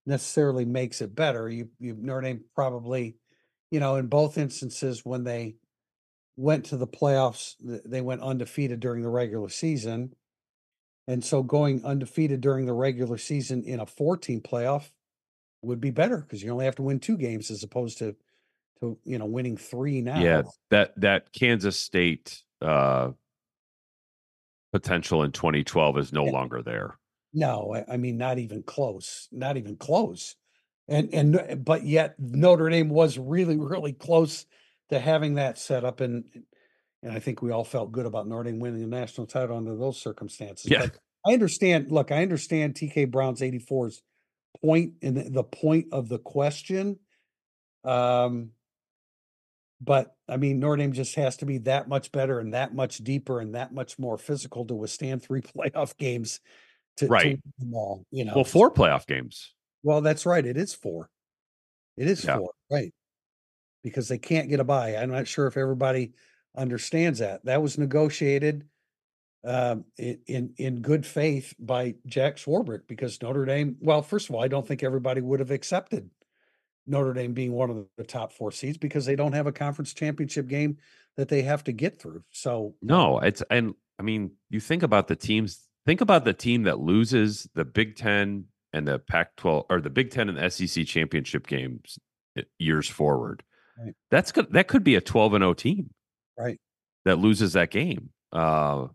necessarily 0.07 0.65
makes 0.65 1.03
it 1.03 1.15
better. 1.15 1.49
You 1.51 1.71
you 1.81 1.95
Notre 1.97 2.23
Dame 2.23 2.45
probably, 2.55 3.19
you 3.71 3.81
know, 3.81 3.97
in 3.97 4.07
both 4.07 4.39
instances 4.39 5.05
when 5.05 5.25
they 5.25 5.57
went 6.37 6.67
to 6.67 6.77
the 6.77 6.87
playoffs, 6.87 7.57
th- 7.67 7.83
they 7.85 8.01
went 8.01 8.23
undefeated 8.23 8.81
during 8.81 9.03
the 9.03 9.09
regular 9.09 9.49
season. 9.49 10.15
And 11.07 11.25
so 11.25 11.43
going 11.43 11.85
undefeated 11.85 12.41
during 12.41 12.67
the 12.67 12.73
regular 12.75 13.19
season 13.19 13.65
in 13.65 13.81
a 13.81 13.87
14 13.87 14.41
playoff 14.43 14.91
would 15.63 15.81
be 15.81 15.91
better 15.91 16.19
because 16.19 16.43
you 16.43 16.51
only 16.53 16.67
have 16.67 16.77
to 16.77 16.83
win 16.83 17.01
two 17.01 17.17
games 17.17 17.51
as 17.51 17.63
opposed 17.63 17.99
to 17.99 18.15
to 18.81 18.97
you 19.05 19.19
know 19.19 19.25
winning 19.27 19.57
three 19.57 20.01
now. 20.01 20.21
yeah, 20.23 20.43
that 20.71 20.93
that 21.01 21.33
Kansas 21.33 21.77
State 21.81 22.43
uh, 22.63 23.11
potential 24.73 25.23
in 25.23 25.33
2012 25.33 25.99
is 25.99 26.13
no 26.13 26.25
Yeah. 26.25 26.33
longer 26.33 26.63
there. 26.63 26.97
No, 27.33 27.75
I, 27.75 27.95
I 27.95 27.97
mean 27.97 28.17
not 28.19 28.39
even 28.39 28.63
close, 28.63 29.29
not 29.33 29.57
even 29.57 29.77
close. 29.77 30.37
And 30.89 31.13
and 31.13 31.65
but 31.65 31.85
yet 31.85 32.15
Notre 32.19 32.69
Dame 32.71 32.89
was 32.89 33.19
really 33.19 33.59
really 33.59 33.93
close 33.93 34.47
to 34.89 34.99
having 34.99 35.35
that 35.35 35.59
set 35.59 35.85
up 35.85 36.01
and 36.01 36.25
and 37.03 37.13
I 37.13 37.19
think 37.21 37.43
we 37.43 37.51
all 37.53 37.65
felt 37.65 37.93
good 37.93 38.07
about 38.07 38.27
Notre 38.27 38.45
Dame 38.45 38.59
winning 38.59 38.81
the 38.81 38.87
national 38.87 39.27
title 39.27 39.57
under 39.57 39.77
those 39.77 40.01
circumstances. 40.01 40.71
Yeah. 40.71 40.87
But 40.87 40.97
I 41.25 41.33
understand, 41.33 41.93
look, 41.93 42.11
I 42.11 42.23
understand 42.23 42.75
TK 42.75 43.11
Brown's 43.11 43.41
84's 43.41 44.03
point 44.61 44.95
and 45.03 45.17
the, 45.33 45.45
point 45.45 45.87
of 45.93 46.09
the 46.09 46.19
question. 46.19 46.99
Um 47.85 48.51
but 49.81 50.17
I 50.29 50.39
mean 50.39 50.59
Notre 50.59 50.77
Dame 50.77 50.93
just 50.93 51.15
has 51.17 51.37
to 51.37 51.47
be 51.47 51.59
that 51.59 51.89
much 51.89 52.11
better 52.11 52.41
and 52.41 52.55
that 52.55 52.75
much 52.75 52.99
deeper 52.99 53.41
and 53.41 53.55
that 53.55 53.73
much 53.73 53.99
more 53.99 54.19
physical 54.19 54.65
to 54.67 54.75
withstand 54.75 55.23
three 55.23 55.41
playoff 55.43 55.97
games 55.99 56.41
to, 56.97 57.07
to 57.07 57.13
Right. 57.13 57.41
them 57.59 57.75
all, 57.75 58.05
you 58.11 58.25
know. 58.25 58.33
Well, 58.35 58.45
four 58.45 58.73
playoff 58.73 59.07
games. 59.07 59.53
Well, 59.83 60.01
that's 60.01 60.27
right. 60.27 60.45
It 60.45 60.57
is 60.57 60.75
four. 60.75 61.11
It 61.97 62.09
is 62.09 62.25
Yeah. 62.25 62.39
four, 62.39 62.53
right? 62.71 62.93
Because 63.83 64.09
they 64.09 64.19
can't 64.19 64.49
get 64.49 64.61
a 64.61 64.65
buy. 64.65 64.97
I'm 64.97 65.11
not 65.11 65.27
sure 65.29 65.47
if 65.47 65.57
everybody 65.57 66.13
understands 66.57 67.21
that. 67.21 67.45
That 67.45 67.63
was 67.63 67.79
negotiated 67.79 68.67
um, 69.45 69.85
in, 69.97 70.53
in 70.57 70.81
good 70.83 71.07
faith 71.07 71.55
by 71.59 71.95
Jack 72.07 72.37
Swarbrick 72.37 72.83
because 72.89 73.23
Notre 73.23 73.45
Dame. 73.45 73.77
Well, 73.81 74.03
first 74.03 74.29
of 74.29 74.35
all, 74.35 74.43
I 74.43 74.49
don't 74.49 74.67
think 74.67 74.83
everybody 74.83 75.21
would 75.21 75.41
have 75.41 75.53
accepted 75.53 76.11
Notre 76.87 77.13
Dame 77.13 77.35
being 77.35 77.53
one 77.53 77.71
of 77.71 77.87
the 77.97 78.05
top 78.05 78.33
four 78.33 78.51
seeds 78.51 78.79
because 78.79 79.07
they 79.07 79.15
don't 79.17 79.33
have 79.33 79.47
a 79.47 79.53
conference 79.53 79.95
championship 79.95 80.49
game 80.49 80.79
that 81.17 81.29
they 81.29 81.43
have 81.43 81.63
to 81.65 81.73
get 81.73 82.01
through. 82.01 82.25
So 82.31 82.75
No, 82.83 83.21
it's 83.21 83.43
and 83.51 83.75
I 83.99 84.03
mean, 84.03 84.33
you 84.51 84.61
think 84.61 84.83
about 84.83 85.09
the 85.09 85.17
teams. 85.17 85.65
Think 85.87 86.01
about 86.01 86.25
the 86.25 86.35
team 86.35 86.65
that 86.65 86.81
loses 86.81 87.49
the 87.55 87.65
Big 87.65 87.97
Ten 87.97 88.45
and 88.73 88.87
the 88.87 88.99
Pac-12 88.99 89.67
or 89.71 89.81
the 89.81 89.91
Big 89.91 90.11
Ten 90.11 90.29
and 90.29 90.39
the 90.39 90.51
SEC 90.51 90.87
championship 90.87 91.47
games 91.47 91.99
eh, 92.37 92.43
years 92.59 92.89
forward. 92.89 93.43
Right. 93.79 93.95
That's 94.11 94.33
good. 94.33 94.53
That 94.53 94.69
could 94.69 94.85
be 94.85 94.97
a 94.97 95.01
12 95.01 95.35
and 95.35 95.43
0 95.43 95.55
team. 95.55 95.91
Right. 96.39 96.61
That 97.05 97.19
loses 97.19 97.55
that 97.55 97.71
game. 97.71 98.11
Uh, 98.33 98.89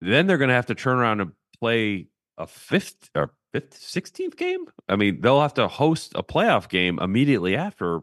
then 0.00 0.26
they're 0.26 0.38
going 0.38 0.48
to 0.48 0.54
have 0.54 0.66
to 0.66 0.74
turn 0.74 0.98
around 0.98 1.20
and 1.20 1.32
play 1.60 2.06
a 2.36 2.46
fifth 2.46 3.10
or 3.14 3.34
fifth, 3.52 3.78
16th 3.78 4.36
game. 4.36 4.66
I 4.88 4.96
mean, 4.96 5.20
they'll 5.20 5.40
have 5.40 5.54
to 5.54 5.68
host 5.68 6.12
a 6.14 6.22
playoff 6.22 6.68
game 6.68 6.98
immediately 7.00 7.56
after 7.56 8.00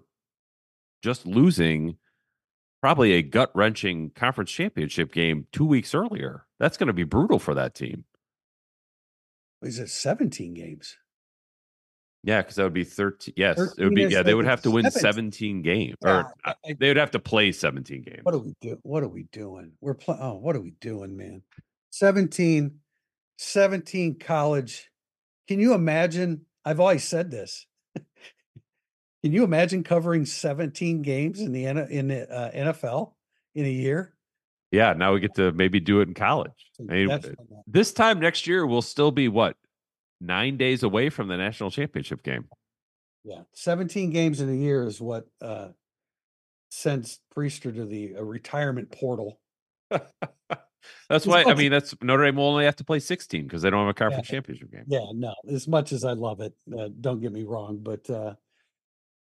just 1.02 1.26
losing 1.26 1.98
probably 2.82 3.14
a 3.14 3.22
gut 3.22 3.52
wrenching 3.56 4.12
conference 4.12 4.52
championship 4.52 5.12
game 5.12 5.48
two 5.52 5.66
weeks 5.66 5.96
earlier. 5.96 6.46
That's 6.60 6.78
going 6.78 6.88
to 6.88 6.94
be 6.94 7.04
brutal 7.04 7.40
for 7.40 7.54
that 7.56 7.74
team. 7.74 8.04
Is 9.68 9.80
it 9.80 9.90
17 9.90 10.54
games? 10.54 10.98
Yeah, 12.24 12.42
because 12.42 12.56
that 12.56 12.64
would 12.64 12.74
be 12.74 12.84
13. 12.84 13.36
Yes, 13.38 13.60
it 13.78 13.84
would 13.84 13.94
be. 13.94 14.06
Yeah, 14.06 14.24
they 14.24 14.34
would 14.34 14.46
have 14.48 14.64
to 14.64 14.72
win 14.72 14.90
17. 14.90 15.32
17 15.32 15.62
games, 15.62 15.96
Yeah, 16.04 16.10
or 16.10 16.34
uh, 16.44 16.54
I- 16.66 16.74
they 16.74 16.88
would 16.88 16.98
have 16.98 17.12
to 17.12 17.20
play 17.20 17.52
17 17.52 18.02
games. 18.02 18.22
What 18.24 18.34
are 18.34 18.40
we 18.40 18.56
doing? 18.62 18.80
What 18.82 19.04
are 19.04 19.08
we 19.08 19.24
doing? 19.32 19.74
We're 19.80 19.94
playing. 19.94 20.22
Oh, 20.24 20.34
what 20.38 20.56
are 20.56 20.62
we 20.62 20.72
doing, 20.82 21.16
man? 21.16 21.44
17, 21.92 22.80
17 23.38 24.18
college. 24.18 24.90
Can 25.48 25.60
you 25.60 25.76
imagine? 25.76 26.48
I've 26.66 26.80
always 26.80 27.04
said 27.04 27.30
this. 27.30 27.68
Can 27.96 29.32
you 29.32 29.44
imagine 29.44 29.84
covering 29.84 30.26
17 30.26 31.04
games 31.04 31.40
in 31.42 31.52
the 31.52 31.66
in 31.66 32.08
the 32.08 32.28
uh, 32.32 32.52
NFL 32.52 33.14
in 33.54 33.66
a 33.66 33.70
year? 33.72 34.15
Yeah, 34.72 34.94
now 34.94 35.14
we 35.14 35.20
get 35.20 35.36
to 35.36 35.52
maybe 35.52 35.80
do 35.80 36.02
it 36.02 36.08
in 36.08 36.14
college. 36.14 36.72
I 36.80 36.84
mean, 36.84 37.22
this 37.68 37.94
time 37.94 38.20
next 38.20 38.48
year, 38.48 38.66
we'll 38.66 38.82
still 38.82 39.12
be 39.12 39.28
what 39.28 39.56
nine 40.20 40.58
days 40.58 40.84
away 40.84 41.10
from 41.10 41.28
the 41.28 41.38
national 41.38 41.72
championship 41.72 42.24
game. 42.24 42.46
Yeah, 43.24 43.42
17 43.54 44.12
games 44.12 44.42
in 44.42 44.50
a 44.50 44.54
year 44.54 44.86
is 44.86 45.02
what 45.02 45.28
uh, 45.42 45.70
sends 46.70 47.20
Prister 47.36 47.74
to 47.74 47.86
the 47.86 48.16
uh, 48.18 48.24
retirement 48.24 48.92
portal. 48.92 49.40
That's 51.10 51.26
why 51.26 51.44
I 51.48 51.56
mean 51.56 51.72
that's 51.72 51.96
Notre 52.02 52.26
Dame 52.26 52.36
will 52.36 52.46
only 52.46 52.66
have 52.66 52.76
to 52.76 52.84
play 52.84 53.00
16 53.00 53.44
because 53.44 53.64
they 53.64 53.72
don't 53.72 53.80
have 53.80 53.90
a 53.90 53.94
conference 53.94 54.28
championship 54.28 54.72
game. 54.72 54.84
Yeah, 54.88 55.06
no, 55.14 55.34
as 55.52 55.68
much 55.68 55.92
as 55.92 56.04
I 56.04 56.14
love 56.14 56.42
it, 56.42 56.54
uh, 56.78 56.90
don't 57.02 57.22
get 57.22 57.32
me 57.32 57.44
wrong, 57.44 57.80
but 57.82 58.08
uh, 58.10 58.36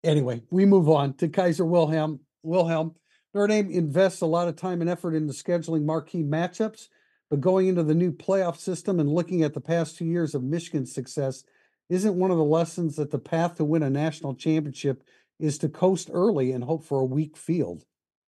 anyway, 0.03 0.43
we 0.51 0.65
move 0.65 0.89
on 0.89 1.15
to 1.15 1.29
Kaiser 1.29 1.65
Wilhelm. 1.65 2.21
Wilhelm, 2.43 2.95
Notre 3.33 3.47
Dame 3.47 3.71
invests 3.71 4.21
a 4.21 4.27
lot 4.27 4.49
of 4.49 4.57
time 4.57 4.81
and 4.81 4.91
effort 4.91 5.15
into 5.15 5.33
scheduling 5.33 5.85
marquee 5.85 6.23
matchups, 6.23 6.89
but 7.29 7.41
going 7.41 7.69
into 7.69 7.85
the 7.85 7.95
new 7.95 8.13
playoff 8.13 8.57
system 8.57 8.99
and 8.99 9.09
looking 9.09 9.43
at 9.43 9.55
the 9.55 9.61
past 9.61 9.97
two 9.97 10.05
years 10.05 10.35
of 10.35 10.43
Michigan's 10.43 10.93
success, 10.93 11.45
isn't 11.89 12.19
one 12.19 12.31
of 12.31 12.39
the 12.39 12.45
lessons 12.45 12.97
that 12.97 13.11
the 13.11 13.19
path 13.19 13.57
to 13.57 13.65
win 13.65 13.83
a 13.83 13.91
national 13.91 14.35
championship 14.35 15.05
is 15.39 15.59
to 15.59 15.69
coast 15.69 16.11
early 16.13 16.53
and 16.53 16.65
hope 16.65 16.85
for 16.85 17.01
a 17.01 17.05
weak 17.05 17.37
field? 17.37 17.85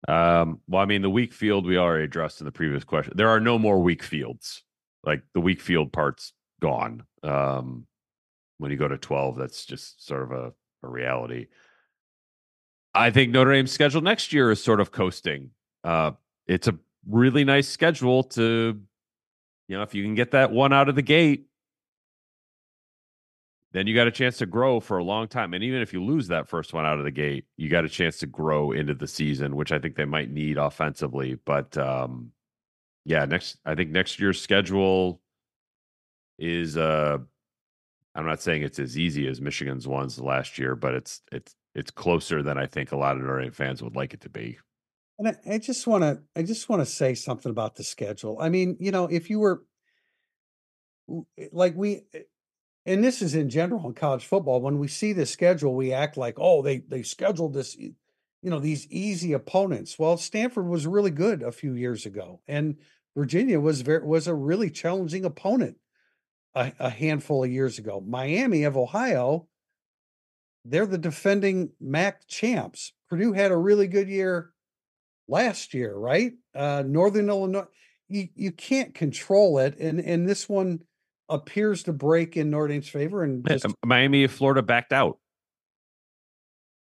Um, 0.09 0.61
well, 0.69 0.83
I 0.83 0.87
mean, 0.87 1.03
the 1.03 1.11
weak 1.11 1.33
field 1.33 1.67
we 1.67 1.79
already 1.79 2.05
addressed 2.05 2.41
in 2.41 2.45
the 2.45 2.53
previous 2.53 2.85
question. 2.85 3.15
There 3.17 3.29
are 3.29 3.41
no 3.41 3.59
more 3.59 3.81
weak 3.81 4.03
fields. 4.03 4.63
Like 5.05 5.23
the 5.35 5.41
weak 5.41 5.61
field 5.61 5.93
part's 5.93 6.33
gone. 6.61 7.05
Um, 7.23 7.87
when 8.59 8.71
you 8.71 8.77
go 8.77 8.89
to 8.89 8.99
12, 8.99 9.37
that's 9.37 9.65
just 9.65 10.05
sort 10.07 10.23
of 10.23 10.31
a, 10.33 10.53
a 10.85 10.89
reality. 10.89 11.47
I 12.95 13.11
think 13.11 13.33
Notre 13.33 13.53
Dame's 13.53 13.73
schedule 13.73 14.03
next 14.03 14.33
year 14.33 14.51
is 14.51 14.63
sort 14.63 14.81
of 14.81 14.93
coasting. 14.93 15.51
Uh, 15.83 16.13
it's 16.47 16.69
a 16.69 16.79
really 17.09 17.45
nice 17.45 17.69
schedule 17.69 18.23
to, 18.25 18.81
you 19.69 19.77
know, 19.77 19.83
if 19.83 19.95
you 19.95 20.03
can 20.03 20.15
get 20.15 20.33
that 20.33 20.53
one 20.53 20.73
out 20.73 20.89
of 20.89 20.95
the 20.95 21.03
gate, 21.03 21.47
then 23.73 23.87
you 23.87 23.95
got 23.95 24.07
a 24.07 24.11
chance 24.11 24.37
to 24.39 24.47
grow 24.47 24.81
for 24.81 24.99
a 24.99 25.05
long 25.05 25.27
time. 25.27 25.55
And 25.55 25.65
even 25.65 25.81
if 25.81 25.95
you 25.95 26.05
lose 26.05 26.29
that 26.29 26.49
first 26.49 26.75
one 26.75 26.85
out 26.85 26.99
of 26.99 27.05
the 27.05 27.11
gate, 27.11 27.47
you 27.57 27.71
got 27.71 27.87
a 27.87 27.89
chance 27.89 28.19
to 28.19 28.27
grow 28.27 28.73
into 28.73 28.95
the 28.95 29.07
season, 29.07 29.57
which 29.57 29.73
I 29.73 29.79
think 29.79 29.97
they 29.97 30.05
might 30.05 30.31
need 30.31 30.59
offensively. 30.59 31.39
But 31.47 31.77
um, 31.79 32.33
yeah, 33.05 33.25
next 33.25 33.57
I 33.65 33.75
think 33.75 33.91
next 33.91 34.21
year's 34.21 34.41
schedule 34.41 35.21
is 36.39 36.77
uh 36.77 37.19
I'm 38.15 38.27
not 38.27 38.43
saying 38.43 38.63
it's 38.63 38.79
as 38.79 38.99
easy 38.99 39.27
as 39.27 39.41
Michigan's 39.41 39.89
ones 39.89 40.21
last 40.21 40.59
year, 40.59 40.77
but 40.77 40.95
it's 40.95 41.23
it's 41.33 41.55
it's 41.75 41.91
closer 41.91 42.43
than 42.43 42.59
I 42.59 42.67
think 42.67 42.93
a 42.93 42.97
lot 42.97 43.17
of 43.17 43.23
Notre 43.23 43.43
Dame 43.43 43.53
fans 43.53 43.83
would 43.83 43.97
like 43.97 44.15
it 44.15 44.21
to 44.23 44.29
be. 44.29 44.59
And 45.19 45.37
I, 45.49 45.59
just 45.59 45.87
want 45.87 46.03
to, 46.03 46.21
I 46.35 46.43
just 46.43 46.69
want 46.69 46.81
to 46.81 46.87
say 46.87 47.15
something 47.15 47.51
about 47.51 47.77
the 47.77 47.85
schedule. 47.85 48.39
I 48.41 48.49
mean, 48.49 48.77
you 48.81 48.91
know, 48.91 49.07
if 49.07 49.31
you 49.31 49.39
were 49.39 49.63
eh, 51.39 51.47
like 51.53 51.77
we, 51.77 52.03
eh, 52.15 52.21
and 52.87 53.05
this 53.05 53.23
is 53.23 53.35
in 53.35 53.49
general 53.49 53.87
in 53.87 53.95
college 53.95 54.25
football, 54.25 54.61
when 54.61 54.79
we 54.79 54.89
see 54.89 55.13
the 55.13 55.27
schedule, 55.27 55.75
we 55.75 55.93
act 55.93 56.17
like, 56.17 56.35
oh, 56.39 56.63
they 56.63 56.79
they 56.79 57.03
scheduled 57.03 57.55
this, 57.55 57.77
you 57.77 57.95
know, 58.43 58.59
these 58.59 58.89
easy 58.89 59.33
opponents. 59.33 59.99
Well, 59.99 60.17
Stanford 60.17 60.67
was 60.67 60.87
really 60.87 61.13
good 61.13 61.43
a 61.43 61.53
few 61.53 61.75
years 61.75 62.07
ago, 62.07 62.41
and 62.49 62.77
Virginia 63.17 63.61
was 63.61 63.83
very 63.83 64.05
was 64.05 64.27
a 64.27 64.35
really 64.35 64.71
challenging 64.71 65.25
opponent 65.25 65.77
a, 66.55 66.73
a 66.81 66.91
handful 66.91 67.45
of 67.45 67.51
years 67.51 67.79
ago. 67.79 68.03
Miami 68.05 68.65
of 68.65 68.77
Ohio, 68.77 69.47
they're 70.65 70.87
the 70.87 70.99
defending 70.99 71.71
MAC 71.81 72.27
champs. 72.27 72.93
Purdue 73.09 73.33
had 73.33 73.51
a 73.51 73.57
really 73.57 73.87
good 73.87 74.09
year 74.09 74.53
last 75.29 75.75
year, 75.75 75.95
right? 75.95 76.33
Uh, 76.55 76.83
Northern 76.87 77.29
Illinois, 77.29 77.67
you, 78.09 78.29
you 78.35 78.53
can't 78.53 78.95
control 78.95 79.59
it. 79.59 79.79
And, 79.79 80.01
and 80.01 80.29
this 80.29 80.49
one 80.49 80.81
appears 81.29 81.85
to 81.85 81.93
break 81.93 82.37
in 82.37 82.51
Notre 82.51 82.69
Dame's 82.69 82.89
favor. 82.89 83.23
And 83.23 83.47
just, 83.47 83.67
Miami, 83.85 84.27
Florida 84.27 84.63
backed 84.63 84.93
out. 84.93 85.19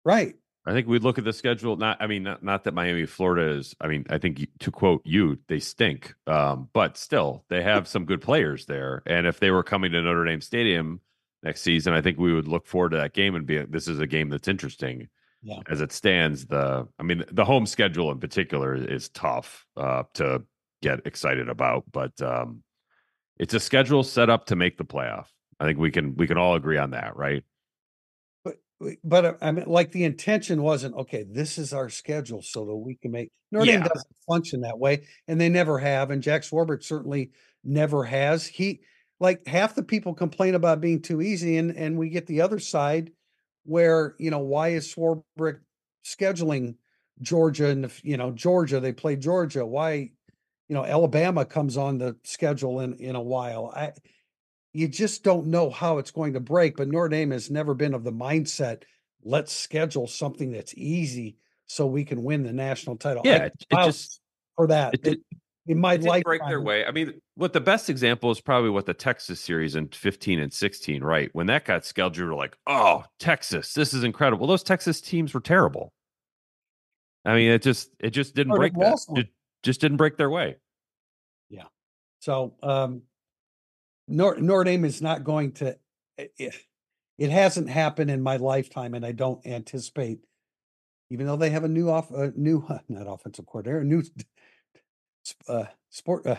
right. 0.05 0.35
I 0.69 0.73
think 0.73 0.89
we'd 0.89 1.05
look 1.05 1.19
at 1.19 1.25
the 1.25 1.33
schedule. 1.33 1.77
Not, 1.77 1.99
I 2.01 2.09
mean, 2.09 2.25
not, 2.25 2.43
not 2.43 2.65
that 2.65 2.75
Miami, 2.75 3.07
Florida 3.07 3.57
is. 3.57 3.77
I 3.81 3.87
mean, 3.87 4.05
I 4.11 4.19
think 4.19 4.49
to 4.59 4.73
quote 4.73 5.03
you, 5.05 5.39
they 5.47 5.61
stink. 5.61 6.13
Um, 6.27 6.69
but 6.73 6.97
still, 6.97 7.45
they 7.49 7.63
have 7.63 7.87
some 7.87 8.05
good 8.05 8.21
players 8.21 8.67
there. 8.67 9.03
And 9.07 9.29
if 9.29 9.39
they 9.39 9.53
were 9.53 9.63
coming 9.63 9.93
to 9.93 10.03
Notre 10.03 10.25
Dame 10.25 10.41
Stadium, 10.41 11.01
next 11.47 11.63
season. 11.63 11.93
I 11.93 12.03
think 12.03 12.19
we 12.19 12.35
would 12.35 12.49
look 12.49 12.67
forward 12.67 12.91
to 12.91 12.97
that 12.99 13.15
game 13.15 13.35
and 13.35 13.47
be 13.47 13.59
this 13.65 13.89
is 13.89 14.01
a 14.01 14.07
game 14.07 14.29
that's 14.29 14.49
interesting. 14.49 15.09
Yeah. 15.43 15.61
As 15.69 15.81
it 15.81 15.93
stands, 15.93 16.47
the 16.47 16.89
I 16.99 17.03
mean 17.03 17.25
the 17.31 17.45
home 17.45 17.67
schedule 17.67 18.11
in 18.11 18.19
particular 18.19 18.75
is 18.75 19.09
tough 19.11 19.65
uh, 19.77 20.03
to 20.15 20.43
get 20.83 21.07
excited 21.07 21.49
about, 21.49 21.85
but 21.93 22.21
um, 22.21 22.63
it's 23.39 23.55
a 23.55 23.61
schedule 23.61 24.03
set 24.03 24.29
up 24.29 24.47
to 24.47 24.57
make 24.57 24.77
the 24.77 24.85
playoff. 24.85 25.27
I 25.61 25.65
think 25.65 25.79
we 25.79 25.91
can 25.91 26.17
we 26.17 26.27
can 26.27 26.37
all 26.37 26.57
agree 26.57 26.79
on 26.79 26.91
that, 26.91 27.17
right? 27.17 27.45
But 28.45 28.57
but 29.05 29.25
uh, 29.25 29.35
I 29.41 29.53
mean, 29.53 29.67
like 29.67 29.93
the 29.93 30.05
intention 30.05 30.63
wasn't 30.63 30.97
okay. 30.97 31.25
This 31.29 31.59
is 31.59 31.73
our 31.73 31.89
schedule, 31.89 32.43
so 32.43 32.65
that 32.65 32.77
we 32.77 32.97
can 32.97 33.13
make 33.13 33.31
Notre 33.53 33.67
Dame 33.67 33.83
doesn't 33.83 34.17
function 34.29 34.63
that 34.63 34.79
way, 34.79 35.05
and 35.29 35.41
they 35.41 35.49
never 35.49 35.79
have. 35.79 36.11
And 36.11 36.23
Jack 36.23 36.43
Swarbrick 36.43 36.83
certainly 36.83 37.31
never 37.63 38.03
has. 38.05 38.47
He 38.47 38.81
like 39.21 39.47
half 39.47 39.75
the 39.75 39.83
people 39.83 40.15
complain 40.15 40.55
about 40.55 40.81
being 40.81 41.01
too 41.01 41.23
easy, 41.23 41.57
and 41.57 41.77
and 41.77 41.97
we 41.97 42.09
get 42.09 42.27
the 42.27 42.41
other 42.41 42.59
side 42.59 43.11
where 43.65 44.15
you 44.19 44.31
know 44.31 44.41
why 44.41 44.69
is 44.69 44.93
Swarbrick 44.93 45.61
scheduling 46.05 46.77
Georgia 47.21 47.69
and 47.69 47.91
you 48.03 48.17
know 48.17 48.31
Georgia 48.31 48.81
they 48.81 48.93
play 48.93 49.17
Georgia 49.17 49.67
why 49.67 50.11
you 50.69 50.75
know 50.75 50.85
Alabama 50.85 51.45
comes 51.45 51.77
on 51.77 51.99
the 51.99 52.17
schedule 52.25 52.81
in 52.81 52.95
in 52.95 53.17
a 53.17 53.23
while? 53.23 53.73
I 53.75 53.93
you 54.73 54.89
just 54.89 55.25
don't 55.25 55.47
know 55.47 55.71
how 55.71 55.99
it's 55.99 56.11
going 56.11 56.35
to 56.35 56.41
break 56.41 56.77
but 56.77 56.89
Notre 56.89 57.09
Dame 57.09 57.31
has 57.31 57.51
never 57.51 57.75
been 57.75 57.95
of 57.95 58.05
the 58.05 58.13
mindset 58.13 58.83
let's 59.27 59.53
schedule 59.53 60.07
something 60.07 60.53
that's 60.53 60.73
easy 60.77 61.37
so 61.67 61.87
we 61.87 62.05
can 62.05 62.23
win 62.23 62.45
the 62.45 62.53
national 62.53 62.97
title. 62.97 63.23
Yeah, 63.25 63.47
it, 63.47 63.53
it 63.71 63.85
just 63.85 64.21
for 64.57 64.69
that. 64.69 64.95
it 64.95 65.03
did, 65.03 65.19
in 65.67 65.81
my 65.81 65.95
it 65.95 66.03
life 66.03 66.25
break 66.25 66.43
their 66.47 66.61
way. 66.61 66.85
I 66.85 66.93
mean, 66.93 67.21
what 67.35 67.53
the 67.53 67.61
best 67.61 67.91
example 67.91 68.31
is 68.31 68.41
probably 68.41 68.71
what 68.71 68.87
the 68.87 68.95
Texas 68.95 69.41
series 69.41 69.75
in 69.75 69.89
15 69.89 70.41
and 70.41 70.53
16, 70.53 71.03
right? 71.03 71.31
When 71.33 71.47
that 71.47 71.65
got 71.65 71.85
scheduled, 71.85 72.17
you 72.17 72.27
were 72.27 72.35
like, 72.35 72.57
oh, 72.67 73.05
Texas, 73.19 73.73
this 73.73 73.93
is 73.93 74.05
incredible. 74.05 74.47
Those 74.47 74.63
Texas 74.63 75.01
teams 75.01 75.35
were 75.35 75.41
terrible. 75.41 75.93
I 77.25 77.35
mean, 77.35 77.51
it 77.51 77.63
just 77.63 77.91
it 77.99 78.11
just 78.11 78.37
didn't 78.37 78.53
Or 78.53 78.59
break 78.59 78.75
that. 78.75 78.99
It 79.17 79.29
just 79.65 79.81
didn't 79.81 79.97
break 79.97 80.17
their 80.17 80.31
way. 80.31 80.57
Yeah. 81.51 81.65
So 82.21 82.55
um 82.63 83.03
Nor- 84.09 84.39
Notre 84.39 84.63
Dame 84.63 84.85
is 84.85 85.03
not 85.03 85.25
going 85.25 85.53
to 85.55 85.77
it, 86.17 86.33
it, 86.39 86.55
it 87.19 87.31
hasn't 87.31 87.69
happened 87.69 88.13
in 88.13 88.23
my 88.23 88.37
lifetime 88.37 88.95
and 88.95 89.05
I 89.05 89.11
don't 89.11 89.45
anticipate 89.45 90.21
even 91.11 91.27
though 91.27 91.37
they 91.37 91.51
have 91.51 91.65
a 91.65 91.69
new 91.69 91.91
off 91.91 92.13
a 92.13 92.33
new 92.37 92.65
not 92.89 93.07
offensive 93.09 93.47
coordinator, 93.47 93.81
a 93.81 93.85
new 93.85 94.05
uh 95.49 95.65
sport 95.91 96.27
uh, 96.27 96.37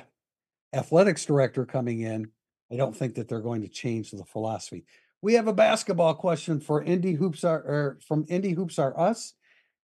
athletics 0.74 1.26
director 1.26 1.66
coming 1.66 2.02
in, 2.02 2.30
I 2.72 2.76
don't 2.76 2.96
think 2.96 3.16
that 3.16 3.28
they're 3.28 3.40
going 3.40 3.62
to 3.62 3.68
change 3.68 4.12
the 4.12 4.26
philosophy. 4.26 4.86
We 5.22 5.34
have 5.34 5.48
a 5.48 5.54
basketball 5.54 6.14
question 6.14 6.60
for 6.60 6.84
Indy 6.84 7.14
Hoops 7.14 7.44
are 7.44 7.58
or 7.58 8.00
from 8.06 8.26
Indy 8.30 8.52
Hoops 8.52 8.78
are 8.78 8.98
us. 9.00 9.34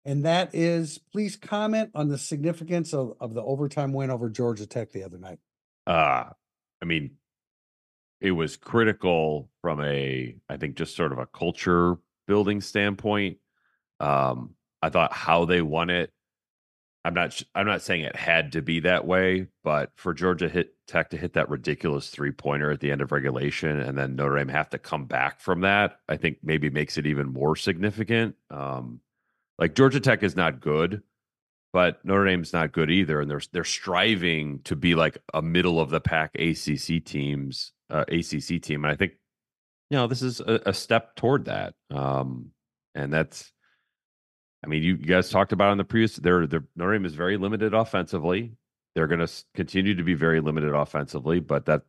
And 0.05 0.25
that 0.25 0.55
is 0.55 1.01
please 1.13 1.37
comment 1.37 1.91
on 1.95 2.09
the 2.09 2.19
significance 2.19 2.95
of, 2.95 3.15
of 3.21 3.35
the 3.35 3.43
overtime 3.43 3.93
win 3.93 4.11
over 4.11 4.31
Georgia 4.31 4.67
Tech 4.67 4.93
the 4.93 5.03
other 5.03 5.19
night. 5.19 5.41
Uh, 5.85 6.27
I 6.81 6.85
mean, 6.85 7.17
it 8.21 8.31
was 8.31 8.57
critical 8.57 9.51
from 9.63 9.83
a, 9.83 10.37
I 10.49 10.57
think, 10.59 10.77
just 10.77 10.95
sort 10.95 11.13
of 11.13 11.19
a 11.19 11.27
culture 11.27 11.97
building 12.29 12.61
standpoint. 12.61 13.39
Um, 13.99 14.55
I 14.81 14.91
thought 14.91 15.13
how 15.13 15.45
they 15.45 15.61
won 15.61 15.91
it. 15.91 16.13
I'm 17.07 17.15
not. 17.15 17.41
I'm 17.55 17.67
not 17.67 17.83
saying 17.83 18.01
it 18.01 18.17
had 18.17 18.51
to 18.53 18.63
be 18.63 18.81
that 18.81 19.07
way, 19.07 19.47
but 19.63 19.93
for 19.95 20.13
Georgia 20.13 20.49
hit 20.49 20.75
Tech 20.89 21.11
to 21.11 21.17
hit 21.17 21.35
that 21.35 21.49
ridiculous 21.49 22.11
three 22.11 22.33
pointer 22.33 22.73
at 22.73 22.81
the 22.81 22.91
end 22.91 23.01
of 23.01 23.13
regulation, 23.13 23.79
and 23.79 23.97
then 23.97 24.17
Notre 24.17 24.37
Dame 24.37 24.49
have 24.49 24.71
to 24.71 24.79
come 24.79 25.05
back 25.05 25.41
from 25.41 25.61
that, 25.61 26.01
I 26.09 26.17
think 26.17 26.39
maybe 26.43 26.69
makes 26.69 26.99
it 26.99 27.07
even 27.07 27.33
more 27.33 27.55
significant. 27.55 28.35
Um, 28.51 29.01
like 29.57 29.77
Georgia 29.77 30.01
Tech 30.01 30.25
is 30.25 30.35
not 30.35 30.61
good, 30.61 31.05
but 31.73 32.05
Notre 32.05 32.25
Dame's 32.25 32.53
not 32.53 32.73
good 32.73 32.91
either, 32.91 33.21
and 33.21 33.31
they're 33.31 33.43
they're 33.53 33.63
striving 33.63 34.59
to 34.65 34.75
be 34.75 34.97
like 34.97 35.19
a 35.33 35.41
middle 35.41 35.79
of 35.79 35.91
the 35.91 36.01
pack 36.01 36.35
ACC 36.35 37.05
teams, 37.05 37.71
uh, 37.89 38.05
ACC 38.09 38.61
team, 38.61 38.85
and 38.85 38.93
I 38.93 38.97
think 38.97 39.13
you 39.91 39.97
know 39.97 40.09
this 40.09 40.23
is 40.23 40.41
a, 40.41 40.61
a 40.67 40.75
step 40.75 41.15
toward 41.15 41.45
that. 41.45 41.75
Um, 41.95 42.51
and 42.97 43.13
that's, 43.13 43.53
I 44.65 44.69
mean, 44.69 44.83
you, 44.83 44.97
you 44.97 45.07
guys 45.07 45.31
talked 45.31 45.53
about 45.53 45.73
in 45.73 45.79
the 45.79 45.85
previous. 45.85 46.17
Their 46.17 46.47
their 46.47 46.65
Notre 46.77 46.95
Dame 46.95 47.05
is 47.05 47.15
very 47.15 47.37
limited 47.37 47.75
offensively. 47.75 48.53
They're 48.95 49.07
going 49.07 49.25
to 49.27 49.33
continue 49.55 49.95
to 49.95 50.03
be 50.03 50.15
very 50.15 50.41
limited 50.41 50.73
offensively, 50.73 51.41
but 51.41 51.67
that 51.67 51.83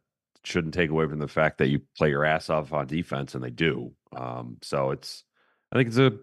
shouldn't 0.44 0.74
take 0.74 0.90
away 0.90 1.08
from 1.08 1.20
the 1.20 1.28
fact 1.28 1.58
that 1.58 1.70
you 1.70 1.82
play 1.98 2.10
your 2.10 2.26
ass 2.26 2.50
off 2.50 2.74
on 2.74 2.88
defense, 2.88 3.34
and 3.34 3.44
they 3.44 3.50
do. 3.50 3.94
Um, 4.16 4.58
so 4.62 4.92
it's, 4.92 5.24
I 5.72 5.78
think 5.78 5.88
it's 5.88 5.98
a, 5.98 6.14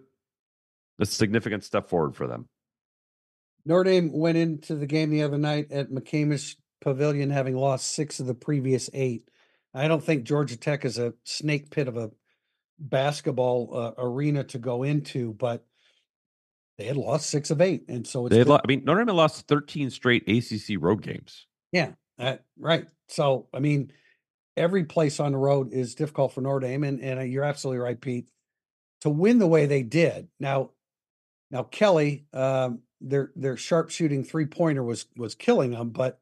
a 0.99 1.05
significant 1.05 1.63
step 1.63 1.89
forward 1.89 2.15
for 2.15 2.27
them. 2.27 2.47
Notre 3.65 3.83
Dame 3.83 4.11
went 4.11 4.37
into 4.37 4.75
the 4.75 4.85
game 4.85 5.09
the 5.09 5.23
other 5.23 5.39
night 5.39 5.71
at 5.71 5.89
McCamish 5.89 6.55
Pavilion, 6.81 7.31
having 7.31 7.55
lost 7.55 7.93
six 7.93 8.19
of 8.19 8.27
the 8.27 8.35
previous 8.35 8.89
eight. 8.93 9.29
I 9.73 9.87
don't 9.87 10.03
think 10.03 10.23
Georgia 10.23 10.55
Tech 10.55 10.85
is 10.85 10.99
a 10.99 11.13
snake 11.23 11.71
pit 11.71 11.87
of 11.87 11.97
a 11.97 12.11
basketball 12.79 13.69
uh, 13.75 13.91
arena 13.97 14.43
to 14.45 14.59
go 14.59 14.83
into, 14.83 15.33
but 15.33 15.65
they 16.77 16.85
had 16.85 16.97
lost 16.97 17.29
six 17.29 17.51
of 17.51 17.61
eight, 17.61 17.85
and 17.87 18.05
so 18.05 18.25
it's 18.25 18.33
They 18.33 18.39
had 18.39 18.45
been- 18.45 18.51
lo- 18.53 18.61
I 18.63 18.67
mean, 18.67 18.83
Notre 18.83 18.99
Dame 19.01 19.07
had 19.07 19.15
lost 19.15 19.47
13 19.47 19.89
straight 19.89 20.23
ACC 20.27 20.77
road 20.77 21.01
games. 21.01 21.47
Uh, 22.17 22.37
right. 22.57 22.87
So, 23.09 23.49
I 23.53 23.59
mean, 23.59 23.91
every 24.55 24.85
place 24.85 25.19
on 25.19 25.33
the 25.33 25.37
road 25.37 25.73
is 25.73 25.95
difficult 25.95 26.31
for 26.31 26.39
Notre 26.39 26.61
Dame, 26.61 26.85
and, 26.85 27.01
and 27.01 27.19
uh, 27.19 27.23
you're 27.23 27.43
absolutely 27.43 27.79
right, 27.79 27.99
Pete. 27.99 28.29
To 29.01 29.09
win 29.09 29.37
the 29.37 29.47
way 29.47 29.65
they 29.65 29.83
did, 29.83 30.29
now, 30.39 30.71
now 31.51 31.63
Kelly, 31.63 32.25
um, 32.33 32.79
their 33.01 33.31
their 33.35 33.57
sharpshooting 33.57 34.23
three 34.23 34.45
pointer 34.45 34.81
was 34.81 35.07
was 35.17 35.35
killing 35.35 35.71
them, 35.71 35.89
but 35.89 36.19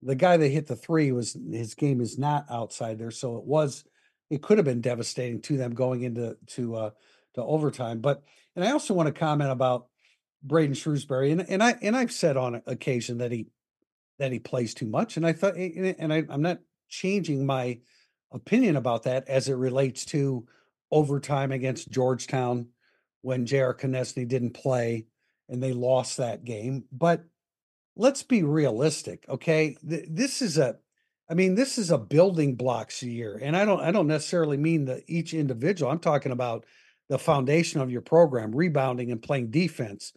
the 0.00 0.14
guy 0.14 0.36
that 0.36 0.48
hit 0.48 0.68
the 0.68 0.76
three 0.76 1.10
was 1.10 1.36
his 1.50 1.74
game 1.74 2.00
is 2.00 2.18
not 2.18 2.46
outside 2.48 2.98
there, 2.98 3.10
so 3.10 3.36
it 3.36 3.44
was 3.44 3.84
it 4.30 4.42
could 4.42 4.58
have 4.58 4.64
been 4.64 4.80
devastating 4.80 5.42
to 5.42 5.56
them 5.56 5.74
going 5.74 6.02
into 6.02 6.36
to 6.46 6.76
uh 6.76 6.90
to 7.34 7.42
overtime. 7.42 7.98
But 8.00 8.22
and 8.54 8.64
I 8.64 8.70
also 8.70 8.94
want 8.94 9.08
to 9.08 9.12
comment 9.12 9.50
about 9.50 9.88
Braeden 10.42 10.74
Shrewsbury, 10.74 11.30
and 11.30 11.48
and 11.48 11.62
I 11.62 11.76
and 11.82 11.96
I've 11.96 12.12
said 12.12 12.36
on 12.36 12.62
occasion 12.66 13.18
that 13.18 13.32
he 13.32 13.46
that 14.18 14.32
he 14.32 14.38
plays 14.38 14.74
too 14.74 14.86
much. 14.86 15.16
And 15.16 15.26
I 15.26 15.32
thought, 15.32 15.56
and 15.56 16.12
I, 16.12 16.24
I'm 16.28 16.42
not 16.42 16.58
changing 16.88 17.46
my 17.46 17.78
opinion 18.32 18.76
about 18.76 19.04
that 19.04 19.28
as 19.28 19.48
it 19.48 19.54
relates 19.54 20.04
to 20.06 20.46
overtime 20.90 21.52
against 21.52 21.90
Georgetown 21.90 22.68
when 23.22 23.46
J.R. 23.46 23.74
Konieczny 23.74 24.28
didn't 24.28 24.52
play 24.52 25.06
and 25.48 25.62
they 25.62 25.72
lost 25.72 26.16
that 26.16 26.44
game. 26.44 26.84
But 26.92 27.24
let's 27.96 28.22
be 28.22 28.42
realistic, 28.42 29.24
okay? 29.28 29.76
This 29.82 30.42
is 30.42 30.58
a, 30.58 30.76
I 31.28 31.34
mean, 31.34 31.54
this 31.54 31.78
is 31.78 31.90
a 31.90 31.98
building 31.98 32.56
blocks 32.56 33.02
year, 33.02 33.38
and 33.42 33.56
I 33.56 33.64
don't, 33.64 33.80
I 33.80 33.90
don't 33.90 34.06
necessarily 34.06 34.56
mean 34.56 34.84
that 34.86 35.02
each 35.06 35.34
individual. 35.34 35.90
I'm 35.90 35.98
talking 35.98 36.32
about 36.32 36.64
the 37.08 37.18
foundation 37.18 37.80
of 37.80 37.90
your 37.90 38.02
program, 38.02 38.54
rebounding 38.54 39.10
and 39.10 39.22
playing 39.22 39.50
defense. 39.50 40.12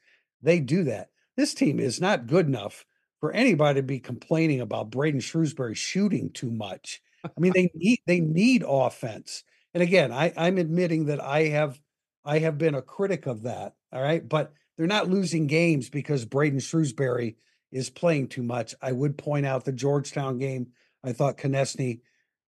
They 0.45 0.59
do 0.59 0.83
that. 0.85 1.09
This 1.35 1.53
team 1.53 1.79
is 1.79 1.99
not 1.99 2.27
good 2.27 2.45
enough 2.45 2.85
for 3.19 3.31
anybody 3.31 3.79
to 3.79 3.83
be 3.83 3.99
complaining 3.99 4.61
about 4.61 4.91
Braeden 4.91 5.19
Shrewsbury 5.19 5.75
shooting 5.75 6.29
too 6.29 6.51
much. 6.51 7.01
I 7.23 7.39
mean, 7.39 7.53
they 7.53 7.71
need 7.73 7.99
they 8.05 8.19
need 8.19 8.63
offense. 8.65 9.43
And 9.73 9.81
again, 9.81 10.11
I, 10.11 10.31
I'm 10.37 10.57
admitting 10.57 11.05
that 11.07 11.21
I 11.21 11.45
have 11.45 11.81
I 12.23 12.39
have 12.39 12.57
been 12.57 12.75
a 12.75 12.81
critic 12.81 13.25
of 13.25 13.43
that. 13.43 13.73
All 13.91 14.01
right. 14.01 14.27
But 14.27 14.53
they're 14.77 14.87
not 14.87 15.09
losing 15.09 15.47
games 15.47 15.89
because 15.89 16.25
Braeden 16.25 16.59
Shrewsbury 16.59 17.37
is 17.71 17.89
playing 17.89 18.27
too 18.27 18.43
much. 18.43 18.75
I 18.81 18.91
would 18.91 19.17
point 19.17 19.45
out 19.45 19.65
the 19.65 19.71
Georgetown 19.71 20.37
game. 20.37 20.67
I 21.03 21.13
thought 21.13 21.37
Konieczny, 21.37 22.01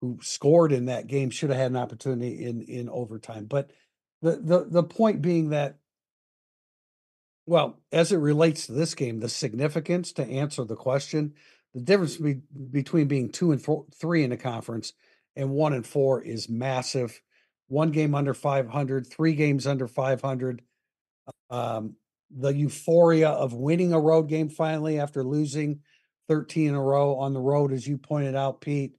who 0.01 0.19
scored 0.23 0.73
in 0.73 0.87
that 0.87 1.09
game, 1.09 1.31
should 1.31 1.51
have 1.51 1.59
had 1.59 1.71
an 1.73 1.77
opportunity 1.77 2.45
in 2.45 2.63
in 2.63 2.89
overtime. 2.89 3.47
But 3.47 3.71
the 4.23 4.37
the 4.37 4.67
the 4.71 4.83
point 4.85 5.23
being 5.23 5.51
that 5.51 5.79
well, 7.51 7.81
as 7.91 8.13
it 8.13 8.19
relates 8.19 8.67
to 8.67 8.73
this 8.73 8.95
game, 8.95 9.19
the 9.19 9.29
significance 9.29 10.13
to 10.13 10.23
answer 10.23 10.63
the 10.63 10.77
question, 10.77 11.35
the 11.75 11.81
difference 11.81 12.17
be, 12.17 12.35
between 12.71 13.09
being 13.09 13.29
two 13.29 13.51
and 13.51 13.61
four, 13.61 13.87
three 13.93 14.23
in 14.23 14.31
a 14.31 14.37
conference 14.37 14.93
and 15.35 15.51
one 15.51 15.73
and 15.73 15.85
four 15.85 16.23
is 16.23 16.49
massive. 16.49 17.21
One 17.67 17.91
game 17.91 18.15
under 18.15 18.35
500, 18.35 19.05
three 19.05 19.35
games 19.35 19.67
under 19.67 19.89
500. 19.89 20.63
Um, 21.51 21.97
the 22.31 22.55
euphoria 22.55 23.31
of 23.31 23.53
winning 23.53 23.93
a 23.93 23.99
road 23.99 24.29
game 24.29 24.49
finally 24.49 25.01
after 25.01 25.25
losing 25.25 25.81
13 26.29 26.69
in 26.69 26.75
a 26.77 26.81
row 26.81 27.17
on 27.17 27.35
the 27.35 27.41
road, 27.41 27.73
as 27.73 27.85
you 27.85 27.99
pointed 27.99 28.37
out, 28.37 28.61
Pete, 28.61 28.95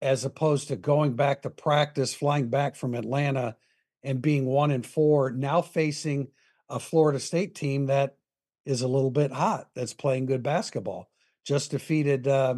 as 0.00 0.24
opposed 0.24 0.68
to 0.68 0.76
going 0.76 1.14
back 1.14 1.42
to 1.42 1.50
practice, 1.50 2.14
flying 2.14 2.50
back 2.50 2.76
from 2.76 2.94
Atlanta 2.94 3.56
and 4.04 4.22
being 4.22 4.46
one 4.46 4.70
and 4.70 4.86
four, 4.86 5.32
now 5.32 5.60
facing 5.60 6.28
a 6.70 6.80
Florida 6.80 7.20
State 7.20 7.54
team 7.54 7.86
that 7.86 8.16
is 8.64 8.82
a 8.82 8.88
little 8.88 9.10
bit 9.10 9.32
hot, 9.32 9.68
that's 9.74 9.94
playing 9.94 10.26
good 10.26 10.42
basketball. 10.42 11.10
Just 11.44 11.70
defeated, 11.70 12.28
uh, 12.28 12.56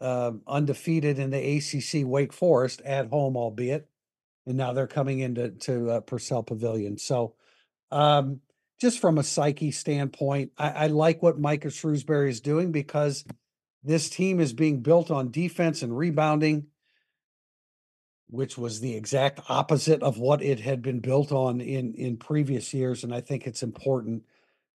uh, 0.00 0.32
undefeated 0.46 1.18
in 1.18 1.30
the 1.30 1.56
ACC 1.56 2.06
Wake 2.06 2.32
Forest 2.32 2.80
at 2.82 3.08
home, 3.08 3.36
albeit, 3.36 3.88
and 4.46 4.56
now 4.56 4.72
they're 4.72 4.86
coming 4.86 5.18
into 5.20 5.50
to 5.50 5.90
uh, 5.90 6.00
Purcell 6.00 6.42
Pavilion. 6.42 6.96
So, 6.96 7.34
um, 7.90 8.40
just 8.80 8.98
from 8.98 9.18
a 9.18 9.22
psyche 9.22 9.72
standpoint, 9.72 10.52
I, 10.56 10.70
I 10.70 10.86
like 10.86 11.22
what 11.22 11.38
Micah 11.38 11.70
Shrewsbury 11.70 12.30
is 12.30 12.40
doing 12.40 12.72
because 12.72 13.24
this 13.82 14.08
team 14.08 14.40
is 14.40 14.54
being 14.54 14.80
built 14.80 15.10
on 15.10 15.30
defense 15.30 15.82
and 15.82 15.96
rebounding, 15.96 16.66
which 18.30 18.56
was 18.56 18.80
the 18.80 18.94
exact 18.94 19.40
opposite 19.48 20.02
of 20.02 20.18
what 20.18 20.42
it 20.42 20.60
had 20.60 20.82
been 20.82 21.00
built 21.00 21.32
on 21.32 21.60
in 21.60 21.94
in 21.94 22.16
previous 22.16 22.72
years. 22.72 23.04
And 23.04 23.14
I 23.14 23.20
think 23.20 23.46
it's 23.46 23.62
important 23.62 24.24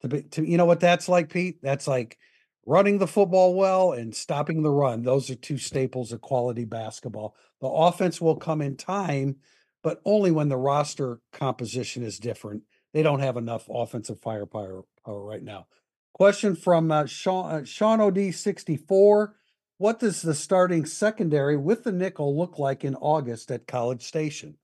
to 0.01 0.07
be 0.07 0.23
to 0.23 0.47
you 0.47 0.57
know 0.57 0.65
what 0.65 0.79
that's 0.79 1.09
like, 1.09 1.29
Pete. 1.29 1.61
That's 1.61 1.87
like 1.87 2.17
running 2.65 2.97
the 2.97 3.07
football 3.07 3.55
well 3.55 3.93
and 3.93 4.15
stopping 4.15 4.61
the 4.61 4.71
run. 4.71 5.03
Those 5.03 5.29
are 5.29 5.35
two 5.35 5.57
staples 5.57 6.11
of 6.11 6.21
quality 6.21 6.65
basketball. 6.65 7.35
The 7.61 7.67
offense 7.67 8.19
will 8.19 8.35
come 8.35 8.61
in 8.61 8.75
time, 8.75 9.37
but 9.83 10.01
only 10.03 10.31
when 10.31 10.49
the 10.49 10.57
roster 10.57 11.19
composition 11.31 12.03
is 12.03 12.19
different. 12.19 12.63
They 12.93 13.03
don't 13.03 13.19
have 13.19 13.37
enough 13.37 13.67
offensive 13.69 14.19
firepower 14.19 14.83
power 15.05 15.23
right 15.23 15.43
now. 15.43 15.67
Question 16.13 16.55
from 16.55 16.91
uh, 16.91 17.05
Sean, 17.05 17.51
uh, 17.51 17.63
Sean 17.65 18.01
OD 18.01 18.33
64. 18.33 19.35
What 19.77 19.99
does 19.99 20.21
the 20.21 20.33
starting 20.33 20.85
secondary 20.85 21.57
with 21.57 21.83
the 21.83 21.91
nickel 21.91 22.37
look 22.37 22.57
like 22.57 22.85
in 22.85 22.95
August 22.95 23.51
at 23.51 23.67
College 23.67 24.03
Station? 24.03 24.57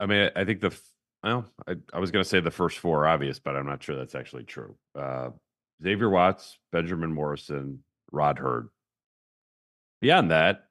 I 0.00 0.06
mean, 0.06 0.30
I 0.34 0.44
think 0.44 0.60
the 0.60 0.76
well, 1.22 1.46
I, 1.66 1.76
I 1.92 2.00
was 2.00 2.10
going 2.10 2.22
to 2.22 2.28
say 2.28 2.40
the 2.40 2.50
first 2.50 2.78
four 2.78 3.04
are 3.04 3.08
obvious, 3.08 3.38
but 3.38 3.56
I'm 3.56 3.66
not 3.66 3.82
sure 3.82 3.96
that's 3.96 4.14
actually 4.14 4.44
true. 4.44 4.76
Uh, 4.94 5.30
Xavier 5.82 6.10
Watts, 6.10 6.58
Benjamin 6.70 7.12
Morrison, 7.12 7.82
Rod 8.12 8.38
Heard. 8.38 8.68
Beyond 10.02 10.30
that, 10.32 10.64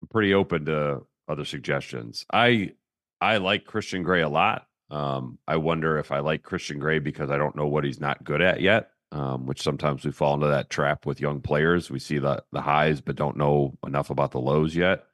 I'm 0.00 0.08
pretty 0.08 0.34
open 0.34 0.64
to 0.64 1.02
other 1.28 1.44
suggestions. 1.44 2.24
I 2.32 2.72
I 3.20 3.36
like 3.36 3.66
Christian 3.66 4.02
Gray 4.02 4.22
a 4.22 4.28
lot. 4.28 4.66
Um, 4.90 5.38
I 5.46 5.56
wonder 5.56 5.98
if 5.98 6.10
I 6.10 6.18
like 6.18 6.42
Christian 6.42 6.78
Gray 6.78 6.98
because 6.98 7.30
I 7.30 7.38
don't 7.38 7.56
know 7.56 7.66
what 7.66 7.84
he's 7.84 8.00
not 8.00 8.24
good 8.24 8.42
at 8.42 8.60
yet. 8.60 8.91
Um, 9.12 9.44
which 9.44 9.60
sometimes 9.60 10.06
we 10.06 10.10
fall 10.10 10.32
into 10.32 10.46
that 10.46 10.70
trap 10.70 11.04
with 11.04 11.20
young 11.20 11.42
players. 11.42 11.90
We 11.90 11.98
see 11.98 12.18
the 12.18 12.42
the 12.50 12.62
highs, 12.62 13.02
but 13.02 13.14
don't 13.14 13.36
know 13.36 13.76
enough 13.86 14.08
about 14.08 14.30
the 14.30 14.40
lows 14.40 14.74
yet. 14.74 15.04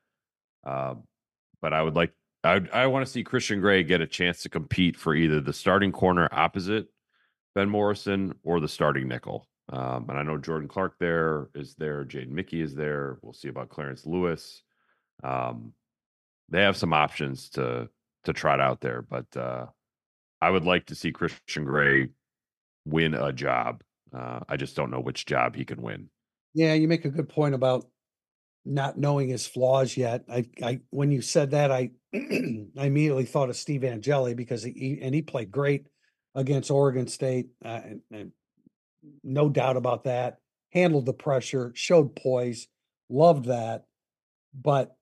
Uh, 0.64 0.94
but 1.60 1.72
I 1.72 1.82
would 1.82 1.96
like 1.96 2.12
I 2.44 2.60
I 2.72 2.86
want 2.86 3.04
to 3.04 3.10
see 3.10 3.24
Christian 3.24 3.60
Gray 3.60 3.82
get 3.82 4.00
a 4.00 4.06
chance 4.06 4.42
to 4.42 4.48
compete 4.48 4.96
for 4.96 5.14
either 5.16 5.40
the 5.40 5.52
starting 5.52 5.90
corner 5.90 6.28
opposite 6.30 6.86
Ben 7.56 7.68
Morrison 7.68 8.34
or 8.44 8.60
the 8.60 8.68
starting 8.68 9.08
nickel. 9.08 9.48
Um, 9.70 10.06
and 10.08 10.18
I 10.18 10.22
know 10.22 10.38
Jordan 10.38 10.68
Clark 10.68 10.94
there 11.00 11.48
is 11.54 11.74
there. 11.74 12.04
Jaden 12.04 12.30
Mickey 12.30 12.60
is 12.60 12.74
there. 12.74 13.18
We'll 13.20 13.32
see 13.32 13.48
about 13.48 13.68
Clarence 13.68 14.06
Lewis. 14.06 14.62
Um, 15.24 15.72
they 16.48 16.62
have 16.62 16.76
some 16.76 16.92
options 16.92 17.50
to 17.50 17.88
to 18.24 18.32
trot 18.32 18.60
out 18.60 18.80
there, 18.80 19.02
but 19.02 19.26
uh, 19.36 19.66
I 20.40 20.50
would 20.50 20.64
like 20.64 20.86
to 20.86 20.94
see 20.94 21.10
Christian 21.10 21.64
Gray 21.64 22.10
win 22.84 23.14
a 23.14 23.32
job. 23.32 23.82
Uh, 24.14 24.40
I 24.48 24.56
just 24.56 24.76
don't 24.76 24.90
know 24.90 25.00
which 25.00 25.26
job 25.26 25.56
he 25.56 25.64
can 25.64 25.82
win. 25.82 26.08
Yeah, 26.54 26.74
you 26.74 26.88
make 26.88 27.04
a 27.04 27.10
good 27.10 27.28
point 27.28 27.54
about 27.54 27.86
not 28.64 28.98
knowing 28.98 29.28
his 29.28 29.46
flaws 29.46 29.96
yet. 29.96 30.24
I, 30.30 30.46
I 30.62 30.80
when 30.90 31.10
you 31.10 31.22
said 31.22 31.52
that, 31.52 31.70
I 31.70 31.90
I 32.14 32.86
immediately 32.86 33.24
thought 33.24 33.50
of 33.50 33.56
Steve 33.56 33.84
Angeli 33.84 34.34
because 34.34 34.62
he 34.62 34.98
and 35.00 35.14
he 35.14 35.22
played 35.22 35.50
great 35.50 35.86
against 36.34 36.70
Oregon 36.70 37.06
State, 37.06 37.48
uh, 37.64 37.80
and, 37.84 38.00
and 38.10 38.32
no 39.22 39.48
doubt 39.48 39.76
about 39.76 40.04
that. 40.04 40.38
Handled 40.72 41.06
the 41.06 41.14
pressure, 41.14 41.72
showed 41.74 42.14
poise, 42.14 42.68
loved 43.08 43.46
that, 43.46 43.84
but 44.52 44.96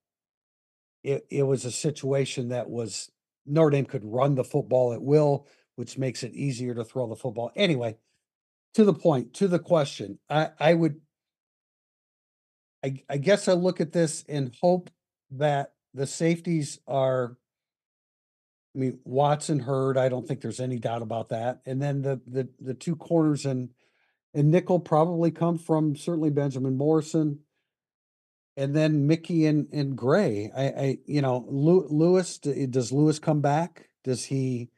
it 1.03 1.27
it 1.31 1.43
was 1.43 1.65
a 1.65 1.73
situation 1.73 2.51
that 2.51 2.71
was 2.71 3.11
Notre 3.47 3.71
Dame 3.71 3.87
could 3.87 4.05
run 4.05 4.35
the 4.35 4.45
football 4.45 4.93
at 4.93 5.03
will, 5.03 5.47
which 5.77 5.99
makes 5.99 6.23
it 6.23 6.35
easier 6.35 6.75
to 6.75 6.85
throw 6.85 7.09
the 7.09 7.17
football. 7.17 7.51
Anyway, 7.57 7.97
to 8.77 8.85
the 8.85 8.93
point, 8.93 9.33
to 9.33 9.49
the 9.49 9.59
question, 9.59 10.19
I 10.29 10.51
I 10.61 10.75
would 10.75 11.01
I, 12.85 13.03
I 13.09 13.17
guess 13.17 13.49
I 13.49 13.55
look 13.55 13.81
at 13.81 13.93
this 13.93 14.23
and 14.29 14.55
hope 14.61 14.91
that 15.31 15.73
the 15.95 16.07
safeties 16.07 16.79
are 16.87 17.39
I 18.75 18.79
mean, 18.79 18.99
Watson 19.05 19.61
Heard, 19.61 19.97
I 19.97 20.11
don't 20.11 20.29
think 20.29 20.43
there's 20.43 20.61
any 20.61 20.79
doubt 20.79 21.01
about 21.01 21.31
that. 21.31 21.63
And 21.65 21.81
then 21.81 22.03
the 22.03 22.21
the 22.27 22.51
the 22.61 22.75
two 22.75 22.97
corners 22.97 23.47
and 23.47 23.71
and 24.35 24.51
nickel 24.51 24.79
probably 24.79 25.31
come 25.31 25.57
from 25.57 25.97
certainly 25.97 26.29
Benjamin 26.29 26.77
Morrison, 26.77 27.39
and 28.59 28.77
then 28.77 29.07
Mickey 29.07 29.47
and 29.47 29.69
and 29.73 29.97
Gray. 29.97 30.53
I, 30.55 30.65
I 30.65 30.99
you 31.07 31.23
know 31.23 31.47
Lewis 31.49 32.37
does 32.37 32.93
Lewis 32.93 33.19
come 33.19 33.41
back? 33.41 33.89
Does 34.05 34.27
he 34.27 34.69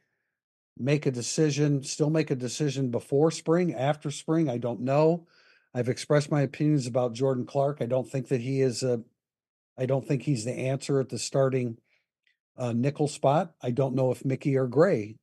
make 0.79 1.05
a 1.05 1.11
decision? 1.11 1.83
Still 1.83 2.09
make 2.09 2.31
a 2.31 2.35
decision 2.35 2.89
before 2.89 3.31
spring? 3.31 3.73
After 3.73 4.09
spring? 4.09 4.49
I 4.49 4.57
don't 4.57 4.81
know. 4.81 5.27
I've 5.73 5.89
expressed 5.89 6.31
my 6.31 6.41
opinions 6.41 6.87
about 6.87 7.13
Jordan 7.13 7.45
Clark. 7.45 7.77
I 7.81 7.85
don't 7.85 8.09
think 8.09 8.29
that 8.29 8.41
he 8.41 8.61
is 8.61 8.81
a. 8.81 9.01
I 9.77 9.85
don't 9.85 10.07
think 10.07 10.23
he's 10.23 10.45
the 10.45 10.53
answer 10.53 10.99
at 10.99 11.09
the 11.09 11.19
starting 11.19 11.77
uh, 12.57 12.73
nickel 12.73 13.07
spot. 13.07 13.53
I 13.61 13.71
don't 13.71 13.95
know 13.95 14.11
if 14.11 14.25
Mickey 14.25 14.57
or 14.57 14.67
Gray 14.67 15.15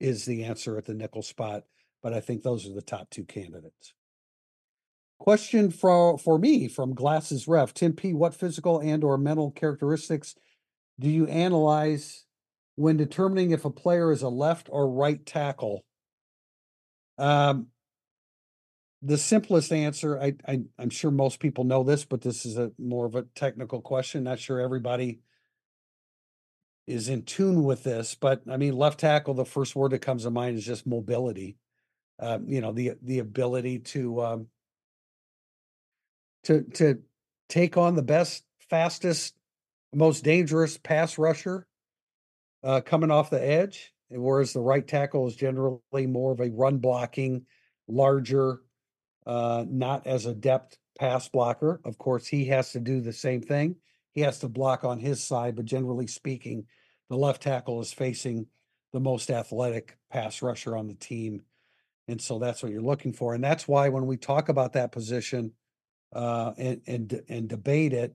is 0.00 0.24
the 0.24 0.44
answer 0.44 0.76
at 0.78 0.86
the 0.86 0.94
nickel 0.94 1.22
spot, 1.22 1.64
but 2.02 2.12
I 2.12 2.20
think 2.20 2.42
those 2.42 2.66
are 2.66 2.74
the 2.74 2.82
top 2.82 3.10
two 3.10 3.24
candidates. 3.24 3.94
Question 5.18 5.70
for 5.70 6.18
for 6.18 6.38
me 6.38 6.66
from 6.66 6.94
Glasses 6.94 7.46
Ref, 7.46 7.72
Tim 7.74 7.92
P. 7.92 8.12
What 8.12 8.34
physical 8.34 8.80
and 8.80 9.04
or 9.04 9.16
mental 9.16 9.52
characteristics 9.52 10.34
do 10.98 11.08
you 11.08 11.26
analyze 11.26 12.24
when 12.76 12.96
determining 12.96 13.50
if 13.50 13.64
a 13.64 13.70
player 13.70 14.12
is 14.12 14.22
a 14.22 14.28
left 14.28 14.68
or 14.70 14.90
right 14.90 15.24
tackle? 15.24 15.84
Um, 17.18 17.68
the 19.02 19.18
simplest 19.18 19.72
answer, 19.72 20.18
I, 20.18 20.34
I 20.46 20.62
I'm 20.78 20.90
sure 20.90 21.10
most 21.10 21.40
people 21.40 21.64
know 21.64 21.82
this, 21.82 22.04
but 22.04 22.22
this 22.22 22.46
is 22.46 22.56
a 22.56 22.70
more 22.78 23.04
of 23.04 23.14
a 23.14 23.22
technical 23.34 23.80
question. 23.80 24.24
Not 24.24 24.38
sure 24.38 24.60
everybody 24.60 25.20
is 26.86 27.08
in 27.08 27.22
tune 27.22 27.64
with 27.64 27.82
this, 27.82 28.14
but 28.14 28.42
I 28.48 28.56
mean, 28.56 28.76
left 28.76 29.00
tackle, 29.00 29.34
the 29.34 29.44
first 29.44 29.74
word 29.74 29.92
that 29.92 30.00
comes 30.00 30.22
to 30.22 30.30
mind 30.30 30.56
is 30.56 30.64
just 30.64 30.86
mobility. 30.86 31.56
Uh, 32.18 32.38
you 32.46 32.60
know, 32.60 32.72
the 32.72 32.92
the 33.02 33.18
ability 33.18 33.80
to 33.80 34.22
um, 34.22 34.46
to 36.44 36.62
to 36.74 37.00
take 37.48 37.76
on 37.76 37.96
the 37.96 38.02
best, 38.02 38.44
fastest, 38.70 39.34
most 39.92 40.22
dangerous 40.22 40.78
pass 40.78 41.18
rusher 41.18 41.66
uh, 42.64 42.80
coming 42.80 43.10
off 43.10 43.30
the 43.30 43.44
edge, 43.44 43.92
whereas 44.10 44.52
the 44.52 44.60
right 44.60 44.86
tackle 44.86 45.26
is 45.26 45.36
generally 45.36 46.06
more 46.06 46.32
of 46.32 46.40
a 46.40 46.50
run 46.50 46.78
blocking, 46.78 47.46
larger, 47.88 48.60
uh, 49.26 49.64
not 49.68 50.06
as 50.06 50.26
adept 50.26 50.78
pass 50.98 51.28
blocker. 51.28 51.80
Of 51.84 51.98
course, 51.98 52.26
he 52.26 52.46
has 52.46 52.72
to 52.72 52.80
do 52.80 53.00
the 53.00 53.12
same 53.12 53.40
thing 53.40 53.76
he 54.12 54.20
has 54.20 54.38
to 54.40 54.48
block 54.48 54.84
on 54.84 55.00
his 55.00 55.24
side, 55.24 55.56
but 55.56 55.64
generally 55.64 56.06
speaking, 56.06 56.66
the 57.08 57.16
left 57.16 57.42
tackle 57.42 57.80
is 57.80 57.92
facing 57.92 58.46
the 58.92 59.00
most 59.00 59.30
athletic 59.30 59.96
pass 60.10 60.42
rusher 60.42 60.76
on 60.76 60.86
the 60.86 60.94
team. 60.94 61.42
And 62.08 62.20
so 62.20 62.38
that's 62.38 62.62
what 62.62 62.72
you're 62.72 62.82
looking 62.82 63.12
for. 63.12 63.34
And 63.34 63.42
that's 63.42 63.66
why 63.66 63.88
when 63.88 64.06
we 64.06 64.16
talk 64.18 64.48
about 64.48 64.74
that 64.74 64.92
position 64.92 65.52
uh, 66.14 66.52
and, 66.58 66.82
and, 66.86 67.22
and 67.28 67.48
debate 67.48 67.94
it, 67.94 68.14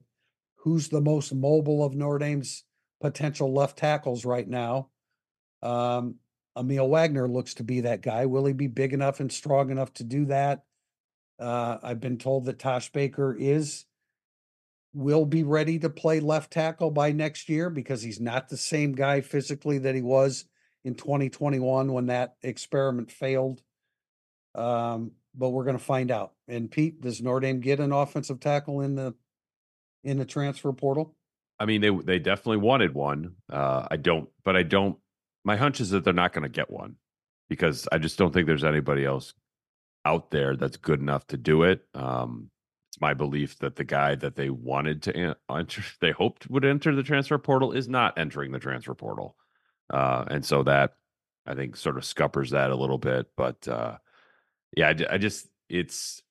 who's 0.56 0.88
the 0.88 1.00
most 1.00 1.34
mobile 1.34 1.84
of 1.84 1.94
Notre 1.94 2.18
Dame's 2.18 2.64
potential 3.00 3.52
left 3.52 3.78
tackles 3.78 4.24
right 4.24 4.48
now? 4.48 4.88
Um, 5.62 6.16
Aamil 6.56 6.88
Wagner 6.88 7.28
looks 7.28 7.54
to 7.54 7.64
be 7.64 7.82
that 7.82 8.02
guy. 8.02 8.26
Will 8.26 8.46
he 8.46 8.52
be 8.52 8.66
big 8.66 8.92
enough 8.92 9.20
and 9.20 9.30
strong 9.30 9.70
enough 9.70 9.92
to 9.94 10.04
do 10.04 10.26
that? 10.26 10.64
Uh, 11.38 11.78
I've 11.82 12.00
been 12.00 12.18
told 12.18 12.46
that 12.46 12.58
Tosh 12.58 12.90
Baker 12.90 13.34
is 13.38 13.84
will 14.94 15.24
be 15.24 15.42
ready 15.44 15.78
to 15.78 15.90
play 15.90 16.18
left 16.18 16.52
tackle 16.52 16.90
by 16.90 17.12
next 17.12 17.48
year 17.48 17.70
because 17.70 18.02
he's 18.02 18.20
not 18.20 18.48
the 18.48 18.56
same 18.56 18.92
guy 18.92 19.20
physically 19.20 19.78
that 19.78 19.94
he 19.94 20.02
was 20.02 20.44
in 20.84 20.94
2021 20.94 21.92
when 21.92 22.06
that 22.06 22.34
experiment 22.42 23.10
failed. 23.10 23.62
Um, 24.54 25.12
but 25.36 25.50
we're 25.50 25.64
going 25.64 25.78
to 25.78 25.84
find 25.84 26.10
out. 26.10 26.32
And 26.48 26.70
Pete, 26.70 27.00
does 27.00 27.22
Notre 27.22 27.40
Dame 27.40 27.60
get 27.60 27.80
an 27.80 27.92
offensive 27.92 28.40
tackle 28.40 28.80
in 28.80 28.96
the 28.96 29.14
in 30.02 30.18
the 30.18 30.24
transfer 30.24 30.72
portal? 30.72 31.14
I 31.60 31.66
mean, 31.66 31.80
they 31.80 31.90
they 31.90 32.18
definitely 32.18 32.58
wanted 32.58 32.94
one. 32.94 33.34
Uh, 33.50 33.86
I 33.90 33.96
don't, 33.96 34.28
but 34.44 34.56
I 34.56 34.62
don't. 34.62 34.98
My 35.44 35.56
hunch 35.56 35.80
is 35.80 35.90
that 35.90 36.04
they're 36.04 36.12
not 36.12 36.32
going 36.32 36.42
to 36.42 36.48
get 36.48 36.70
one 36.70 36.96
because 37.48 37.88
I 37.90 37.98
just 37.98 38.18
don't 38.18 38.32
think 38.32 38.46
there's 38.46 38.64
anybody 38.64 39.04
else 39.04 39.34
out 40.04 40.30
there 40.30 40.56
that's 40.56 40.76
good 40.76 41.00
enough 41.00 41.26
to 41.28 41.36
do 41.36 41.62
it. 41.62 41.82
Um, 41.94 42.50
my 43.00 43.14
belief 43.14 43.58
that 43.58 43.76
the 43.76 43.84
guy 43.84 44.14
that 44.16 44.36
they 44.36 44.50
wanted 44.50 45.02
to 45.02 45.34
enter, 45.50 45.82
they 46.00 46.10
hoped 46.10 46.48
would 46.50 46.64
enter 46.64 46.94
the 46.94 47.02
transfer 47.02 47.38
portal 47.38 47.72
is 47.72 47.88
not 47.88 48.18
entering 48.18 48.52
the 48.52 48.58
transfer 48.58 48.94
portal. 48.94 49.36
Uh, 49.92 50.24
and 50.28 50.44
so 50.44 50.62
that 50.64 50.94
I 51.46 51.54
think 51.54 51.76
sort 51.76 51.96
of 51.96 52.04
scuppers 52.04 52.50
that 52.50 52.70
a 52.70 52.76
little 52.76 52.98
bit. 52.98 53.28
But 53.36 53.66
uh, 53.66 53.98
yeah, 54.76 54.88
I, 54.88 55.14
I 55.14 55.18
just, 55.18 55.46
it's, 55.68 56.22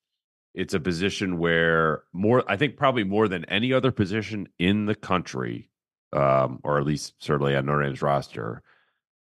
it's 0.58 0.74
a 0.74 0.80
position 0.80 1.38
where 1.38 2.02
more, 2.14 2.44
I 2.48 2.58
think 2.58 2.78
probably 2.78 3.04
more 3.04 3.28
than 3.28 3.46
any 3.46 3.72
other 3.72 3.92
position 3.92 4.50
in 4.58 4.88
the 4.88 4.96
country, 4.96 5.70
um, 6.14 6.62
or 6.64 6.80
at 6.80 6.86
least 6.86 7.14
certainly 7.24 7.56
on 7.56 7.68
Notre 7.68 7.84
Dame's 7.84 8.02
roster. 8.02 8.64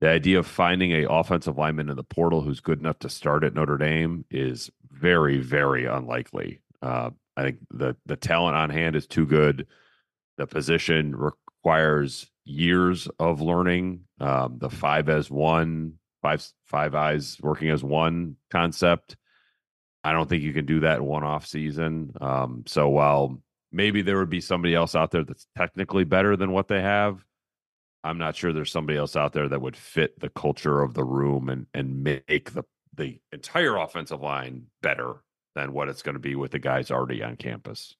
The 0.00 0.08
idea 0.08 0.38
of 0.38 0.46
finding 0.46 0.92
a 0.92 1.06
offensive 1.06 1.58
lineman 1.58 1.90
in 1.90 1.96
the 1.96 2.02
portal 2.02 2.40
who's 2.40 2.60
good 2.60 2.80
enough 2.80 3.00
to 3.00 3.10
start 3.10 3.44
at 3.44 3.52
Notre 3.52 3.76
Dame 3.76 4.24
is 4.30 4.70
very, 4.90 5.38
very 5.38 5.84
unlikely. 5.84 6.62
Uh, 6.80 7.10
I 7.36 7.42
think 7.42 7.58
the 7.70 7.96
the 8.06 8.16
talent 8.16 8.56
on 8.56 8.70
hand 8.70 8.96
is 8.96 9.06
too 9.06 9.26
good. 9.26 9.66
The 10.38 10.46
position 10.46 11.14
requires 11.14 12.30
years 12.44 13.08
of 13.18 13.42
learning. 13.42 14.04
Um, 14.20 14.56
the 14.58 14.70
five 14.70 15.10
as 15.10 15.30
one, 15.30 15.98
five 16.22 16.46
five 16.64 16.94
eyes 16.94 17.36
working 17.42 17.68
as 17.68 17.84
one 17.84 18.36
concept. 18.50 19.16
I 20.06 20.12
don't 20.12 20.28
think 20.28 20.44
you 20.44 20.52
can 20.52 20.66
do 20.66 20.78
that 20.80 20.98
in 20.98 21.04
one 21.04 21.24
off 21.24 21.48
season. 21.48 22.12
Um, 22.20 22.62
so 22.64 22.88
while 22.88 23.42
maybe 23.72 24.02
there 24.02 24.18
would 24.18 24.30
be 24.30 24.40
somebody 24.40 24.72
else 24.72 24.94
out 24.94 25.10
there 25.10 25.24
that's 25.24 25.48
technically 25.56 26.04
better 26.04 26.36
than 26.36 26.52
what 26.52 26.68
they 26.68 26.80
have, 26.80 27.24
I'm 28.04 28.16
not 28.16 28.36
sure 28.36 28.52
there's 28.52 28.70
somebody 28.70 28.96
else 28.96 29.16
out 29.16 29.32
there 29.32 29.48
that 29.48 29.60
would 29.60 29.76
fit 29.76 30.20
the 30.20 30.28
culture 30.28 30.80
of 30.80 30.94
the 30.94 31.02
room 31.02 31.48
and 31.48 31.66
and 31.74 32.04
make 32.04 32.52
the 32.52 32.62
the 32.94 33.18
entire 33.32 33.76
offensive 33.76 34.20
line 34.20 34.66
better 34.80 35.24
than 35.56 35.72
what 35.72 35.88
it's 35.88 36.02
going 36.02 36.14
to 36.14 36.20
be 36.20 36.36
with 36.36 36.52
the 36.52 36.60
guys 36.60 36.92
already 36.92 37.20
on 37.24 37.34
campus. 37.34 37.96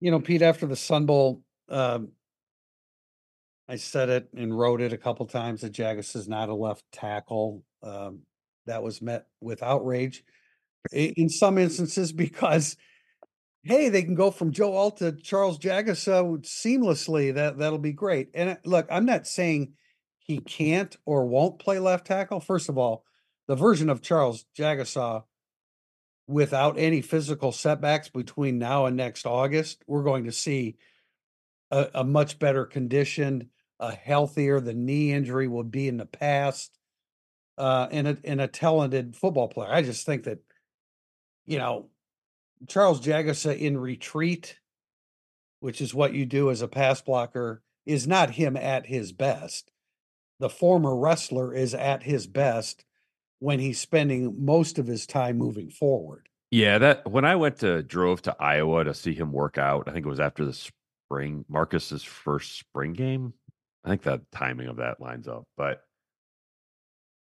You 0.00 0.10
know, 0.10 0.20
Pete, 0.20 0.42
after 0.42 0.66
the 0.66 0.76
Sun 0.76 1.06
Bowl, 1.06 1.42
um, 1.70 2.08
I 3.66 3.76
said 3.76 4.10
it 4.10 4.28
and 4.36 4.56
wrote 4.56 4.82
it 4.82 4.92
a 4.92 4.98
couple 4.98 5.24
times 5.24 5.62
that 5.62 5.72
Jagusah 5.72 6.16
is 6.16 6.28
not 6.28 6.50
a 6.50 6.54
left 6.54 6.84
tackle. 6.92 7.62
Um, 7.82 8.24
that 8.66 8.82
was 8.82 9.00
met 9.00 9.26
with 9.40 9.62
outrage 9.62 10.22
in 10.92 11.28
some 11.28 11.58
instances 11.58 12.12
because 12.12 12.76
hey, 13.62 13.88
they 13.88 14.02
can 14.02 14.14
go 14.14 14.30
from 14.30 14.52
Joe 14.52 14.74
Alt 14.74 14.98
to 14.98 15.10
Charles 15.10 15.58
Jagusah 15.58 16.36
uh, 16.36 16.38
seamlessly. 16.42 17.34
That 17.34 17.58
that'll 17.58 17.78
be 17.78 17.92
great. 17.92 18.30
And 18.34 18.50
uh, 18.50 18.56
look, 18.64 18.86
I'm 18.90 19.06
not 19.06 19.26
saying 19.26 19.72
he 20.18 20.38
can't 20.38 20.96
or 21.04 21.26
won't 21.26 21.58
play 21.58 21.78
left 21.78 22.06
tackle. 22.06 22.40
First 22.40 22.68
of 22.68 22.78
all, 22.78 23.04
the 23.48 23.56
version 23.56 23.90
of 23.90 24.02
Charles 24.02 24.44
Jagusah 24.56 25.24
without 26.28 26.78
any 26.78 27.00
physical 27.00 27.52
setbacks 27.52 28.08
between 28.08 28.58
now 28.58 28.86
and 28.86 28.96
next 28.96 29.26
August, 29.26 29.82
we're 29.86 30.02
going 30.02 30.24
to 30.24 30.32
see 30.32 30.76
a, 31.70 31.88
a 31.94 32.04
much 32.04 32.38
better 32.38 32.64
conditioned, 32.64 33.46
a 33.78 33.92
healthier. 33.92 34.60
The 34.60 34.74
knee 34.74 35.12
injury 35.12 35.48
will 35.48 35.64
be 35.64 35.88
in 35.88 35.96
the 35.96 36.06
past, 36.06 36.78
uh, 37.58 37.88
and 37.90 38.08
a 38.08 38.18
and 38.24 38.40
a 38.40 38.48
talented 38.48 39.16
football 39.16 39.48
player. 39.48 39.72
I 39.72 39.82
just 39.82 40.06
think 40.06 40.24
that, 40.24 40.38
you 41.46 41.58
know, 41.58 41.86
Charles 42.68 43.00
Jagusah 43.00 43.58
in 43.58 43.78
retreat, 43.78 44.58
which 45.60 45.80
is 45.80 45.94
what 45.94 46.14
you 46.14 46.26
do 46.26 46.50
as 46.50 46.62
a 46.62 46.68
pass 46.68 47.00
blocker, 47.00 47.62
is 47.84 48.06
not 48.06 48.30
him 48.30 48.56
at 48.56 48.86
his 48.86 49.12
best. 49.12 49.70
The 50.38 50.50
former 50.50 50.94
wrestler 50.96 51.54
is 51.54 51.74
at 51.74 52.02
his 52.02 52.26
best 52.26 52.84
when 53.38 53.58
he's 53.58 53.78
spending 53.78 54.44
most 54.44 54.78
of 54.78 54.86
his 54.86 55.06
time 55.06 55.38
moving 55.38 55.70
forward. 55.70 56.28
Yeah, 56.50 56.78
that 56.78 57.10
when 57.10 57.24
I 57.24 57.36
went 57.36 57.58
to 57.58 57.82
drove 57.82 58.22
to 58.22 58.36
Iowa 58.38 58.84
to 58.84 58.94
see 58.94 59.14
him 59.14 59.32
work 59.32 59.58
out, 59.58 59.88
I 59.88 59.92
think 59.92 60.06
it 60.06 60.10
was 60.10 60.20
after 60.20 60.44
the 60.44 60.52
spring 60.52 61.44
Marcus's 61.48 62.02
first 62.02 62.58
spring 62.58 62.92
game. 62.92 63.32
I 63.84 63.88
think 63.88 64.02
the 64.02 64.22
timing 64.32 64.68
of 64.68 64.76
that 64.76 65.00
lines 65.00 65.28
up, 65.28 65.44
but 65.56 65.82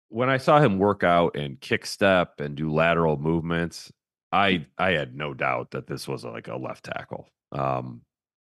when 0.10 0.30
I 0.30 0.38
saw 0.38 0.60
him 0.60 0.78
work 0.78 1.04
out 1.04 1.38
and 1.38 1.60
kick 1.60 1.86
step 1.86 2.42
and 2.42 2.54
do 2.54 2.70
lateral 2.70 3.18
movements, 3.18 3.90
I 4.32 4.66
I 4.78 4.92
had 4.92 5.16
no 5.16 5.34
doubt 5.34 5.72
that 5.72 5.88
this 5.88 6.08
was 6.08 6.24
like 6.24 6.48
a 6.48 6.56
left 6.56 6.86
tackle. 6.86 7.28
Um, 7.52 8.02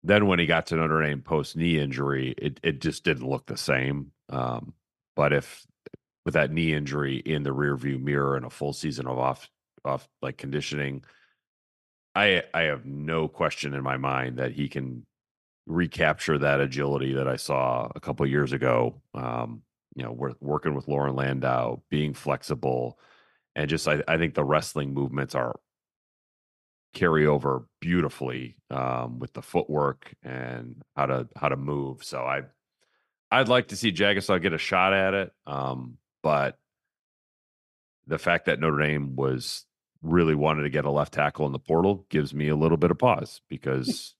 then 0.02 0.26
when 0.26 0.38
he 0.38 0.46
got 0.46 0.66
to 0.66 0.76
Notre 0.76 1.02
Dame 1.02 1.22
post 1.22 1.56
knee 1.56 1.78
injury, 1.78 2.34
it 2.38 2.60
it 2.62 2.80
just 2.80 3.04
didn't 3.04 3.28
look 3.28 3.46
the 3.46 3.56
same. 3.56 4.12
Um, 4.30 4.74
but 5.14 5.32
if 5.32 5.66
with 6.24 6.34
that 6.34 6.52
knee 6.52 6.72
injury 6.72 7.16
in 7.16 7.42
the 7.42 7.54
rearview 7.54 8.00
mirror 8.00 8.36
and 8.36 8.46
a 8.46 8.50
full 8.50 8.72
season 8.72 9.06
of 9.06 9.18
off 9.18 9.48
off 9.84 10.08
like 10.22 10.38
conditioning, 10.38 11.04
I 12.14 12.44
I 12.54 12.62
have 12.62 12.86
no 12.86 13.28
question 13.28 13.74
in 13.74 13.82
my 13.82 13.96
mind 13.96 14.38
that 14.38 14.52
he 14.52 14.68
can 14.68 15.04
recapture 15.66 16.38
that 16.38 16.60
agility 16.60 17.14
that 17.14 17.28
I 17.28 17.36
saw 17.36 17.90
a 17.94 18.00
couple 18.00 18.26
years 18.26 18.52
ago. 18.52 19.02
Um, 19.14 19.62
you 19.94 20.04
know, 20.04 20.12
we're 20.12 20.34
working 20.40 20.74
with 20.74 20.88
Loren 20.88 21.16
Landow, 21.16 21.82
being 21.90 22.14
flexible, 22.14 22.98
and 23.54 23.68
just 23.68 23.88
I, 23.88 24.02
I 24.06 24.18
think 24.18 24.34
the 24.34 24.44
wrestling 24.44 24.94
movements 24.94 25.34
are 25.34 25.56
carry 26.96 27.26
over 27.26 27.68
beautifully 27.78 28.56
um, 28.70 29.18
with 29.18 29.34
the 29.34 29.42
footwork 29.42 30.14
and 30.22 30.82
how 30.96 31.04
to 31.04 31.28
how 31.36 31.48
to 31.48 31.56
move. 31.56 32.02
So 32.02 32.22
I 32.22 32.42
I'd 33.30 33.48
like 33.48 33.68
to 33.68 33.76
see 33.76 33.92
Jagusah 33.92 34.40
get 34.40 34.54
a 34.54 34.58
shot 34.58 34.94
at 34.94 35.12
it. 35.12 35.32
Um, 35.46 35.98
but 36.22 36.58
the 38.06 38.18
fact 38.18 38.46
that 38.46 38.60
Notre 38.60 38.78
Dame 38.78 39.14
was 39.14 39.66
really 40.00 40.34
wanted 40.34 40.62
to 40.62 40.70
get 40.70 40.86
a 40.86 40.90
left 40.90 41.12
tackle 41.12 41.44
in 41.44 41.52
the 41.52 41.58
portal 41.58 42.06
gives 42.08 42.32
me 42.32 42.48
a 42.48 42.56
little 42.56 42.78
bit 42.78 42.90
of 42.90 42.98
pause 42.98 43.42
because 43.50 44.14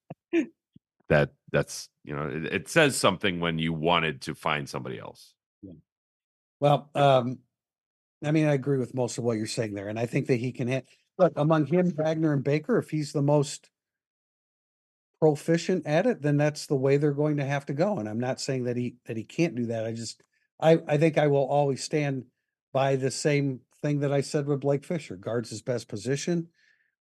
that 1.09 1.31
that's 1.53 1.89
you 2.05 2.14
know 2.14 2.29
it, 2.29 2.45
it, 2.53 2.68
says 2.68 2.97
something 2.97 3.41
when 3.41 3.59
you 3.59 3.72
wanted 3.72 4.20
to 4.22 4.35
find 4.35 4.68
somebody 4.68 4.99
else. 4.99 5.33
Yeah. 5.62 5.72
Well, 6.61 6.91
um, 6.95 7.39
I 8.22 8.33
mean, 8.33 8.47
I 8.47 8.53
agree 8.53 8.79
with 8.79 8.95
most 8.95 9.16
of 9.16 9.24
what 9.24 9.39
you're 9.39 9.47
saying 9.47 9.72
there, 9.72 9.89
and 9.89 9.99
I 9.99 10.05
think 10.05 10.27
that 10.27 10.37
he 10.37 10.53
can 10.53 10.68
hit. 10.68 10.87
Look, 11.18 11.32
among 11.36 11.66
him, 11.66 11.92
Wagner, 11.96 12.32
and 12.32 12.44
Baker, 12.44 12.78
if 12.78 12.90
he's 12.90 13.12
the 13.12 13.22
most 13.22 13.70
proficient 15.20 15.86
at 15.86 16.06
it, 16.06 16.22
then 16.22 16.36
that's 16.36 16.66
the 16.66 16.76
way 16.76 16.96
they're 16.96 17.12
going 17.12 17.38
to 17.38 17.44
have 17.44 17.66
to 17.66 17.72
go. 17.72 17.98
And 17.98 18.08
I'm 18.08 18.20
not 18.20 18.40
saying 18.40 18.64
that 18.64 18.76
he 18.76 18.96
that 19.06 19.16
he 19.16 19.24
can't 19.24 19.54
do 19.54 19.66
that. 19.66 19.86
I 19.86 19.92
just 19.92 20.22
I, 20.60 20.78
I 20.86 20.96
think 20.98 21.18
I 21.18 21.26
will 21.26 21.46
always 21.46 21.82
stand 21.82 22.24
by 22.72 22.96
the 22.96 23.10
same 23.10 23.60
thing 23.82 24.00
that 24.00 24.12
I 24.12 24.20
said 24.20 24.46
with 24.46 24.60
Blake 24.60 24.84
Fisher. 24.84 25.16
Guards 25.16 25.50
his 25.50 25.62
best 25.62 25.88
position. 25.88 26.48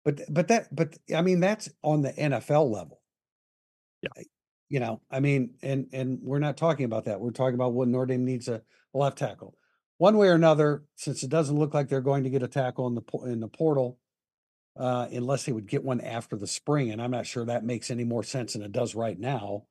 But 0.04 0.22
but 0.30 0.48
that 0.48 0.74
but 0.74 0.98
I 1.14 1.22
mean 1.22 1.40
that's 1.40 1.70
on 1.84 2.02
the 2.02 2.14
NFL 2.14 2.72
level. 2.72 3.02
Yeah. 4.02 4.24
You 4.70 4.80
know, 4.80 5.02
I 5.12 5.20
mean, 5.20 5.56
and 5.62 5.88
and 5.94 6.20
we're 6.22 6.40
not 6.40 6.58
talking 6.58 6.86
about 6.86 7.06
that. 7.06 7.20
We're 7.20 7.32
talking 7.32 7.56
about 7.56 7.74
what 7.74 7.88
Notre 7.88 8.08
Dame 8.08 8.26
needs 8.26 8.48
a, 8.48 8.62
a 8.94 8.98
left 8.98 9.18
tackle. 9.18 9.56
One 9.98 10.18
way 10.18 10.28
or 10.28 10.34
another, 10.34 10.84
since 10.96 11.24
it 11.24 11.30
doesn't 11.30 11.58
look 11.58 11.74
like 11.74 11.88
they're 11.88 12.02
going 12.02 12.24
to 12.24 12.30
get 12.30 12.44
a 12.44 12.48
tackle 12.48 12.88
in 12.88 12.96
the 12.96 13.04
in 13.26 13.40
the 13.42 13.48
portal, 13.48 14.00
uh, 14.78 15.08
unless 15.12 15.44
they 15.46 15.52
would 15.52 15.68
get 15.68 15.84
one 15.84 16.02
after 16.02 16.36
the 16.36 16.48
spring, 16.48 16.92
and 16.92 17.02
I'm 17.02 17.12
not 17.12 17.26
sure 17.26 17.46
that 17.46 17.64
makes 17.64 17.90
any 17.90 18.04
more 18.04 18.24
sense 18.24 18.54
than 18.54 18.62
it 18.62 18.72
does 18.72 18.96
right 18.96 19.18
now. 19.18 19.64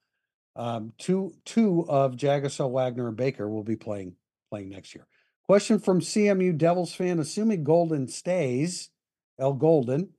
Um, 0.56 0.92
two 0.98 1.34
two 1.44 1.84
of 1.88 2.16
Jagusah, 2.16 2.70
Wagner, 2.70 3.08
and 3.08 3.16
Baker 3.16 3.48
will 3.48 3.64
be 3.64 3.76
playing 3.76 4.14
playing 4.50 4.70
next 4.70 4.94
year. 4.94 5.06
Question 5.46 5.78
from 5.78 6.00
CMU 6.00 6.56
Devils 6.56 6.94
fan: 6.94 7.18
Assuming 7.18 7.64
Golden 7.64 8.08
stays, 8.08 8.90
Al 9.38 9.52
Golden, 9.52 10.10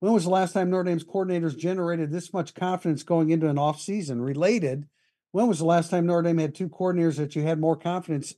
when 0.00 0.12
was 0.12 0.24
the 0.24 0.30
last 0.30 0.52
time 0.52 0.68
Notre 0.68 0.84
Dame's 0.84 1.04
coordinators 1.04 1.56
generated 1.56 2.10
this 2.10 2.32
much 2.34 2.54
confidence 2.54 3.02
going 3.02 3.30
into 3.30 3.48
an 3.48 3.58
off 3.58 3.80
season? 3.80 4.20
Related, 4.20 4.86
when 5.32 5.46
was 5.46 5.60
the 5.60 5.64
last 5.64 5.90
time 5.90 6.04
Notre 6.04 6.22
Dame 6.22 6.38
had 6.38 6.54
two 6.54 6.68
coordinators 6.68 7.16
that 7.16 7.34
you 7.34 7.42
had 7.42 7.58
more 7.58 7.76
confidence 7.76 8.34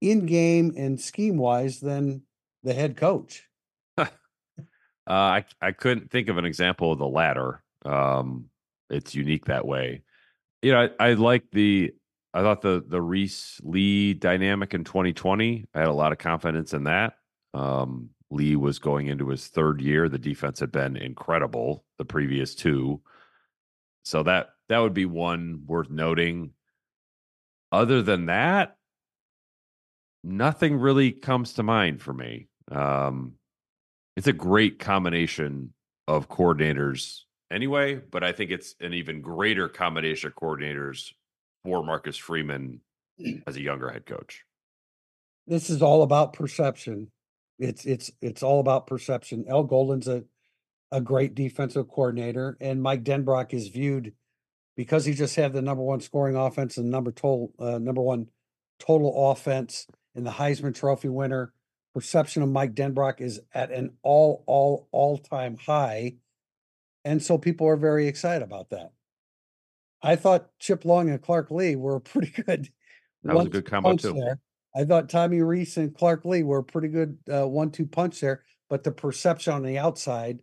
in 0.00 0.24
game 0.24 0.72
and 0.76 0.98
scheme 0.98 1.36
wise 1.36 1.80
than 1.80 2.22
the 2.62 2.72
head 2.72 2.96
coach? 2.96 3.48
Uh, 5.08 5.12
I 5.12 5.44
I 5.60 5.72
couldn't 5.72 6.10
think 6.10 6.28
of 6.28 6.38
an 6.38 6.44
example 6.44 6.92
of 6.92 6.98
the 6.98 7.08
latter. 7.08 7.62
Um, 7.84 8.46
it's 8.90 9.14
unique 9.14 9.46
that 9.46 9.66
way 9.66 10.02
you 10.62 10.70
know, 10.72 10.88
I, 10.98 11.10
I 11.10 11.12
like 11.14 11.50
the 11.50 11.92
I 12.32 12.40
thought 12.40 12.62
the 12.62 12.82
the 12.86 13.02
Rees 13.02 13.60
Lee 13.62 14.14
dynamic 14.14 14.72
in 14.72 14.84
2020. 14.84 15.66
I 15.74 15.78
had 15.78 15.88
a 15.88 15.92
lot 15.92 16.12
of 16.12 16.18
confidence 16.18 16.72
in 16.72 16.84
that. 16.84 17.14
Um, 17.52 18.10
Lee 18.30 18.56
was 18.56 18.78
going 18.78 19.08
into 19.08 19.28
his 19.28 19.48
third 19.48 19.82
year. 19.82 20.08
The 20.08 20.18
defense 20.18 20.60
had 20.60 20.72
been 20.72 20.96
incredible 20.96 21.84
the 21.98 22.04
previous 22.04 22.54
two, 22.54 23.02
so 24.04 24.22
that 24.22 24.50
that 24.68 24.78
would 24.78 24.94
be 24.94 25.04
one 25.04 25.64
worth 25.66 25.90
noting. 25.90 26.52
Other 27.72 28.02
than 28.02 28.26
that, 28.26 28.76
nothing 30.22 30.76
really 30.76 31.10
comes 31.10 31.54
to 31.54 31.62
mind 31.62 32.00
for 32.00 32.14
me. 32.14 32.48
Um, 32.70 33.34
it's 34.16 34.26
a 34.26 34.32
great 34.32 34.78
combination 34.78 35.72
of 36.08 36.28
coordinators 36.28 37.20
anyway, 37.50 37.96
but 37.96 38.24
I 38.24 38.32
think 38.32 38.50
it's 38.50 38.74
an 38.80 38.94
even 38.94 39.20
greater 39.20 39.68
combination 39.68 40.28
of 40.28 40.34
coordinators 40.34 41.12
for 41.64 41.84
Marcus 41.84 42.16
Freeman 42.16 42.80
as 43.46 43.56
a 43.56 43.62
younger 43.62 43.90
head 43.90 44.06
coach. 44.06 44.44
This 45.46 45.70
is 45.70 45.82
all 45.82 46.02
about 46.02 46.32
perception. 46.32 47.10
It's 47.58 47.84
it's 47.84 48.10
it's 48.20 48.42
all 48.42 48.60
about 48.60 48.86
perception. 48.86 49.44
Al 49.48 49.64
Golden's 49.64 50.08
a 50.08 50.24
a 50.90 51.00
great 51.00 51.34
defensive 51.34 51.88
coordinator, 51.88 52.56
and 52.60 52.82
Mike 52.82 53.02
Denbrock 53.02 53.54
is 53.54 53.68
viewed 53.68 54.12
because 54.76 55.04
he 55.04 55.14
just 55.14 55.36
had 55.36 55.52
the 55.52 55.62
number 55.62 55.82
one 55.82 56.00
scoring 56.00 56.36
offense 56.36 56.76
and 56.76 56.90
number 56.90 57.10
total 57.10 57.52
uh, 57.58 57.78
number 57.78 58.02
one 58.02 58.28
total 58.78 59.30
offense 59.30 59.86
in 60.14 60.24
the 60.24 60.30
Heisman 60.30 60.74
Trophy 60.74 61.08
winner. 61.08 61.52
Perception 61.94 62.42
of 62.42 62.48
Mike 62.48 62.74
Denbrock 62.74 63.20
is 63.20 63.40
at 63.52 63.70
an 63.70 63.92
all 64.02 64.44
all 64.46 64.88
all 64.92 65.18
time 65.18 65.56
high 65.56 66.14
and 67.04 67.22
so 67.22 67.38
people 67.38 67.66
are 67.66 67.76
very 67.76 68.06
excited 68.06 68.42
about 68.42 68.70
that. 68.70 68.92
I 70.02 70.16
thought 70.16 70.50
Chip 70.58 70.84
Long 70.84 71.10
and 71.10 71.20
Clark 71.20 71.50
Lee 71.50 71.76
were 71.76 72.00
pretty 72.00 72.30
good. 72.42 72.68
That 73.24 73.36
was 73.36 73.46
a 73.46 73.50
good 73.50 73.66
combo 73.66 73.96
too. 73.96 74.14
There. 74.14 74.38
I 74.74 74.84
thought 74.84 75.08
Tommy 75.08 75.42
Rees 75.42 75.76
and 75.76 75.94
Clark 75.94 76.24
Lee 76.24 76.42
were 76.42 76.58
a 76.58 76.64
pretty 76.64 76.88
good 76.88 77.18
uh, 77.32 77.46
one-two 77.46 77.86
punch 77.86 78.20
there, 78.20 78.42
but 78.70 78.82
the 78.82 78.90
perception 78.90 79.52
on 79.52 79.62
the 79.62 79.78
outside 79.78 80.40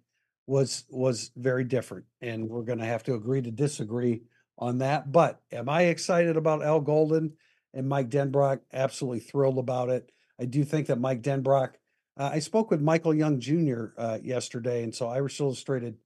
was 0.48 0.86
was 0.90 1.32
very 1.36 1.64
different, 1.64 2.06
and 2.22 2.48
we're 2.48 2.64
going 2.64 2.80
to 2.80 2.86
have 2.86 3.04
to 3.04 3.16
agree 3.16 3.42
to 3.42 3.52
disagree 3.52 4.22
on 4.58 4.78
that. 4.80 5.12
But 5.12 5.42
am 5.52 5.68
I 5.68 5.84
excited 5.84 6.38
about 6.38 6.64
Al 6.64 6.80
Golden 6.80 7.34
and 7.74 7.90
Mike 7.90 8.10
Denbrock? 8.10 8.60
Absolutely 8.72 9.20
thrilled 9.20 9.58
about 9.58 9.90
it. 9.90 10.12
I 10.40 10.46
do 10.46 10.64
think 10.64 10.88
that 10.88 11.00
Mike 11.00 11.22
Denbrock. 11.22 11.74
Uh, 12.18 12.30
I 12.34 12.40
spoke 12.40 12.72
with 12.72 12.82
Michael 12.82 13.14
Young 13.14 13.40
Jr. 13.40 13.88
Uh, 13.98 14.20
yesterday, 14.24 14.84
and 14.84 14.94
so 14.94 15.08
Irish 15.08 15.40
Illustrated 15.40 15.98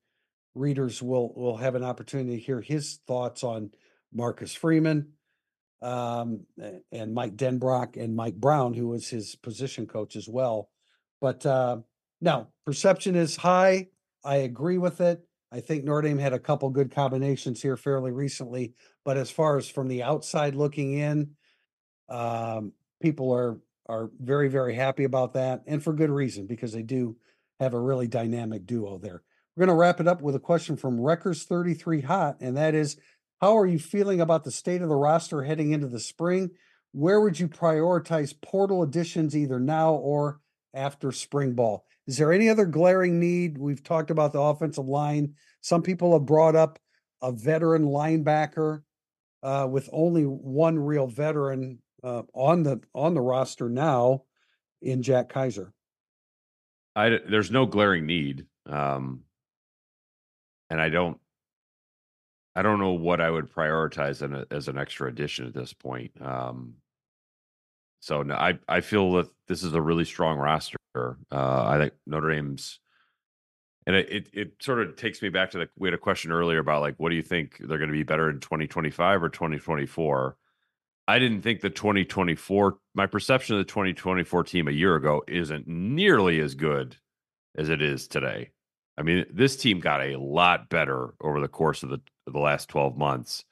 readers 0.55 1.01
will 1.01 1.34
will 1.36 1.57
have 1.57 1.75
an 1.75 1.84
opportunity 1.84 2.38
to 2.38 2.43
hear 2.43 2.61
his 2.61 2.99
thoughts 3.07 3.43
on 3.43 3.71
Marcus 4.13 4.53
Freeman 4.53 5.13
um, 5.81 6.45
and 6.91 7.13
Mike 7.13 7.36
Denbrock 7.36 8.01
and 8.01 8.15
Mike 8.15 8.36
Brown, 8.36 8.73
who 8.73 8.88
was 8.88 9.09
his 9.09 9.36
position 9.36 9.86
coach 9.86 10.15
as 10.15 10.27
well. 10.27 10.69
But 11.19 11.45
uh, 11.45 11.77
perception 12.65 13.15
is 13.15 13.36
high. 13.36 13.88
I 14.23 14.38
agree 14.38 14.77
with 14.77 15.01
it. 15.01 15.25
I 15.51 15.59
think 15.59 15.84
Notre 15.84 16.07
Dame 16.07 16.17
had 16.17 16.34
a 16.34 16.39
couple 16.39 16.69
good 16.69 16.91
combinations 16.91 17.61
here 17.61 17.77
fairly 17.77 18.11
recently, 18.11 18.73
but 19.05 19.17
as 19.17 19.29
far 19.29 19.57
as 19.57 19.69
from 19.69 19.88
the 19.88 20.01
outside 20.01 20.55
looking 20.55 20.93
in, 20.93 21.31
um, 22.09 22.71
people 23.01 23.31
are 23.31 23.59
are 23.88 24.09
very 24.19 24.47
very 24.47 24.75
happy 24.75 25.03
about 25.03 25.34
that, 25.34 25.61
and 25.67 25.84
for 25.84 25.93
good 25.93 26.09
reason 26.09 26.47
because 26.47 26.73
they 26.73 26.84
do 26.84 27.17
have 27.59 27.73
a 27.73 27.79
really 27.79 28.07
dynamic 28.07 28.65
duo 28.65 28.97
there. 28.97 29.23
We're 29.55 29.65
going 29.65 29.75
to 29.75 29.79
wrap 29.79 29.99
it 29.99 30.07
up 30.07 30.21
with 30.21 30.36
a 30.36 30.39
question 30.39 30.77
from 30.77 30.99
Wreckers 30.99 31.43
33 31.43 32.01
Hot, 32.01 32.38
and 32.39 32.57
that 32.57 32.73
is 32.73 32.97
How 33.39 33.57
are 33.57 33.67
you 33.67 33.77
feeling 33.77 34.19
about 34.19 34.43
the 34.43 34.51
state 34.51 34.81
of 34.81 34.89
the 34.89 34.95
roster 34.95 35.43
heading 35.43 35.71
into 35.71 35.88
the 35.88 35.99
spring? 35.99 36.51
Where 36.91 37.21
would 37.21 37.39
you 37.39 37.47
prioritize 37.47 38.34
portal 38.41 38.84
additions 38.84 39.36
either 39.36 39.59
now 39.59 39.93
or 39.93 40.39
after 40.73 41.11
spring 41.11 41.53
ball? 41.53 41.86
Is 42.07 42.17
there 42.17 42.34
any 42.34 42.49
other 42.49 42.65
glaring 42.65 43.19
need? 43.19 43.57
We've 43.57 43.84
talked 43.84 44.11
about 44.11 44.34
the 44.34 44.41
offensive 44.41 44.88
line. 44.88 45.36
Some 45.61 45.84
people 45.84 46.13
have 46.13 46.25
brought 46.25 46.55
up 46.55 46.79
a 47.21 47.31
veteran 47.31 47.86
linebacker 47.86 48.81
uh, 49.43 49.67
with 49.69 49.88
only 49.93 50.23
one 50.23 50.79
real 50.79 51.07
veteran 51.07 51.79
uh, 52.04 52.24
on 52.34 52.64
the 52.64 52.82
on 52.93 53.14
the 53.14 53.22
roster 53.22 53.70
now 53.70 54.24
in 54.82 55.01
Jack 55.01 55.30
Kiser. 55.30 55.72
I 56.95 57.20
there's 57.30 57.51
no 57.51 57.66
glaring 57.66 58.06
need. 58.06 58.45
Um, 58.66 59.24
and 60.70 60.82
I 60.82 60.89
don't 60.89 61.20
I 62.56 62.62
don't 62.62 62.80
know 62.80 62.93
what 62.93 63.22
I 63.22 63.30
would 63.30 63.51
prioritize 63.51 64.22
a, 64.22 64.45
as 64.54 64.68
an 64.68 64.78
extra 64.78 65.08
addition 65.08 65.47
at 65.47 65.54
this 65.54 65.74
point. 65.74 66.12
Um, 66.22 66.76
so 67.99 68.24
no, 68.24 68.36
I 68.36 68.60
I 68.68 68.82
feel 68.82 69.14
that 69.14 69.30
this 69.47 69.64
is 69.64 69.74
a 69.74 69.82
really 69.82 70.06
strong 70.06 70.38
roster. 70.38 70.78
Uh, 70.95 71.16
I 71.32 71.78
think 71.80 71.93
Notre 72.06 72.32
Dame's, 72.32 72.80
and 73.88 73.95
it, 73.95 74.10
it, 74.12 74.30
it 74.34 74.51
sort 74.62 74.82
of 74.82 74.95
takes 74.95 75.22
me 75.22 75.30
back 75.30 75.51
to 75.51 75.60
the 75.60 75.70
we 75.78 75.88
had 75.88 75.93
a 75.93 75.99
question 75.99 76.32
earlier 76.32 76.60
about 76.60 76.82
like 76.82 76.95
what 76.97 77.10
do 77.10 77.16
you 77.16 77.24
think 77.24 77.58
they're 77.60 77.78
going 77.78 77.89
to 77.89 77.93
be 77.93 78.04
better 78.04 78.30
in 78.30 78.39
2025 78.39 79.24
or 79.24 79.30
2024. 79.30 80.38
I 81.08 81.20
didn't 81.20 81.41
think 81.41 81.62
the 81.62 81.70
2024 81.70 82.78
my 82.95 83.06
perception 83.08 83.56
of 83.56 83.60
the 83.60 83.72
2024 83.72 84.43
team 84.43 84.68
a 84.68 84.72
year 84.72 84.95
ago 84.95 85.24
isn't 85.28 85.68
nearly 85.68 86.39
as 86.39 86.56
good 86.56 86.95
as 87.56 87.70
it 87.70 87.82
is 87.82 88.08
today. 88.08 88.51
I 88.97 89.01
mean, 89.01 89.26
this 89.32 89.58
team 89.58 89.80
got 89.80 90.01
a 90.01 90.18
lot 90.18 90.70
better 90.70 91.14
over 91.20 91.39
the 91.41 91.47
course 91.47 91.84
of 91.84 91.89
the 91.89 91.99
the 92.28 92.39
last 92.39 92.70
12 92.70 92.97
months. 92.97 93.43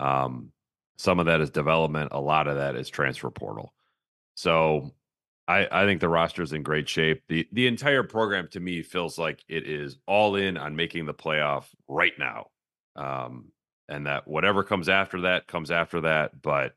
Um, 0.00 0.52
some 0.96 1.18
of 1.20 1.26
that 1.26 1.40
is 1.40 1.50
development, 1.50 2.10
a 2.12 2.20
lot 2.20 2.46
of 2.48 2.56
that 2.56 2.76
is 2.76 2.88
transfer 2.88 3.30
portal. 3.30 3.74
So 4.34 4.92
I, 5.46 5.68
I 5.70 5.84
think 5.84 6.00
the 6.00 6.08
roster 6.08 6.42
is 6.42 6.52
in 6.52 6.62
great 6.62 6.88
shape. 6.88 7.22
The 7.28 7.46
the 7.52 7.66
entire 7.66 8.02
program 8.02 8.48
to 8.52 8.60
me 8.60 8.82
feels 8.82 9.18
like 9.18 9.44
it 9.48 9.68
is 9.68 9.98
all 10.06 10.36
in 10.36 10.56
on 10.56 10.76
making 10.76 11.06
the 11.06 11.14
playoff 11.14 11.64
right 11.88 12.14
now. 12.18 12.46
Um, 12.96 13.52
and 13.88 14.06
that 14.06 14.26
whatever 14.26 14.62
comes 14.64 14.88
after 14.88 15.22
that 15.22 15.46
comes 15.46 15.70
after 15.70 16.02
that. 16.02 16.40
But 16.40 16.74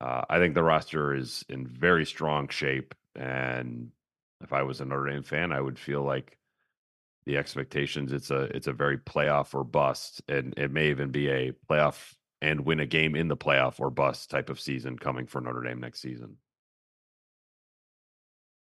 uh, 0.00 0.22
I 0.28 0.38
think 0.38 0.54
the 0.54 0.62
roster 0.62 1.14
is 1.14 1.44
in 1.48 1.66
very 1.66 2.06
strong 2.06 2.48
shape. 2.48 2.94
And 3.16 3.90
if 4.42 4.52
I 4.52 4.62
was 4.62 4.80
a 4.80 4.84
Notre 4.84 5.10
Dame 5.10 5.22
fan, 5.22 5.52
I 5.52 5.60
would 5.60 5.78
feel 5.78 6.02
like 6.02 6.38
the 7.26 7.36
expectations. 7.36 8.12
It's 8.12 8.30
a 8.30 8.42
it's 8.56 8.68
a 8.68 8.72
very 8.72 8.96
playoff 8.96 9.54
or 9.54 9.64
bust, 9.64 10.22
and 10.28 10.54
it 10.56 10.70
may 10.70 10.88
even 10.88 11.10
be 11.10 11.28
a 11.28 11.52
playoff 11.68 12.14
and 12.40 12.64
win 12.64 12.80
a 12.80 12.86
game 12.86 13.16
in 13.16 13.28
the 13.28 13.36
playoff 13.36 13.80
or 13.80 13.90
bust 13.90 14.30
type 14.30 14.48
of 14.48 14.60
season 14.60 14.98
coming 14.98 15.26
for 15.26 15.40
Notre 15.40 15.62
Dame 15.62 15.80
next 15.80 16.00
season. 16.00 16.36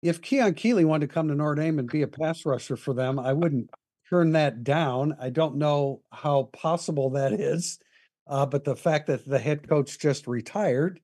If 0.01 0.21
Keon 0.21 0.53
Keeley 0.53 0.85
wanted 0.85 1.07
to 1.07 1.13
come 1.13 1.27
to 1.29 1.35
Notre 1.35 1.55
Dame 1.55 1.79
and 1.79 1.89
be 1.89 2.03
a 2.03 2.07
pass 2.07 2.45
rusher 2.45 2.75
for 2.75 2.93
them, 2.93 3.17
I 3.17 3.33
wouldn't 3.33 3.69
turn 4.09 4.33
that 4.33 4.63
down. 4.63 5.15
I 5.19 5.29
don't 5.29 5.55
know 5.55 6.01
how 6.11 6.43
possible 6.53 7.11
that 7.11 7.33
is, 7.33 7.79
uh, 8.27 8.45
but 8.45 8.63
the 8.63 8.75
fact 8.75 9.07
that 9.07 9.27
the 9.27 9.39
head 9.39 9.67
coach 9.67 9.97
just 9.97 10.27
retired, 10.27 10.99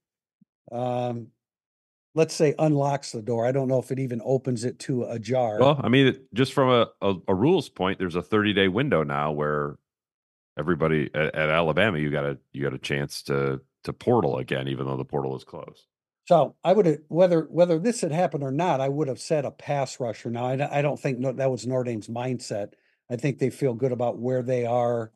um, 0.71 1.27
let's 2.15 2.33
say 2.33 2.53
unlocks 2.59 3.11
the 3.11 3.21
door. 3.21 3.45
I 3.45 3.51
don't 3.51 3.67
know 3.67 3.79
if 3.79 3.91
it 3.91 3.99
even 3.99 4.21
opens 4.23 4.63
it 4.63 4.79
to 4.79 5.03
a 5.03 5.19
jar. 5.19 5.59
Well, 5.59 5.79
I 5.83 5.89
mean, 5.89 6.19
just 6.33 6.53
from 6.53 6.69
a, 6.69 6.87
a, 7.01 7.15
a 7.27 7.35
rules 7.35 7.69
point, 7.69 7.99
there's 7.99 8.15
a 8.15 8.21
30 8.21 8.53
day 8.53 8.67
window 8.67 9.03
now 9.03 9.31
where 9.31 9.77
everybody 10.57 11.09
at, 11.13 11.35
at, 11.35 11.49
Alabama, 11.49 11.97
you 11.97 12.09
got 12.09 12.25
a 12.25 12.37
you 12.51 12.63
got 12.63 12.73
a 12.73 12.79
chance 12.79 13.23
to 13.23 13.61
to 13.83 13.93
portal 13.93 14.37
again, 14.37 14.67
even 14.67 14.85
though 14.85 14.97
the 14.97 15.05
portal 15.05 15.35
is 15.35 15.43
closed. 15.43 15.85
So 16.27 16.55
I 16.63 16.73
would 16.73 16.85
have 16.85 16.99
whether 17.07 17.47
whether 17.49 17.79
this 17.79 18.01
had 18.01 18.11
happened 18.11 18.43
or 18.43 18.51
not, 18.51 18.81
I 18.81 18.89
would 18.89 19.07
have 19.07 19.19
said 19.19 19.45
a 19.45 19.51
pass 19.51 19.99
rusher. 19.99 20.29
Now 20.29 20.45
I, 20.45 20.79
I 20.79 20.81
don't 20.81 20.99
think 20.99 21.19
no, 21.19 21.31
that 21.31 21.49
was 21.49 21.65
Notre 21.65 21.85
Dame's 21.85 22.07
mindset. 22.07 22.73
I 23.09 23.15
think 23.15 23.39
they 23.39 23.49
feel 23.49 23.73
good 23.73 23.91
about 23.91 24.19
where 24.19 24.43
they 24.43 24.65
are 24.65 25.11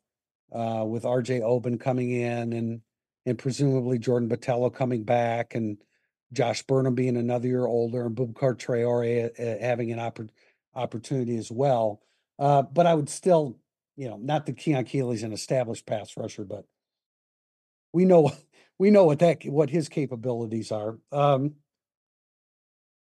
uh, 0.52 0.84
with 0.84 1.04
R.J. 1.04 1.42
Oben 1.42 1.78
coming 1.78 2.10
in 2.10 2.52
and 2.52 2.80
and 3.26 3.38
presumably 3.38 3.98
Jordan 3.98 4.28
Botelho 4.28 4.72
coming 4.72 5.04
back 5.04 5.54
and 5.54 5.78
Josh 6.32 6.62
Burnham 6.62 6.94
being 6.94 7.16
another 7.16 7.48
year 7.48 7.66
older 7.66 8.06
and 8.06 8.16
Boubacar 8.16 8.56
Traore 8.56 9.30
uh, 9.38 9.64
having 9.64 9.92
an 9.92 9.98
oppor- 9.98 10.30
opportunity 10.74 11.36
as 11.36 11.50
well. 11.50 12.00
Uh, 12.38 12.62
but 12.62 12.86
I 12.86 12.94
would 12.94 13.08
still, 13.08 13.56
you 13.96 14.08
know, 14.08 14.16
not 14.16 14.46
that 14.46 14.56
Keon 14.56 14.84
Keeley's 14.84 15.22
an 15.22 15.32
established 15.32 15.86
pass 15.86 16.16
rusher, 16.16 16.44
but 16.44 16.64
we 17.92 18.04
know 18.04 18.32
we 18.78 18.90
know 18.90 19.04
what 19.04 19.20
that 19.20 19.44
what 19.44 19.70
his 19.70 19.88
capabilities 19.88 20.72
are. 20.72 20.98
Um, 21.12 21.54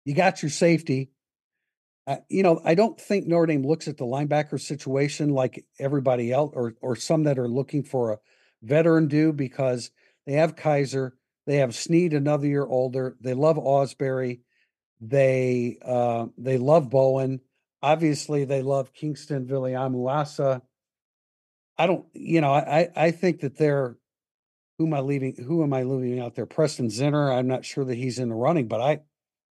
you 0.03 0.13
got 0.13 0.43
your 0.43 0.51
safety. 0.51 1.11
Uh, 2.07 2.17
you 2.29 2.43
know, 2.43 2.61
I 2.63 2.75
don't 2.75 2.99
think 2.99 3.25
Notre 3.25 3.47
Dame 3.47 3.65
looks 3.65 3.87
at 3.87 3.97
the 3.97 4.05
linebacker 4.05 4.59
situation 4.59 5.29
like 5.29 5.65
everybody 5.79 6.31
else, 6.31 6.51
or 6.53 6.75
or 6.81 6.95
some 6.95 7.23
that 7.23 7.39
are 7.39 7.47
looking 7.47 7.83
for 7.83 8.11
a 8.11 8.19
veteran 8.63 9.07
do 9.07 9.31
because 9.33 9.91
they 10.25 10.33
have 10.33 10.55
Kiser, 10.55 11.11
they 11.45 11.57
have 11.57 11.75
Sneed 11.75 12.13
another 12.13 12.47
year 12.47 12.65
older. 12.65 13.15
They 13.21 13.33
love 13.33 13.57
Ausberry. 13.57 14.39
They 14.99 15.77
uh, 15.83 16.27
they 16.37 16.57
love 16.57 16.89
Bowen. 16.89 17.41
Obviously, 17.81 18.45
they 18.45 18.61
love 18.63 18.93
Kingston 18.93 19.45
Viliamu-Asa. 19.45 20.61
I 21.77 21.87
don't, 21.87 22.05
you 22.13 22.41
know, 22.41 22.53
I 22.53 22.89
I 22.95 23.11
think 23.11 23.41
that 23.41 23.57
they're 23.57 23.97
who 24.77 24.87
am 24.87 24.93
I 24.93 24.99
leaving? 25.01 25.35
Who 25.35 25.63
am 25.63 25.73
I 25.73 25.83
leaving 25.83 26.19
out 26.19 26.35
there? 26.35 26.45
Preston 26.45 26.87
Zinter. 26.87 27.33
I'm 27.33 27.47
not 27.47 27.65
sure 27.65 27.85
that 27.85 27.95
he's 27.95 28.19
in 28.19 28.29
the 28.29 28.35
running, 28.35 28.67
but 28.67 28.81
I, 28.81 28.99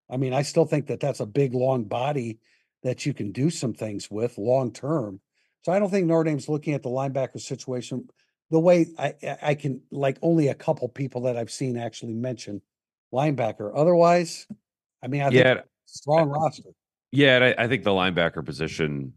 I 0.10 0.18
mean, 0.18 0.34
I 0.34 0.42
still 0.42 0.66
think 0.66 0.88
that 0.88 1.00
that's 1.00 1.22
a 1.22 1.26
big, 1.26 1.54
long 1.54 1.86
body 1.86 2.40
that 2.84 3.06
you 3.06 3.14
can 3.14 3.32
do 3.32 3.50
some 3.50 3.74
things 3.74 4.12
with 4.12 4.38
long 4.38 4.72
term. 4.72 5.22
So 5.62 5.72
I 5.72 5.80
don't 5.80 5.90
think 5.90 6.08
Notre 6.08 6.26
Dame's 6.26 6.50
looking 6.50 6.74
at 6.74 6.84
the 6.84 6.90
linebacker 6.90 7.40
situation 7.40 8.10
the 8.54 8.60
way 8.60 8.86
I 9.00 9.16
I 9.42 9.56
can 9.56 9.82
like 9.92 10.20
only 10.22 10.48
a 10.48 10.54
couple 10.54 10.88
people 10.88 11.22
that 11.22 11.36
I've 11.36 11.50
seen 11.50 11.76
actually 11.76 12.14
mention 12.14 12.62
linebacker. 13.12 13.72
Otherwise, 13.74 14.46
I 15.02 15.08
mean, 15.08 15.24
I 15.24 15.30
yeah, 15.30 15.56
think 15.56 15.66
strong 15.86 16.30
roster. 16.30 16.70
Yeah, 17.12 17.36
and 17.38 17.44
I, 17.44 17.56
I, 17.64 17.68
think 17.68 17.84
the 17.84 17.92
linebacker 17.92 18.46
position, 18.46 19.14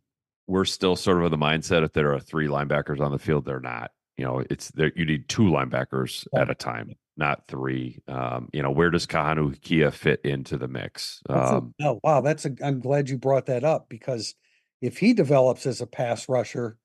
we're 0.46 0.64
still 0.64 0.96
sort 0.96 1.18
of 1.18 1.24
in 1.24 1.30
the 1.30 1.38
mindset 1.38 1.84
if 1.84 1.92
there 1.92 2.12
are 2.14 2.20
three 2.20 2.46
linebackers 2.46 3.00
on 3.00 3.10
the 3.10 3.18
field, 3.18 3.44
they're 3.44 3.60
not. 3.60 3.90
You 4.16 4.24
know, 4.24 4.42
it's 4.50 4.70
there. 4.70 4.92
You 4.96 5.04
need 5.04 5.28
two 5.28 5.42
linebackers 5.42 6.26
yeah. 6.32 6.40
at 6.40 6.50
a 6.50 6.54
time, 6.54 6.94
not 7.18 7.46
three. 7.46 8.00
Um, 8.08 8.48
you 8.54 8.62
know, 8.62 8.70
where 8.70 8.90
does 8.90 9.06
Kahanu 9.06 9.60
Kia 9.60 9.90
fit 9.90 10.22
into 10.24 10.56
the 10.56 10.68
mix? 10.68 11.20
Um, 11.28 11.74
a, 11.78 11.88
oh, 11.88 12.00
wow, 12.02 12.22
that's 12.22 12.46
a. 12.46 12.52
I'm 12.64 12.80
glad 12.80 13.10
you 13.10 13.18
brought 13.18 13.46
that 13.46 13.64
up 13.64 13.90
because 13.90 14.34
if 14.80 14.96
he 14.96 15.12
develops 15.12 15.66
as 15.66 15.82
a 15.82 15.86
pass 15.86 16.26
rusher, 16.26 16.78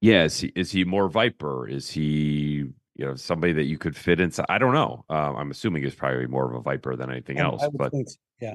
yeah, 0.00 0.24
is 0.24 0.40
he, 0.40 0.52
is 0.54 0.70
he 0.70 0.84
more 0.84 1.08
Viper? 1.08 1.66
Is 1.68 1.90
he 1.90 2.64
you 2.94 3.04
know 3.04 3.14
somebody 3.14 3.52
that 3.54 3.64
you 3.64 3.78
could 3.78 3.96
fit 3.96 4.20
inside? 4.20 4.46
I 4.48 4.58
don't 4.58 4.74
know. 4.74 5.04
Um, 5.08 5.36
I'm 5.36 5.50
assuming 5.50 5.82
he's 5.82 5.94
probably 5.94 6.26
more 6.26 6.48
of 6.48 6.54
a 6.54 6.60
Viper 6.60 6.96
than 6.96 7.10
anything 7.10 7.38
else. 7.38 7.66
But 7.74 7.92
yeah, 8.40 8.54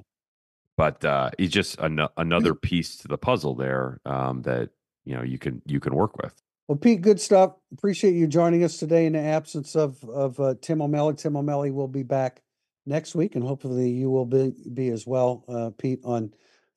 but 0.77 1.03
uh, 1.03 1.31
he's 1.37 1.51
just 1.51 1.79
an- 1.79 2.07
another 2.17 2.55
piece 2.55 2.97
to 2.97 3.07
the 3.07 3.17
puzzle 3.17 3.55
there 3.55 3.99
um, 4.05 4.41
that 4.43 4.69
you 5.05 5.15
know 5.15 5.23
you 5.23 5.37
can 5.37 5.61
you 5.65 5.79
can 5.79 5.95
work 5.95 6.17
with. 6.21 6.33
Well, 6.67 6.77
Pete, 6.77 7.01
good 7.01 7.19
stuff. 7.19 7.55
Appreciate 7.73 8.13
you 8.13 8.25
joining 8.25 8.63
us 8.63 8.77
today 8.77 9.05
in 9.05 9.13
the 9.13 9.19
absence 9.19 9.75
of 9.75 10.01
of 10.05 10.39
uh, 10.39 10.55
Tim 10.61 10.81
O'Malley. 10.81 11.15
Tim 11.15 11.35
O'Malley 11.35 11.71
will 11.71 11.89
be 11.89 12.03
back 12.03 12.41
next 12.85 13.15
week, 13.15 13.35
and 13.35 13.43
hopefully 13.43 13.89
you 13.89 14.09
will 14.09 14.25
be 14.25 14.53
be 14.73 14.89
as 14.89 15.05
well, 15.05 15.43
uh, 15.49 15.71
Pete, 15.77 15.99
on 16.03 16.33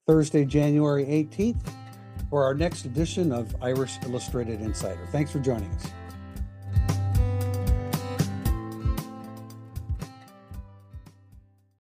Thursday, 0.07 0.45
January 0.45 1.05
18th 1.05 1.73
for 2.31 2.45
our 2.45 2.55
next 2.55 2.85
edition 2.85 3.33
of 3.33 3.55
Irish 3.63 3.99
Illustrated 4.05 4.61
Insider. 4.61 5.07
Thanks 5.13 5.31
for 5.31 5.39
joining 5.39 5.71
us. 5.73 5.87